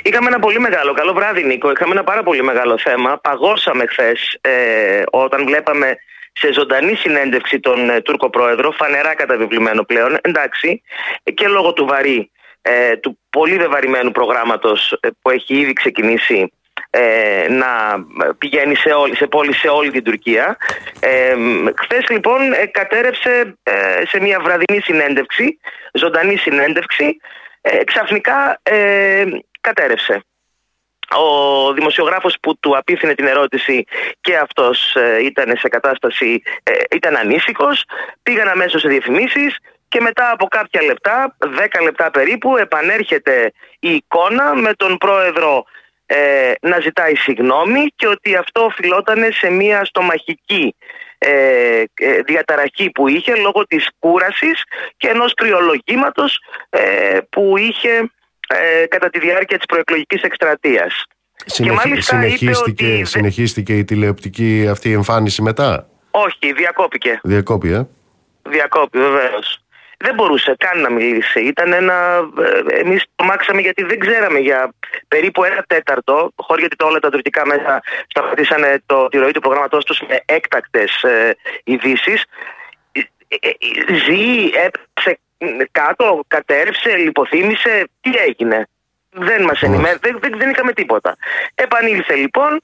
Είχαμε 0.03 0.27
ένα 0.27 0.39
πολύ 0.39 0.59
μεγάλο, 0.59 0.93
καλό 0.93 1.13
βράδυ 1.13 1.43
Νίκο, 1.43 1.71
είχαμε 1.71 1.91
ένα 1.91 2.03
πάρα 2.03 2.23
πολύ 2.23 2.43
μεγάλο 2.43 2.77
θέμα. 2.77 3.17
Παγώσαμε 3.17 3.85
χθες 3.85 4.37
ε, 4.41 5.03
όταν 5.11 5.45
βλέπαμε 5.45 5.97
σε 6.31 6.53
ζωντανή 6.53 6.95
συνέντευξη 6.95 7.59
τον 7.59 7.89
ε, 7.89 8.01
Τούρκο 8.01 8.29
πρόεδρο, 8.29 8.71
φανερά 8.71 9.15
καταβιβλημένο 9.15 9.83
πλέον, 9.83 10.17
εντάξει, 10.21 10.81
και 11.33 11.47
λόγω 11.47 11.73
του 11.73 11.85
βαρύ, 11.85 12.31
ε, 12.61 12.95
του 12.97 13.19
πολύ 13.29 13.57
βεβαρημένου 13.57 14.11
προγράμματος 14.11 14.99
που 15.21 15.29
έχει 15.29 15.55
ήδη 15.55 15.73
ξεκινήσει 15.73 16.51
ε, 16.91 17.47
να 17.49 17.69
πηγαίνει 18.37 18.75
σε, 18.75 18.89
όλη, 18.89 19.15
σε 19.15 19.27
πόλη 19.27 19.53
σε 19.53 19.67
όλη 19.67 19.91
την 19.91 20.03
Τουρκία. 20.03 20.57
Ε, 20.99 21.35
Χθες 21.75 22.09
λοιπόν 22.09 22.53
ε, 22.53 22.65
κατέρευσε 22.65 23.55
ε, 23.63 24.05
σε 24.05 24.19
μια 24.19 24.39
βραδινή 24.39 24.81
συνέντευξη, 24.81 25.59
ζωντανή 25.93 26.35
συνέντευξη, 26.37 27.17
ε, 27.61 27.83
ξαφνικά 27.83 28.59
ε, 28.63 29.25
κατέρευσε. 29.61 30.23
Ο 31.13 31.73
δημοσιογράφος 31.73 32.37
που 32.41 32.57
του 32.59 32.77
απίθυνε 32.77 33.13
την 33.15 33.25
ερώτηση 33.25 33.83
και 34.21 34.37
αυτός 34.37 34.95
ήταν 35.21 35.57
σε 35.57 35.67
κατάσταση, 35.67 36.41
ήταν 36.95 37.15
ανήσυχος, 37.15 37.83
πήγαν 38.23 38.47
αμέσως 38.47 38.81
σε 38.81 38.87
διαφημίσεις 38.87 39.57
και 39.87 40.01
μετά 40.01 40.31
από 40.31 40.45
κάποια 40.45 40.81
λεπτά, 40.83 41.35
10 41.39 41.81
λεπτά 41.83 42.11
περίπου, 42.11 42.57
επανέρχεται 42.57 43.51
η 43.79 43.93
εικόνα 43.93 44.55
με 44.55 44.73
τον 44.73 44.97
πρόεδρο 44.97 45.65
ε, 46.13 46.53
να 46.61 46.79
ζητάει 46.79 47.15
συγγνώμη 47.15 47.85
και 47.95 48.07
ότι 48.07 48.35
αυτό 48.35 48.63
οφειλόταν 48.63 49.31
σε 49.31 49.49
μια 49.49 49.85
στομαχική 49.85 50.75
ε, 51.17 51.83
ε, 51.93 52.21
διαταραχή 52.25 52.89
που 52.89 53.07
είχε 53.07 53.35
λόγω 53.35 53.65
της 53.67 53.89
κούρασης 53.99 54.63
και 54.97 55.07
ενός 55.07 55.33
κρυολογήματος 55.33 56.39
ε, 56.69 57.17
που 57.29 57.57
είχε 57.57 58.11
ε, 58.47 58.85
κατά 58.85 59.09
τη 59.09 59.19
διάρκεια 59.19 59.57
της 59.57 59.65
προεκλογικής 59.65 60.21
εκστρατείας. 60.21 61.05
Συνεχι... 61.45 62.01
συνεχίστηκε, 62.01 62.85
ότι... 62.85 63.05
συνεχίστηκε 63.05 63.77
η 63.77 63.83
τηλεοπτική 63.83 64.67
αυτή 64.69 64.89
η 64.89 64.93
εμφάνιση 64.93 65.41
μετά; 65.41 65.89
Όχι, 66.11 66.53
διακόπηκε. 66.53 67.19
Διακόπη, 67.23 67.71
ε. 67.71 67.87
Διακόπη, 68.41 68.99
βεβαίως. 68.99 69.60
Δεν 70.01 70.13
μπορούσε 70.15 70.55
καν 70.57 70.81
να 70.81 70.89
μιλήσει. 70.89 71.39
Ήταν 71.39 71.73
ένα. 71.73 72.29
Ε, 72.69 72.79
Εμείς 72.79 73.03
τρομάξαμε 73.15 73.61
γιατί 73.61 73.83
δεν 73.83 73.99
ξέραμε 73.99 74.39
για 74.39 74.73
περίπου 75.07 75.43
ένα 75.43 75.63
τέταρτο, 75.67 76.31
χωρίς 76.35 76.65
γιατί 76.65 76.83
όλα 76.83 76.99
τα 76.99 77.09
τουρκικά 77.09 77.45
μέσα 77.45 77.81
σταματήσανε 78.07 78.81
το, 78.85 79.07
τη 79.07 79.17
ροή 79.17 79.31
του 79.31 79.39
προγράμματός 79.39 79.85
τους 79.85 80.01
με 80.07 80.21
έκτακτες 80.25 81.03
ε, 81.03 81.35
ειδήσεις. 81.63 82.23
Ε, 82.91 82.99
ε, 83.39 83.95
ζει, 83.95 84.49
έπεσε 84.65 85.19
κάτω, 85.71 86.23
κατέρευσε, 86.27 86.95
λιποθύμησε. 86.95 87.89
Τι 88.01 88.11
έγινε; 88.27 88.67
Δεν 89.09 89.43
μας 89.43 89.61
ενημέρωσε, 89.61 89.99
δεν, 90.01 90.17
δεν, 90.21 90.37
δεν 90.37 90.49
είχαμε 90.49 90.73
τίποτα. 90.73 91.15
Επανήλθε 91.55 92.15
λοιπόν, 92.15 92.61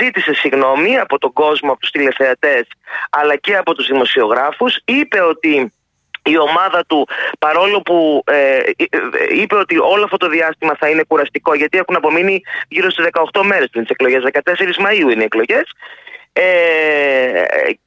ζήτησε 0.00 0.34
συγγνώμη 0.34 0.98
από 0.98 1.18
τον 1.18 1.32
κόσμο, 1.32 1.70
από 1.70 1.80
τους 1.80 1.90
τηλεθεατές, 1.90 2.66
αλλά 3.10 3.36
και 3.36 3.56
από 3.56 3.74
τους 3.74 3.86
δημοσιογράφους. 3.86 4.80
Είπε 4.84 5.20
ότι 5.20 5.72
η 6.24 6.38
ομάδα 6.38 6.84
του, 6.86 7.08
παρόλο 7.38 7.80
που 7.80 8.22
ε, 8.26 8.56
ε, 8.56 8.86
είπε 9.34 9.56
ότι 9.56 9.78
όλο 9.78 10.04
αυτό 10.04 10.16
το 10.16 10.28
διάστημα 10.28 10.76
θα 10.78 10.88
είναι 10.88 11.04
κουραστικό, 11.06 11.54
γιατί 11.54 11.78
έχουν 11.78 11.96
απομείνει 11.96 12.42
γύρω 12.68 12.90
στις 12.90 13.06
18 13.32 13.42
μέρες 13.42 13.68
πριν 13.70 13.82
τις 13.82 13.90
εκλογές, 13.90 14.22
14 14.32 14.76
Μαου 14.78 15.08
είναι 15.08 15.22
οι 15.22 15.24
εκλογές. 15.24 15.72
Ε, 16.32 17.42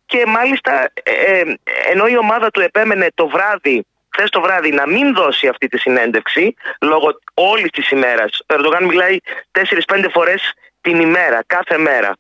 και 0.06 0.26
μάλιστα, 0.26 0.92
ε, 1.04 1.44
ενώ 1.92 2.08
η 2.08 2.18
ομάδα 2.18 2.52
του 2.52 2.62
επέμενε 2.62 3.08
το 3.14 3.28
βράδυ 3.28 3.86
χθες 4.18 4.30
το 4.30 4.42
βράδυ 4.42 4.72
να 4.72 4.88
μην 4.88 5.14
δώσει 5.14 5.48
αυτή 5.48 5.68
τη 5.68 5.78
συνέντευξη 5.78 6.56
λόγω 6.82 7.20
όλης 7.34 7.70
της 7.70 7.90
ημέρας. 7.90 8.42
Ο 8.48 8.54
Ερντογάν 8.54 8.84
μιλάει 8.86 9.18
4-5 9.52 10.10
φορές 10.12 10.54
την 10.82 11.00
ημέρα, 11.00 11.44
κάθε 11.46 11.78
μέρα. 11.78 12.14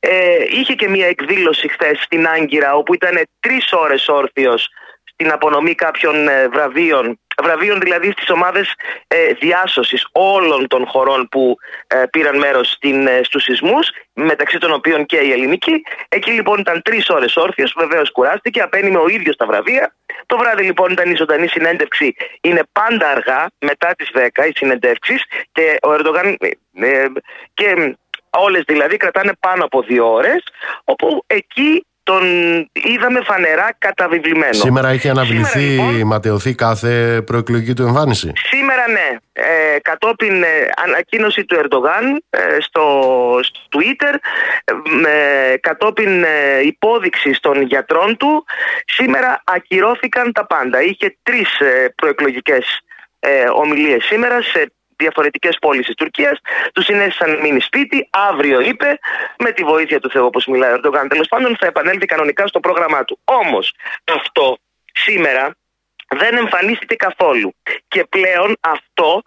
Ε, 0.00 0.44
είχε 0.50 0.74
και 0.74 0.88
μια 0.88 1.06
εκδήλωση 1.06 1.68
χθες 1.68 2.02
στην 2.02 2.26
Άγκυρα 2.26 2.74
όπου 2.74 2.94
ήταν 2.94 3.22
τρεις 3.40 3.72
ώρες 3.72 4.08
όρθιος 4.08 4.68
στην 5.18 5.32
απονομή 5.32 5.74
κάποιων 5.74 6.28
ε, 6.28 6.48
βραβείων, 6.48 7.18
βραβείων 7.42 7.80
δηλαδή 7.80 8.10
στις 8.10 8.30
ομάδες 8.30 8.74
ε, 9.06 9.32
διάσωσης 9.32 10.06
όλων 10.12 10.66
των 10.66 10.86
χωρών 10.86 11.28
που 11.28 11.56
ε, 11.86 12.04
πήραν 12.10 12.38
μέρος 12.38 12.70
στην, 12.70 13.06
ε, 13.06 13.20
στους 13.22 13.42
σεισμούς, 13.42 13.88
μεταξύ 14.12 14.58
των 14.58 14.72
οποίων 14.72 15.06
και 15.06 15.16
η 15.16 15.32
ελληνική. 15.32 15.82
Εκεί 16.08 16.30
λοιπόν 16.30 16.58
ήταν 16.58 16.82
τρεις 16.82 17.08
ώρες 17.08 17.36
όρθιος, 17.36 17.74
βεβαίως 17.78 18.12
κουράστηκε, 18.12 18.60
απένιμε 18.60 18.98
ο 18.98 19.08
ίδιος 19.08 19.36
τα 19.36 19.46
βραβεία. 19.46 19.94
Το 20.26 20.38
βράδυ 20.38 20.62
λοιπόν 20.62 20.90
ήταν 20.92 21.10
η 21.10 21.14
ζωντανή 21.14 21.46
συνέντευξη, 21.46 22.14
είναι 22.40 22.62
πάντα 22.72 23.08
αργά, 23.08 23.46
μετά 23.60 23.94
τις 23.96 24.10
10 24.14 24.46
οι 24.48 24.52
συνεντεύξεις 24.54 25.22
και 25.52 25.76
ο 25.82 25.92
Ερντογάν 25.92 26.36
και 27.54 27.96
όλες 28.30 28.62
δηλαδή 28.66 28.96
κρατάνε 28.96 29.32
πάνω 29.40 29.64
από 29.64 29.82
δύο 29.82 30.12
ώρες, 30.12 30.42
όπου 30.84 31.24
εκεί 31.26 31.86
τον 32.06 32.24
είδαμε 32.72 33.20
φανερά 33.24 33.68
καταβιβλημένο. 33.78 34.52
Σήμερα 34.52 34.88
έχει 34.88 35.08
αναβληθεί, 35.08 35.60
λοιπόν, 35.60 36.06
ματαιωθεί 36.06 36.54
κάθε 36.54 37.22
προεκλογική 37.26 37.74
του 37.74 37.82
εμφάνιση. 37.82 38.32
Σήμερα 38.34 38.88
ναι. 38.88 39.16
Ε, 39.32 39.78
κατόπιν 39.82 40.42
ε, 40.42 40.46
ανακοίνωση 40.84 41.44
του 41.44 41.56
Ερντογάν 41.58 42.22
ε, 42.30 42.38
στο, 42.60 42.84
στο 43.42 43.60
Twitter, 43.72 44.14
ε, 45.06 45.56
κατόπιν 45.56 46.22
ε, 46.22 46.60
υπόδειξη 46.62 47.30
των 47.40 47.62
γιατρών 47.62 48.16
του, 48.16 48.44
σήμερα 48.86 49.42
ακυρώθηκαν 49.44 50.32
τα 50.32 50.46
πάντα. 50.46 50.82
Είχε 50.82 51.16
τρεις 51.22 51.60
ε, 51.60 51.94
προεκλογικές 51.96 52.80
ομιλίες 53.54 54.04
σήμερα 54.04 54.42
σε 54.42 54.72
διαφορετικές 54.96 55.56
πόλει 55.60 55.82
της 55.82 55.94
Τουρκίας. 55.94 56.40
Του 56.72 56.82
συνέστησαν 56.82 57.30
να 57.30 57.40
μείνει 57.40 57.60
σπίτι. 57.60 58.08
Αύριο 58.10 58.60
είπε, 58.60 58.98
με 59.38 59.52
τη 59.52 59.62
βοήθεια 59.64 60.00
του 60.00 60.10
Θεού, 60.10 60.24
όπως 60.24 60.46
μιλάει 60.46 60.70
ο 60.70 60.74
Ερντογάν, 60.74 61.08
τέλος 61.08 61.28
πάντων 61.28 61.56
θα 61.56 61.66
επανέλθει 61.66 62.06
κανονικά 62.06 62.46
στο 62.46 62.60
πρόγραμμά 62.60 63.04
του. 63.04 63.18
Όμως 63.24 63.74
αυτό 64.04 64.56
σήμερα 64.92 65.56
δεν 66.08 66.36
εμφανίστηκε 66.36 66.94
καθόλου. 66.94 67.54
Και 67.88 68.04
πλέον 68.04 68.56
αυτό 68.60 69.22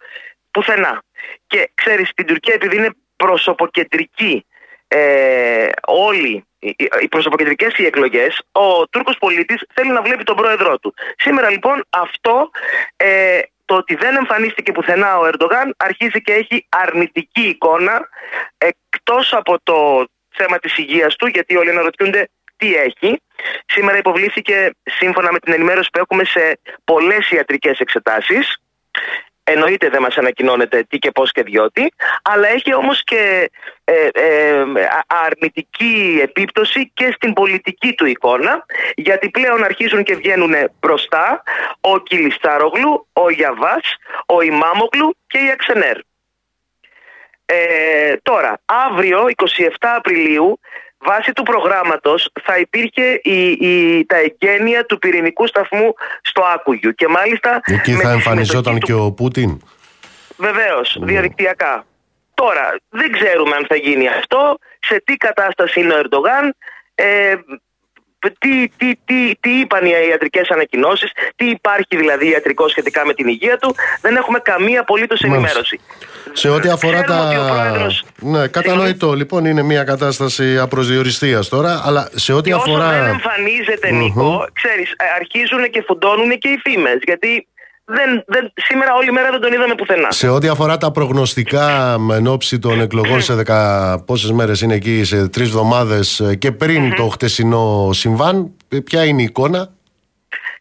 πουθενά. 0.52 1.04
Και 1.48 1.70
ξέρεις, 1.74 2.08
στην 2.10 2.26
Τουρκία, 2.26 2.54
επειδή 2.54 2.76
είναι 2.76 2.90
προσωποκεντρική 3.16 4.46
ε, 4.92 5.70
όλοι 5.88 6.44
οι 7.02 7.08
προσωποκεντρικές 7.08 7.78
οι 7.78 7.86
εκλογές, 7.86 8.42
ο 8.52 8.88
Τούρκος 8.88 9.18
πολίτης 9.18 9.62
θέλει 9.74 9.92
να 9.92 10.02
βλέπει 10.02 10.24
τον 10.24 10.36
πρόεδρό 10.36 10.80
του. 10.80 10.94
Σήμερα 11.18 11.50
λοιπόν 11.50 11.86
αυτό 11.90 12.50
ε, 12.96 13.40
το 13.70 13.76
ότι 13.76 13.96
δεν 13.96 14.16
εμφανίστηκε 14.16 14.72
πουθενά 14.72 15.18
ο 15.18 15.26
Ερντογάν 15.26 15.76
αρχίζει 15.78 16.22
και 16.22 16.34
έχει 16.34 16.66
αρνητική 16.70 17.42
εικόνα 17.42 18.10
εκτός 18.58 19.34
από 19.34 19.58
το 19.64 20.06
θέμα 20.30 20.60
της 20.60 20.78
υγείας 20.78 21.16
του 21.16 21.28
γιατί 21.28 21.56
όλοι 21.58 21.70
αναρωτιούνται 21.70 22.30
τι 22.58 22.76
έχει. 22.76 23.22
Σήμερα 23.66 23.98
υποβλήθηκε 23.98 24.72
σύμφωνα 24.84 25.32
με 25.32 25.40
την 25.40 25.54
ενημέρωση 25.54 25.90
που 25.94 26.00
έχουμε 26.00 26.24
σε 26.24 26.60
πολλές 26.84 27.30
ιατρικές 27.30 27.80
εξετάσεις 27.80 28.58
Εννοείται 29.52 29.90
δεν 29.90 30.02
μας 30.02 30.18
ανακοινώνεται 30.18 30.84
τι 30.90 30.98
και 30.98 31.12
πώς 31.12 31.32
και 31.32 31.44
διότι, 31.44 31.94
αλλά 32.22 32.48
έχει 32.48 32.74
όμως 32.74 33.04
και 33.04 33.52
ε, 33.84 34.08
ε, 34.14 34.66
αρνητική 35.26 36.20
επίπτωση 36.22 36.92
και 36.94 37.12
στην 37.16 37.34
πολιτική 37.34 37.94
του 37.94 38.06
εικόνα, 38.06 38.66
γιατί 38.96 39.30
πλέον 39.30 39.64
αρχίζουν 39.64 40.04
και 40.04 40.16
βγαίνουν 40.16 40.54
μπροστά 40.80 41.44
ο 41.82 42.00
Κιλιστάρογλου, 42.00 43.08
ο 43.14 43.30
Γιαβάς, 43.30 43.98
ο 44.26 44.42
Ιμάμογλου 44.42 45.18
και 45.28 45.38
η 45.38 45.50
Αξενέρ. 45.52 45.98
Ε, 47.46 48.16
τώρα, 48.24 48.62
αύριο, 48.66 49.26
27 49.36 49.70
Απριλίου, 49.80 50.60
βάσει 51.00 51.32
του 51.32 51.44
προγράμματος 51.44 52.30
θα 52.44 52.58
υπήρχε 52.58 53.20
η, 53.24 53.52
η, 53.52 54.06
τα 54.06 54.16
εγγένεια 54.18 54.86
του 54.86 54.98
πυρηνικού 54.98 55.48
σταθμού 55.48 55.94
στο 56.22 56.42
Άκουγιου 56.42 56.92
και 56.92 57.08
μάλιστα... 57.08 57.62
Εκεί 57.64 57.94
θα 57.94 58.12
εμφανιζόταν 58.12 58.80
και 58.80 58.94
ο 58.94 59.12
Πούτιν. 59.12 59.62
Βεβαίως, 60.38 60.98
ναι. 61.00 61.06
διαδικτυακά. 61.06 61.86
Τώρα, 62.34 62.76
δεν 62.90 63.12
ξέρουμε 63.12 63.56
αν 63.56 63.66
θα 63.70 63.76
γίνει 63.76 64.08
αυτό, 64.08 64.58
σε 64.80 65.02
τι 65.06 65.18
κατάσταση 65.18 65.80
είναι 65.80 65.94
ο 65.94 65.98
Ερντογάν, 65.98 66.56
ε, 66.96 67.36
τι, 68.40 68.68
τι, 68.78 68.96
τι, 69.06 69.36
τι 69.40 69.50
είπαν 69.60 69.86
οι 69.86 69.92
ιατρικές 70.10 70.50
ανακοινώσεις, 70.50 71.12
τι 71.36 71.46
υπάρχει 71.50 71.98
δηλαδή 71.98 72.30
ιατρικό 72.30 72.68
σχετικά 72.68 73.06
με 73.06 73.14
την 73.14 73.28
υγεία 73.28 73.58
του. 73.58 73.76
Δεν 74.02 74.16
έχουμε 74.16 74.40
καμία 74.40 74.82
απολύτως 74.82 75.22
ενημέρωση. 75.22 75.80
Σε 76.34 76.50
ό,τι 76.50 76.70
αφορά 76.70 77.02
τα. 77.04 77.48
Πρόεδρος... 77.50 78.06
Ναι, 78.20 78.48
κατανοητό. 78.48 79.14
Λοιπόν, 79.14 79.46
είναι 79.46 79.62
μια 79.62 79.84
κατάσταση 79.84 80.58
απροσδιοριστίας 80.58 81.50
τώρα, 81.50 81.82
αλλά 81.86 82.10
σε 82.16 82.34
ό,τι 82.34 82.50
και 82.50 82.56
αφορά. 82.56 82.90
Όσο 82.90 82.98
δεν 82.98 83.06
εμφανίζεται, 83.06 83.92
Νίκο, 83.92 84.48
ξέρεις, 84.54 84.92
ε, 84.92 85.06
αρχίζουν 85.20 85.70
και 85.70 85.84
φουντώνουν 85.88 86.38
και 86.38 86.48
οι 86.48 86.60
φήμες. 86.64 87.00
Γιατί 87.04 87.48
δεν, 87.90 88.24
δεν, 88.28 88.52
σήμερα 88.56 88.94
όλη 88.94 89.12
μέρα 89.12 89.30
δεν 89.32 89.42
τον 89.42 89.54
είδαμε 89.54 89.76
πουθενά. 89.76 90.12
Σε 90.12 90.30
ό,τι 90.30 90.48
αφορά 90.48 90.78
τα 90.78 90.92
προγνωστικά 90.92 91.96
εν 92.12 92.28
ώψη 92.28 92.60
των 92.60 92.82
εκλογών 92.82 93.22
σε 93.22 93.34
δεκα 93.34 94.04
πόσες 94.06 94.32
μέρες 94.32 94.62
είναι 94.62 94.74
εκεί, 94.74 95.04
σε 95.04 95.28
τρεις 95.28 95.48
εβδομάδες 95.48 96.36
και 96.38 96.52
πριν 96.52 96.96
το 96.96 97.08
χτεσινό 97.08 97.90
συμβάν, 97.94 98.52
ποια 98.84 99.06
είναι 99.06 99.22
η 99.22 99.24
εικόνα; 99.24 99.70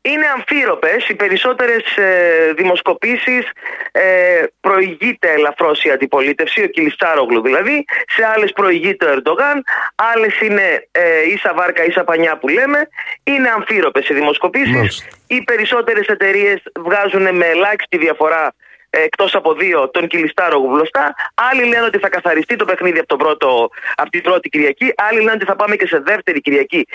Είναι 0.03 0.27
αμφίροπες. 0.27 1.09
Οι 1.09 1.15
περισσότερες 1.15 1.97
ε, 1.97 2.53
δημοσκοπήσεις 2.57 3.51
ε, 3.93 4.43
προηγείται 4.61 5.33
ελαφρώς 5.33 5.85
η 5.85 5.91
αντιπολίτευση, 5.91 6.63
ο 6.63 6.67
Κιλιστάρογλου 6.67 7.43
δηλαδή. 7.43 7.85
Σε 8.07 8.25
άλλες 8.35 8.53
προηγείται 8.53 9.05
ο 9.07 9.13
Ερντογάν, 9.13 9.65
άλλες 9.95 10.41
είναι 10.41 10.89
ε, 10.91 11.29
ίσα 11.35 11.53
βάρκα 11.55 11.85
ίσα 11.85 12.05
πανιά 12.05 12.39
που 12.39 12.49
λέμε. 12.49 12.89
Είναι 13.25 13.49
αμφίροπες 13.49 14.09
οι 14.09 14.15
δημοσκοπήσεις. 14.15 15.07
Οι 15.27 15.43
περισσότερες 15.43 16.07
εταιρείες 16.07 16.63
βγάζουν 16.79 17.37
με 17.37 17.47
ελάχιστη 17.47 17.99
διαφορά 17.99 18.55
εκτός 18.91 19.35
από 19.35 19.55
δύο 19.55 19.91
τον 19.91 20.07
Κιλιστάρο 20.07 20.57
γουβλωστά. 20.57 21.15
Άλλοι 21.35 21.65
λένε 21.65 21.85
ότι 21.85 21.99
θα 21.99 22.09
καθαριστεί 22.09 22.57
το 22.57 22.65
παιχνίδι 22.65 22.99
από, 22.99 23.09
τον 23.09 23.19
πρώτο, 23.19 23.71
από 23.95 24.11
την 24.11 24.23
πρώτη 24.23 24.49
Κυριακή. 24.49 24.93
Άλλοι 24.97 25.19
λένε 25.19 25.33
ότι 25.33 25.45
θα 25.45 25.57
πάμε 25.57 25.77
και 25.77 25.87
σε 25.87 25.99
δεύτερη 25.99 26.41
Κυριακή 26.41 26.87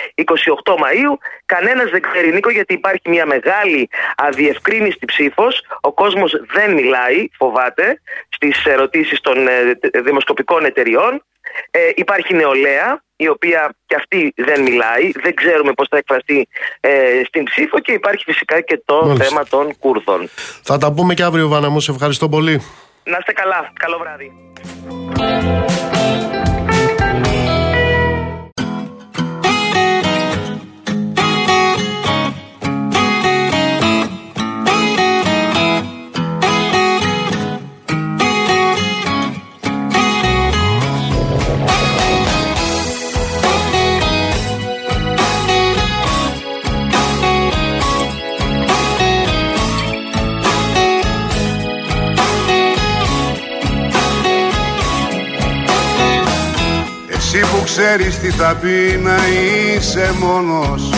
28 0.65 0.75
Μαου. 0.77 1.17
Κανένας 1.45 1.89
δεν 1.89 2.01
ξέρει, 2.01 2.33
Νίκο, 2.33 2.49
γιατί 2.49 2.73
υπάρχει 2.73 3.09
μια 3.09 3.25
μεγάλη 3.25 3.89
αδιευκρίνηστη 4.15 5.05
ψήφος. 5.05 5.65
Ο 5.81 5.91
κόσμος 5.93 6.41
δεν 6.53 6.73
μιλάει, 6.73 7.27
φοβάται, 7.37 8.01
στις 8.29 8.65
ερωτήσεις 8.65 9.21
των 9.21 9.47
ε, 9.47 9.79
δημοσκοπικών 10.03 10.65
εταιριών. 10.65 11.23
Ε, 11.71 11.79
υπάρχει 11.95 12.33
νεολαία, 12.33 13.03
η 13.15 13.27
οποία 13.27 13.75
και 13.85 13.95
αυτή 13.95 14.33
δεν 14.35 14.61
μιλάει, 14.61 15.11
δεν 15.23 15.33
ξέρουμε 15.33 15.71
πώς 15.73 15.87
θα 15.89 15.97
εκφραστεί 15.97 16.47
ε, 16.79 17.21
στην 17.27 17.43
ψήφο 17.43 17.79
και 17.79 17.91
υπάρχει 17.91 18.23
φυσικά 18.23 18.61
και 18.61 18.81
το 18.85 19.15
θέμα 19.15 19.45
των 19.45 19.77
Κούρδων. 19.79 20.29
Θα 20.63 20.77
τα 20.77 20.93
πούμε 20.93 21.13
και 21.13 21.23
αύριο 21.23 21.47
Βάνα 21.47 21.69
μου, 21.69 21.79
σε 21.79 21.91
ευχαριστώ 21.91 22.29
πολύ. 22.29 22.61
Να 23.03 23.17
είστε 23.19 23.31
καλά, 23.31 23.71
καλό 23.73 23.97
βράδυ. 23.97 24.31
Ξέρεις 57.77 58.19
τι 58.19 58.29
θα 58.29 58.57
πει 58.61 58.99
να 59.03 59.15
είσαι 59.27 60.13
μόνος. 60.19 60.89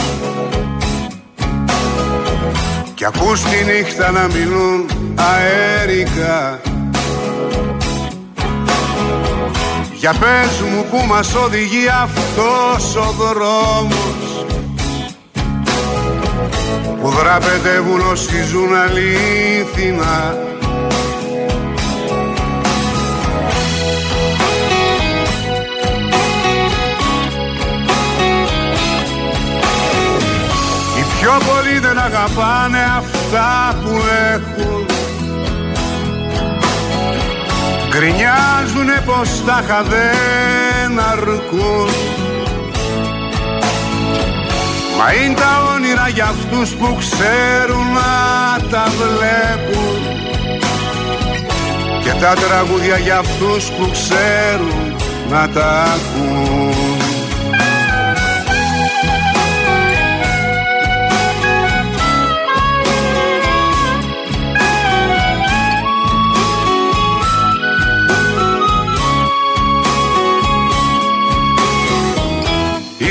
Κι 2.93 3.05
ακούς 3.05 3.41
τη 3.41 3.63
νύχτα 3.63 4.11
να 4.11 4.27
μιλούν 4.27 4.85
αέρικα. 5.15 6.59
Για 9.93 10.13
πες 10.13 10.61
μου 10.71 10.85
που 10.91 11.05
μας 11.07 11.35
οδηγεί 11.35 11.87
αυτός 12.03 12.95
ο 12.95 13.13
δρόμος. 13.17 14.45
Που 17.01 17.09
δραπετεύουν 17.09 18.01
όσοι 18.11 18.43
ζουν 18.43 18.75
αλήθινα 18.75 20.37
Πιο 31.25 31.37
πολλοί 31.53 31.79
δεν 31.79 31.97
αγαπάνε 31.97 32.77
αυτά 32.97 33.77
που 33.83 33.91
έχουν. 34.33 34.85
Γκρινιάζουνε 37.89 39.03
πως 39.05 39.43
τα 39.45 39.83
δεν 39.89 40.99
αρκούν. 40.99 41.89
Μα 44.97 45.13
είναι 45.13 45.35
τα 45.35 45.73
όνειρα 45.75 46.07
για 46.07 46.25
αυτούς 46.25 46.69
που 46.69 46.97
ξέρουν 46.99 47.87
να 47.93 48.69
τα 48.69 48.83
βλέπουν. 48.97 49.97
Και 52.03 52.11
τα 52.19 52.33
τραγούδια 52.33 52.97
για 52.97 53.17
αυτούς 53.17 53.65
που 53.65 53.89
ξέρουν 53.91 54.95
να 55.29 55.49
τα 55.49 55.83
ακούν 55.83 56.94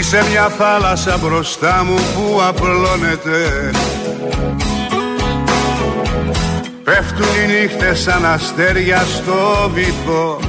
Είσαι 0.05 0.25
μια 0.31 0.49
θάλασσα 0.49 1.19
μπροστά 1.19 1.85
μου 1.85 1.95
που 1.95 2.41
απλώνεται. 2.49 3.71
Πέφτουν 6.85 7.27
οι 7.27 7.53
νύχτες 7.53 8.01
σαν 8.01 8.25
αστέρια 8.25 8.99
στο 8.99 9.71
βυθό. 9.75 10.41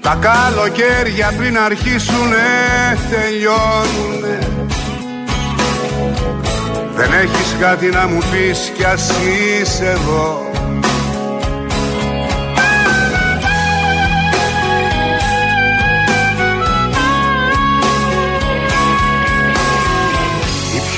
Τα 0.00 0.18
καλοκαίρια 0.20 1.32
πριν 1.38 1.58
αρχίσουνε 1.58 2.46
τελειώνουνε. 3.10 4.38
Δεν 6.96 7.12
έχεις 7.12 7.56
κάτι 7.60 7.86
να 7.86 8.06
μου 8.06 8.18
πεις 8.18 8.72
κι 8.76 8.84
ας 8.84 9.10
είσαι 9.20 9.90
εδώ 9.90 10.47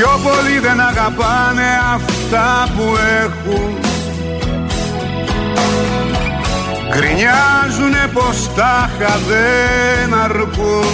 Πιο 0.00 0.20
πολλοί 0.22 0.58
δεν 0.58 0.80
αγαπάνε 0.80 1.68
αυτά 1.94 2.68
που 2.76 2.96
έχουν. 3.22 3.78
Γκρινιάζουνε 6.88 8.10
πως 8.12 8.54
τα 8.54 8.90
δεν 9.28 10.14
αρκούν. 10.14 10.86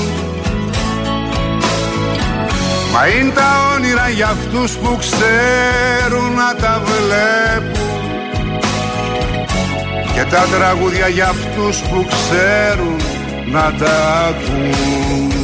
Μα 2.92 3.06
είναι 3.06 3.32
τα 3.32 3.72
όνειρα 3.74 4.08
για 4.08 4.26
αυτούς 4.26 4.72
που 4.72 4.96
ξέρουν 4.98 6.34
να 6.34 6.54
τα 6.60 6.82
βλέπουν. 6.84 8.00
Και 10.14 10.24
τα 10.30 10.46
τραγούδια 10.58 11.08
για 11.08 11.28
αυτούς 11.28 11.78
που 11.78 12.06
ξέρουν 12.08 12.96
να 13.52 13.72
τα 13.78 14.26
ακούν 14.28 15.35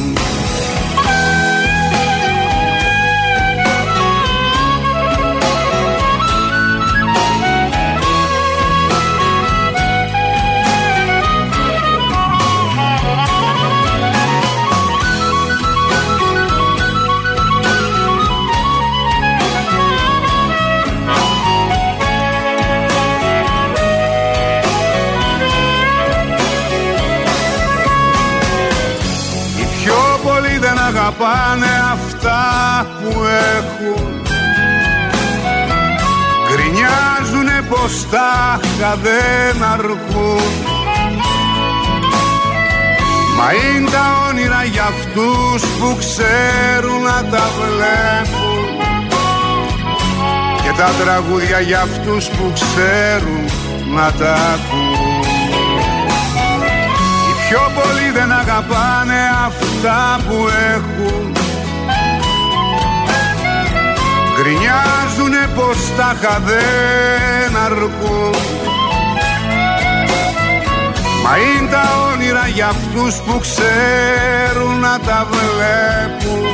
αγαπάνε 31.13 31.67
αυτά 31.93 32.41
που 32.99 33.23
έχουν. 33.57 34.21
Γκρινιάζουνε 36.47 37.61
πως 37.69 38.05
τα 38.11 38.59
δεν 39.03 39.63
αρκούν. 39.63 40.41
Μα 43.37 43.53
είναι 43.53 43.89
τα 43.89 44.27
όνειρα 44.29 44.63
για 44.63 44.83
αυτούς 44.83 45.61
που 45.79 45.97
ξέρουν 45.99 47.01
να 47.01 47.23
τα 47.31 47.43
βλέπουν. 47.57 48.77
Και 50.63 50.71
τα 50.77 50.89
τραγούδια 51.03 51.59
για 51.59 51.81
αυτούς 51.81 52.27
που 52.27 52.51
ξέρουν 52.53 53.45
να 53.95 54.11
τα 54.11 54.33
ακούν. 54.33 55.25
Πιο 57.49 57.71
πολλοί 57.75 58.11
δεν 58.13 58.31
αγαπάνε 58.31 59.19
αυτά 59.85 60.19
που 60.27 60.47
έχουν. 60.75 61.35
Γκρινιάζουνε 64.35 65.49
πως 65.55 65.77
τα 65.97 66.39
δεν 66.45 67.57
αρκούν. 67.65 68.35
Μα 71.23 71.37
είναι 71.37 71.69
τα 71.69 71.83
όνειρα 72.13 72.47
για 72.47 72.67
αυτούς 72.67 73.15
που 73.15 73.39
ξέρουν 73.39 74.79
να 74.79 74.99
τα 74.99 75.27
βλέπουν. 75.31 76.45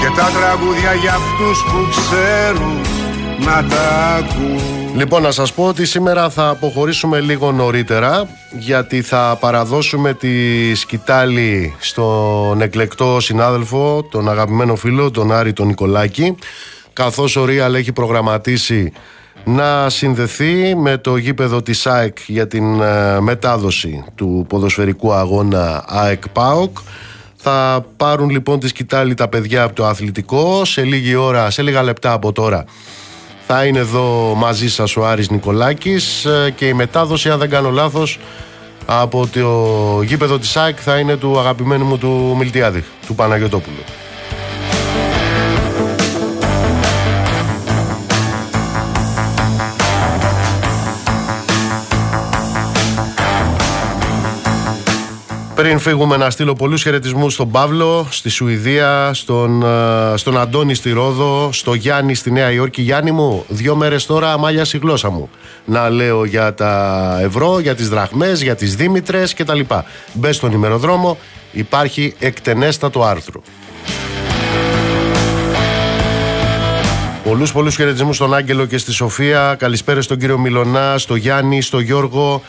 Και 0.00 0.08
τα 0.16 0.30
τραγούδια 0.38 0.94
για 0.94 1.14
αυτούς 1.14 1.62
που 1.62 1.88
ξέρουν 1.90 2.80
να 3.38 3.64
τα 3.68 4.16
ακούν 4.18 4.81
Λοιπόν, 4.94 5.22
να 5.22 5.30
σας 5.30 5.52
πω 5.52 5.66
ότι 5.66 5.86
σήμερα 5.86 6.30
θα 6.30 6.48
αποχωρήσουμε 6.48 7.20
λίγο 7.20 7.52
νωρίτερα 7.52 8.28
γιατί 8.58 9.02
θα 9.02 9.36
παραδώσουμε 9.40 10.14
τη 10.14 10.74
σκητάλη 10.74 11.74
στον 11.78 12.60
εκλεκτό 12.60 13.20
συνάδελφο, 13.20 14.02
τον 14.10 14.28
αγαπημένο 14.28 14.76
φίλο, 14.76 15.10
τον 15.10 15.32
Άρη 15.32 15.52
τον 15.52 15.66
Νικολάκη 15.66 16.36
καθώς 16.92 17.36
ο 17.36 17.44
Ρίαλ 17.44 17.74
έχει 17.74 17.92
προγραμματίσει 17.92 18.92
να 19.44 19.88
συνδεθεί 19.88 20.74
με 20.76 20.96
το 20.96 21.16
γήπεδο 21.16 21.62
της 21.62 21.86
ΑΕΚ 21.86 22.16
για 22.26 22.46
την 22.46 22.80
ε, 22.80 23.20
μετάδοση 23.20 24.04
του 24.14 24.46
ποδοσφαιρικού 24.48 25.12
αγώνα 25.12 25.84
ΑΕΚ 25.86 26.28
ΠΑΟΚ. 26.28 26.78
Θα 27.36 27.86
πάρουν 27.96 28.30
λοιπόν 28.30 28.60
τη 28.60 28.68
σκητάλη 28.68 29.14
τα 29.14 29.28
παιδιά 29.28 29.62
από 29.62 29.74
το 29.74 29.86
αθλητικό 29.86 30.64
σε 30.64 30.82
λίγη 30.82 31.14
ώρα, 31.14 31.50
σε 31.50 31.62
λίγα 31.62 31.82
λεπτά 31.82 32.12
από 32.12 32.32
τώρα 32.32 32.64
θα 33.54 33.64
είναι 33.64 33.78
εδώ 33.78 34.34
μαζί 34.36 34.70
σας 34.70 34.96
ο 34.96 35.06
Άρης 35.06 35.30
Νικολάκης 35.30 36.24
ε, 36.24 36.50
και 36.56 36.66
η 36.66 36.72
μετάδοση 36.72 37.30
αν 37.30 37.38
δεν 37.38 37.50
κάνω 37.50 37.70
λάθος 37.70 38.18
από 38.86 39.28
το 39.32 40.02
γήπεδο 40.02 40.38
της 40.38 40.56
ΑΕΚ 40.56 40.78
θα 40.80 40.98
είναι 40.98 41.16
του 41.16 41.38
αγαπημένου 41.38 41.84
μου 41.84 41.98
του 41.98 42.34
Μιλτιάδη, 42.38 42.84
του 43.06 43.14
Παναγιωτόπουλου. 43.14 43.82
Πριν 55.62 55.78
φύγουμε 55.78 56.16
να 56.16 56.30
στείλω 56.30 56.54
πολλούς 56.54 56.82
χαιρετισμούς 56.82 57.32
στον 57.32 57.50
Παύλο, 57.50 58.06
στη 58.10 58.28
Σουηδία, 58.28 59.10
στον, 59.14 59.62
ε, 59.62 60.16
στον 60.16 60.38
Αντώνη 60.38 60.74
στη 60.74 60.90
Ρόδο, 60.90 61.52
στο 61.52 61.74
Γιάννη 61.74 62.14
στη 62.14 62.30
Νέα 62.30 62.50
Υόρκη. 62.52 62.82
Γιάννη 62.82 63.10
μου, 63.10 63.44
δύο 63.48 63.76
μέρες 63.76 64.06
τώρα 64.06 64.32
αμάλια 64.32 64.66
η 64.72 64.78
γλώσσα 64.78 65.10
μου. 65.10 65.30
Να 65.64 65.90
λέω 65.90 66.24
για 66.24 66.54
τα 66.54 67.18
ευρώ, 67.22 67.58
για 67.58 67.74
τις 67.74 67.88
δραχμές, 67.88 68.42
για 68.42 68.54
τις 68.54 68.76
δήμητρε 68.76 69.24
κτλ. 69.36 69.60
Μπε 70.12 70.32
στον 70.32 70.52
ημεροδρόμο, 70.52 71.18
υπάρχει 71.52 72.14
εκτενέστατο 72.18 73.02
άρθρο. 73.02 73.42
Πολλούς 77.24 77.52
πολλούς 77.52 77.76
χαιρετισμούς 77.76 78.16
στον 78.16 78.34
Άγγελο 78.34 78.66
και 78.66 78.78
στη 78.78 78.92
Σοφία. 78.92 79.54
Καλησπέρα 79.58 80.02
στον 80.02 80.18
κύριο 80.18 80.38
Μιλονά, 80.38 80.98
στο 80.98 81.14
Γιάννη, 81.14 81.62
στο 81.62 81.80
Γιώργο, 81.80 82.42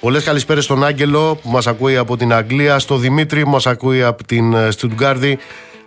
Πολλές 0.00 0.24
καλησπέρες 0.24 0.64
στον 0.64 0.84
Άγγελο 0.84 1.38
που 1.42 1.50
μας 1.50 1.66
ακούει 1.66 1.96
από 1.96 2.16
την 2.16 2.32
Αγγλία, 2.32 2.78
στο 2.78 2.96
Δημήτρη 2.96 3.42
που 3.42 3.50
μας 3.50 3.66
ακούει 3.66 4.02
από 4.02 4.24
την 4.24 4.54
ε, 4.54 4.70
Στουτγκάρδη. 4.70 5.38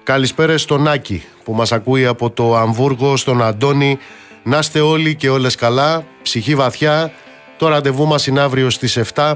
Καλησπέρες 0.03 0.61
στον 0.61 0.87
Άκη 0.87 1.23
που 1.43 1.53
μας 1.53 1.71
ακούει 1.71 2.05
από 2.05 2.29
το 2.29 2.55
Αμβούργο, 2.55 3.17
στον 3.17 3.43
Αντώνη. 3.43 3.97
Να 4.43 4.57
είστε 4.57 4.79
όλοι 4.79 5.15
και 5.15 5.29
όλες 5.29 5.55
καλά, 5.55 6.03
ψυχή 6.21 6.55
βαθιά. 6.55 7.11
Το 7.57 7.67
ραντεβού 7.67 8.07
μας 8.07 8.27
είναι 8.27 8.39
αύριο 8.39 8.69
στις 8.69 8.97
7. 9.13 9.33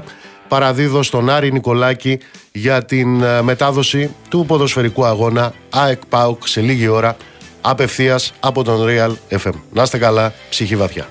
Παραδίδω 0.48 1.02
στον 1.02 1.30
Άρη 1.30 1.52
Νικολάκη 1.52 2.18
για 2.52 2.84
την 2.84 3.22
ε, 3.22 3.42
μετάδοση 3.42 4.14
του 4.28 4.44
ποδοσφαιρικού 4.46 5.04
αγώνα 5.04 5.52
ΑΕΚ 5.70 6.00
ΠΑΟΚ 6.08 6.48
σε 6.48 6.60
λίγη 6.60 6.88
ώρα 6.88 7.16
απευθείας 7.60 8.32
από 8.40 8.64
τον 8.64 8.84
Real 8.88 9.36
FM. 9.44 9.52
Να 9.72 9.82
είστε 9.82 9.98
καλά, 9.98 10.32
ψυχή 10.48 10.76
βαθιά. 10.76 11.06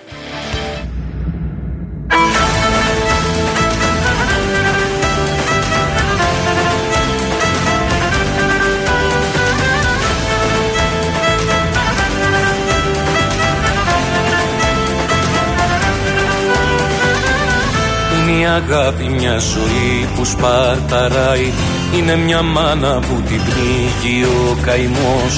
Η 18.45 18.47
αγάπη 18.47 19.03
μια 19.03 19.37
ζωή 19.37 20.09
που 20.15 20.25
σπαρταράει. 20.25 21.51
Είναι 21.95 22.15
μια 22.15 22.41
μάνα 22.41 22.99
που 22.99 23.21
την 23.27 23.41
πνίγει 23.45 24.23
ο 24.23 24.57
καημός. 24.65 25.33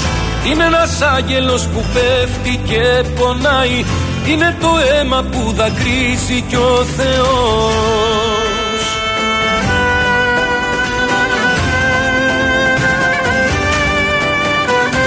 Είναι 0.48 0.64
ένας 0.64 1.02
άγγελος 1.02 1.68
που 1.68 1.84
πέφτει 1.94 2.60
και 2.70 3.04
πονάει. 3.20 3.86
Είναι 4.30 4.58
το 4.62 4.68
αίμα 4.92 5.24
που 5.32 5.54
δακρύζει 5.56 6.42
κι 6.48 6.56
ο 6.56 6.86
Θεός. 6.98 8.82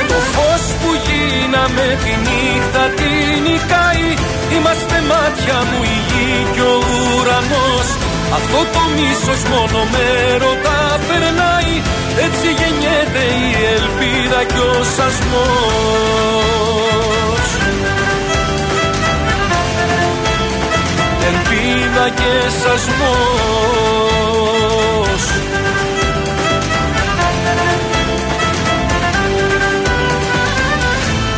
Το 0.09 0.19
φως 0.33 0.63
που 0.81 0.91
γίναμε 1.07 1.87
τη 2.05 2.13
νύχτα 2.27 2.83
την 2.97 3.43
νικάει. 3.43 4.09
Είμαστε 4.57 4.97
μάτια 5.11 5.59
μου 5.71 6.00
η 6.31 6.33
γη 6.33 6.47
κι 6.55 6.61
ο 6.61 6.75
ουρανός. 7.17 7.89
Αυτό 8.37 8.59
το 8.75 8.83
μίσος 8.97 9.41
μόνο 9.53 9.79
με 9.93 10.07
ρωτά 10.43 10.81
περνάει. 11.09 11.75
Έτσι 12.27 12.49
γεννιέται 12.59 13.25
η 13.47 13.49
ελπίδα 13.77 14.41
κι 14.53 14.61
ο 14.71 14.75
σασμός. 14.97 16.31
Ελπίδα 21.29 22.05
και 22.19 22.33
σασμός. 22.63 24.03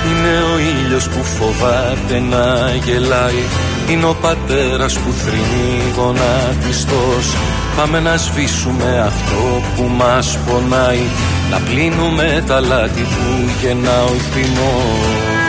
Είναι 0.06 0.34
ο 0.52 0.54
ήλιος 0.58 1.04
που 1.08 1.24
φοβάται 1.24 2.16
να 2.30 2.74
γελάει 2.84 3.42
Είναι 3.90 4.06
ο 4.06 4.14
πατέρας 4.14 4.98
που 4.98 5.12
θρυνεί 5.12 5.92
γονατιστός 5.96 7.36
Πάμε 7.76 8.00
να 8.00 8.16
σβήσουμε 8.16 9.00
αυτό 9.06 9.62
που 9.76 9.90
μας 9.96 10.38
πονάει. 10.46 11.04
Να 11.50 11.58
πλύνουμε 11.58 12.44
τα 12.46 12.60
λάθη 12.60 13.00
που 13.00 13.50
γεννά 13.62 14.02
ο 14.02 14.14
θυμός 14.32 15.42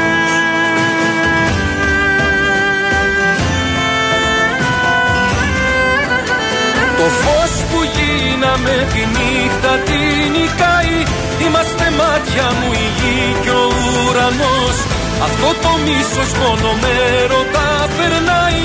Το 6.97 7.09
φως 7.09 7.53
που 7.69 7.79
γίναμε 7.95 8.87
τη 8.93 8.99
νύχτα 9.15 9.73
την 9.85 10.31
νικάει. 10.31 10.97
Είμαστε 11.45 11.85
μάτια 11.99 12.45
μου 12.57 12.71
η 12.71 12.87
γη 12.97 13.35
και 13.43 13.49
ο 13.49 13.67
ουρανός 14.09 14.77
Αυτό 15.25 15.47
το 15.61 15.69
μίσος 15.85 16.31
μόνο 16.41 16.69
με 16.81 16.93
ρωτά 17.33 17.87
περνάει. 17.97 18.61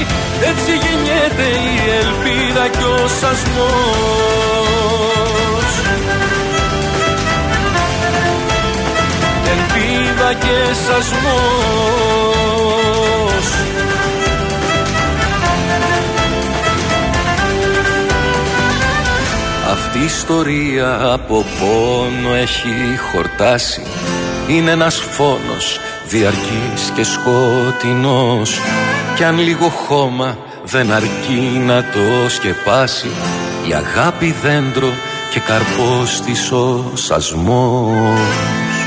Έτσι 0.51 0.72
γεννιέται 0.72 1.47
η 1.70 1.74
ελπίδα 2.01 2.68
και 2.68 2.85
ο 2.85 3.09
σασμός. 3.20 4.59
Ελπίδα 9.55 10.32
και 10.35 10.74
σασμός. 10.86 11.48
Αυτή 19.70 19.98
η 19.98 20.05
ιστορία 20.05 21.01
από 21.12 21.44
πόνο 21.60 22.35
έχει 22.35 22.98
χορτάσει. 23.10 23.82
Είναι 24.48 24.70
ένας 24.70 24.97
φόνος 25.10 25.80
διαρκής 26.09 26.93
και 26.94 27.05
σκοτεινός. 27.05 28.60
Κι 29.16 29.24
αν 29.24 29.39
λίγο 29.39 29.68
χώμα 29.68 30.39
δεν 30.64 30.93
αρκεί 30.93 31.62
να 31.66 31.82
το 31.82 32.28
σκεπάσει 32.28 33.10
Η 33.68 33.72
αγάπη 33.72 34.35
δέντρο 34.43 34.93
και 35.32 35.40
καρπός 35.40 36.20
της 36.20 36.52
ο 36.52 36.90
σασμός 36.94 38.78